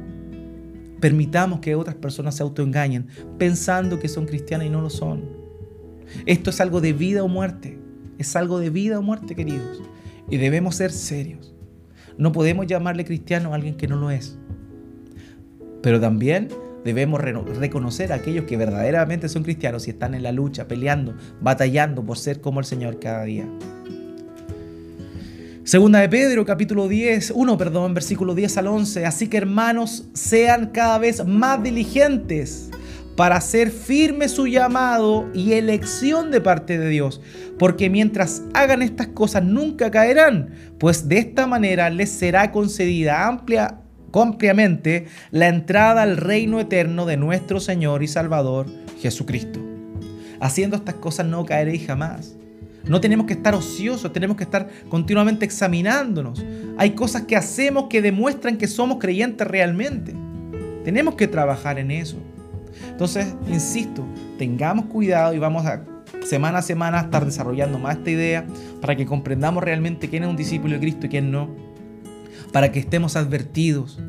permitamos 1.01 1.59
que 1.59 1.75
otras 1.75 1.95
personas 1.95 2.35
se 2.35 2.43
autoengañen 2.43 3.07
pensando 3.37 3.99
que 3.99 4.07
son 4.07 4.25
cristianas 4.25 4.67
y 4.67 4.69
no 4.69 4.79
lo 4.79 4.89
son. 4.89 5.43
Esto 6.25 6.51
es 6.51 6.61
algo 6.61 6.79
de 6.79 6.93
vida 6.93 7.23
o 7.23 7.27
muerte. 7.27 7.79
Es 8.17 8.35
algo 8.35 8.59
de 8.59 8.69
vida 8.69 8.99
o 8.99 9.01
muerte, 9.01 9.35
queridos. 9.35 9.81
Y 10.29 10.37
debemos 10.37 10.75
ser 10.75 10.91
serios. 10.91 11.53
No 12.17 12.31
podemos 12.31 12.67
llamarle 12.67 13.03
cristiano 13.03 13.51
a 13.51 13.55
alguien 13.55 13.75
que 13.75 13.87
no 13.87 13.97
lo 13.97 14.11
es. 14.11 14.37
Pero 15.81 15.99
también 15.99 16.47
debemos 16.83 17.21
reconocer 17.21 18.11
a 18.11 18.15
aquellos 18.15 18.45
que 18.45 18.57
verdaderamente 18.57 19.29
son 19.29 19.43
cristianos 19.43 19.87
y 19.87 19.91
están 19.91 20.13
en 20.13 20.23
la 20.23 20.31
lucha, 20.31 20.67
peleando, 20.67 21.15
batallando 21.41 22.03
por 22.03 22.17
ser 22.17 22.41
como 22.41 22.59
el 22.59 22.65
Señor 22.65 22.99
cada 22.99 23.23
día. 23.23 23.45
Segunda 25.63 25.99
de 25.99 26.09
Pedro, 26.09 26.45
capítulo 26.45 26.89
10, 26.89 27.31
1, 27.35 27.57
perdón, 27.57 27.93
versículo 27.93 28.35
10 28.35 28.57
al 28.57 28.67
11. 28.67 29.05
Así 29.05 29.27
que 29.27 29.37
hermanos, 29.37 30.05
sean 30.13 30.67
cada 30.67 30.97
vez 30.97 31.25
más 31.25 31.63
diligentes 31.63 32.69
para 33.15 33.37
hacer 33.37 33.71
firme 33.71 34.27
su 34.27 34.47
llamado 34.47 35.29
y 35.33 35.53
elección 35.53 36.31
de 36.31 36.41
parte 36.41 36.77
de 36.77 36.89
Dios, 36.89 37.21
porque 37.59 37.89
mientras 37.89 38.41
hagan 38.53 38.81
estas 38.81 39.07
cosas 39.07 39.43
nunca 39.43 39.91
caerán, 39.91 40.49
pues 40.79 41.07
de 41.07 41.19
esta 41.19 41.47
manera 41.47 41.89
les 41.89 42.09
será 42.09 42.51
concedida 42.51 43.27
amplia, 43.27 43.82
ampliamente 44.21 45.07
la 45.31 45.47
entrada 45.47 46.03
al 46.03 46.17
reino 46.17 46.59
eterno 46.59 47.05
de 47.05 47.17
nuestro 47.17 47.59
Señor 47.59 48.03
y 48.03 48.07
Salvador 48.07 48.67
Jesucristo. 48.99 49.59
Haciendo 50.39 50.75
estas 50.75 50.95
cosas 50.95 51.25
no 51.25 51.45
caeréis 51.45 51.87
jamás. 51.87 52.35
No 52.85 52.99
tenemos 52.99 53.25
que 53.27 53.33
estar 53.33 53.55
ociosos, 53.55 54.11
tenemos 54.11 54.35
que 54.35 54.43
estar 54.43 54.69
continuamente 54.89 55.45
examinándonos. 55.45 56.43
Hay 56.77 56.91
cosas 56.91 57.23
que 57.23 57.37
hacemos 57.37 57.85
que 57.89 58.01
demuestran 58.01 58.57
que 58.57 58.67
somos 58.67 58.97
creyentes 58.99 59.47
realmente. 59.47 60.13
Tenemos 60.83 61.15
que 61.15 61.29
trabajar 61.29 61.79
en 61.79 61.91
eso. 61.91 62.17
Entonces, 62.89 63.33
insisto, 63.47 64.05
tengamos 64.37 64.85
cuidado 64.85 65.33
y 65.33 65.39
vamos 65.39 65.65
a 65.65 65.83
semana 66.25 66.59
a 66.59 66.61
semana 66.61 66.99
estar 66.99 67.25
desarrollando 67.25 67.79
más 67.79 67.97
esta 67.97 68.11
idea 68.11 68.45
para 68.81 68.95
que 68.95 69.05
comprendamos 69.05 69.63
realmente 69.63 70.09
quién 70.09 70.23
es 70.23 70.29
un 70.29 70.35
discípulo 70.35 70.73
de 70.73 70.79
Cristo 70.81 71.05
y 71.05 71.09
quién 71.09 71.31
no. 71.31 71.72
Para 72.53 72.71
que 72.71 72.79
estemos 72.79 73.17
advertidos. 73.17 73.99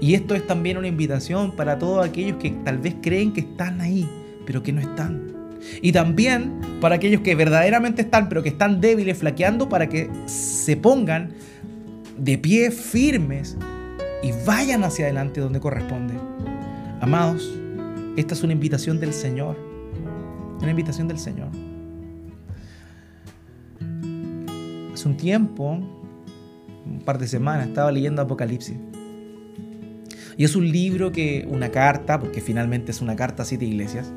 Y 0.00 0.14
esto 0.14 0.34
es 0.34 0.44
también 0.44 0.78
una 0.78 0.88
invitación 0.88 1.52
para 1.52 1.78
todos 1.78 2.04
aquellos 2.04 2.38
que 2.38 2.50
tal 2.50 2.78
vez 2.78 2.96
creen 3.00 3.32
que 3.32 3.42
están 3.42 3.80
ahí, 3.80 4.10
pero 4.44 4.60
que 4.64 4.72
no 4.72 4.80
están. 4.80 5.32
Y 5.80 5.92
también 5.92 6.60
para 6.80 6.96
aquellos 6.96 7.20
que 7.20 7.36
verdaderamente 7.36 8.02
están, 8.02 8.28
pero 8.28 8.42
que 8.42 8.48
están 8.48 8.80
débiles, 8.80 9.18
flaqueando, 9.18 9.68
para 9.68 9.88
que 9.88 10.10
se 10.26 10.76
pongan 10.76 11.34
de 12.18 12.36
pie 12.38 12.72
firmes 12.72 13.56
y 14.22 14.32
vayan 14.44 14.82
hacia 14.84 15.04
adelante 15.04 15.40
donde 15.40 15.60
corresponde. 15.60 16.14
Amados, 17.00 17.52
esta 18.16 18.34
es 18.34 18.42
una 18.42 18.52
invitación 18.52 19.00
del 19.00 19.12
Señor. 19.12 19.56
Una 20.60 20.70
invitación 20.70 21.08
del 21.08 21.18
Señor. 21.18 21.48
Hace 24.92 25.08
un 25.08 25.16
tiempo, 25.16 26.01
un 26.86 27.00
par 27.00 27.18
de 27.18 27.26
semanas, 27.28 27.68
estaba 27.68 27.92
leyendo 27.92 28.22
Apocalipsis. 28.22 28.76
Y 30.36 30.44
es 30.44 30.56
un 30.56 30.70
libro 30.70 31.12
que, 31.12 31.46
una 31.48 31.70
carta, 31.70 32.18
porque 32.18 32.40
finalmente 32.40 32.90
es 32.90 33.00
una 33.00 33.16
carta 33.16 33.42
a 33.42 33.46
siete 33.46 33.64
iglesias, 33.64 34.12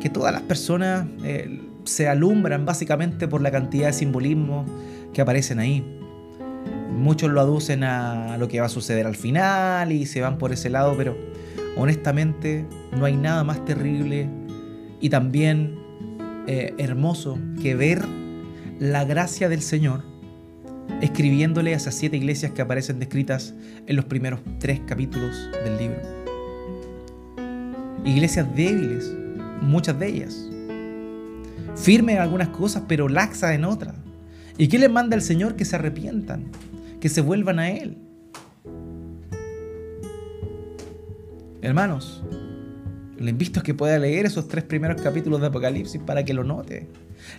que 0.00 0.08
todas 0.08 0.32
las 0.32 0.42
personas 0.42 1.06
eh, 1.24 1.60
se 1.84 2.08
alumbran 2.08 2.64
básicamente 2.64 3.28
por 3.28 3.40
la 3.40 3.50
cantidad 3.50 3.88
de 3.88 3.92
simbolismo 3.92 4.64
que 5.12 5.20
aparecen 5.20 5.58
ahí. 5.58 5.84
Muchos 6.90 7.30
lo 7.30 7.40
aducen 7.40 7.84
a 7.84 8.36
lo 8.38 8.48
que 8.48 8.60
va 8.60 8.66
a 8.66 8.68
suceder 8.68 9.06
al 9.06 9.16
final 9.16 9.92
y 9.92 10.06
se 10.06 10.20
van 10.20 10.38
por 10.38 10.52
ese 10.52 10.70
lado, 10.70 10.94
pero 10.96 11.16
honestamente 11.76 12.66
no 12.96 13.04
hay 13.04 13.16
nada 13.16 13.44
más 13.44 13.64
terrible 13.64 14.28
y 15.00 15.08
también 15.08 15.78
eh, 16.46 16.74
hermoso 16.78 17.38
que 17.60 17.74
ver 17.74 18.02
la 18.78 19.04
gracia 19.04 19.48
del 19.48 19.62
Señor 19.62 20.11
escribiéndole 21.00 21.74
a 21.74 21.76
esas 21.76 21.94
siete 21.94 22.16
iglesias 22.16 22.52
que 22.52 22.62
aparecen 22.62 22.98
descritas 22.98 23.54
en 23.86 23.96
los 23.96 24.04
primeros 24.04 24.40
tres 24.58 24.80
capítulos 24.86 25.50
del 25.64 25.78
libro. 25.78 26.00
Iglesias 28.04 28.46
débiles, 28.54 29.12
muchas 29.60 29.98
de 29.98 30.08
ellas. 30.08 30.48
Firme 31.76 32.14
en 32.14 32.18
algunas 32.18 32.48
cosas, 32.48 32.82
pero 32.86 33.08
laxa 33.08 33.54
en 33.54 33.64
otras. 33.64 33.94
¿Y 34.58 34.68
qué 34.68 34.78
les 34.78 34.90
manda 34.90 35.16
el 35.16 35.22
Señor? 35.22 35.56
Que 35.56 35.64
se 35.64 35.76
arrepientan, 35.76 36.44
que 37.00 37.08
se 37.08 37.20
vuelvan 37.20 37.58
a 37.58 37.70
Él. 37.70 37.96
Hermanos, 41.62 42.24
le 43.22 43.30
invito 43.30 43.60
a 43.60 43.62
que 43.62 43.74
pueda 43.74 43.98
leer 43.98 44.26
esos 44.26 44.48
tres 44.48 44.64
primeros 44.64 45.00
capítulos 45.00 45.40
de 45.40 45.46
Apocalipsis 45.46 46.00
para 46.04 46.24
que 46.24 46.34
lo 46.34 46.44
note. 46.44 46.88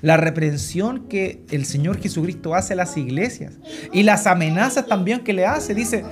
La 0.01 0.17
reprensión 0.17 1.07
que 1.07 1.43
el 1.51 1.65
Señor 1.65 1.99
Jesucristo 1.99 2.55
hace 2.55 2.73
a 2.73 2.77
las 2.77 2.95
iglesias 2.97 3.53
y 3.91 4.03
las 4.03 4.27
amenazas 4.27 4.87
también 4.87 5.19
que 5.19 5.33
le 5.33 5.45
hace. 5.45 5.75
Dice, 5.75 6.03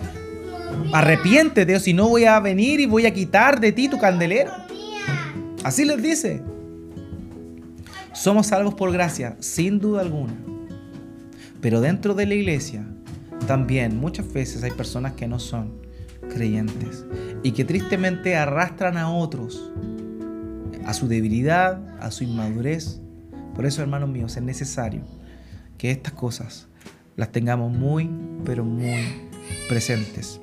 arrepiéntete 0.94 1.76
o 1.76 1.80
si 1.80 1.94
no 1.94 2.10
voy 2.10 2.26
a 2.26 2.40
venir 2.40 2.80
y 2.80 2.86
voy 2.86 3.06
a 3.06 3.14
quitar 3.14 3.60
de 3.60 3.72
ti 3.72 3.88
tu 3.88 3.98
candelero. 3.98 4.52
Así 5.64 5.86
les 5.86 6.02
dice. 6.02 6.42
Somos 8.14 8.48
salvos 8.48 8.74
por 8.74 8.92
gracia, 8.92 9.38
sin 9.40 9.80
duda 9.80 10.02
alguna. 10.02 10.34
Pero 11.62 11.80
dentro 11.80 12.14
de 12.14 12.26
la 12.26 12.34
iglesia 12.34 12.86
también 13.48 13.98
muchas 13.98 14.32
veces 14.32 14.64
hay 14.64 14.72
personas 14.72 15.14
que 15.14 15.28
no 15.28 15.40
son 15.40 15.72
creyentes 16.34 17.06
y 17.44 17.52
que 17.52 17.66
tristemente 17.66 18.36
arrastran 18.36 18.98
a 18.98 19.12
otros 19.12 19.72
a 20.86 20.94
su 20.94 21.08
debilidad, 21.08 21.82
a 22.00 22.12
su 22.12 22.24
inmadurez. 22.24 23.02
Por 23.56 23.66
eso, 23.66 23.82
hermanos 23.82 24.10
míos, 24.10 24.36
es 24.38 24.44
necesario 24.44 25.04
que 25.78 25.92
estas 25.92 26.14
cosas 26.14 26.68
las 27.16 27.32
tengamos 27.32 27.72
muy, 27.72 28.10
pero 28.46 28.64
muy 28.66 29.06
presentes. 29.68 30.42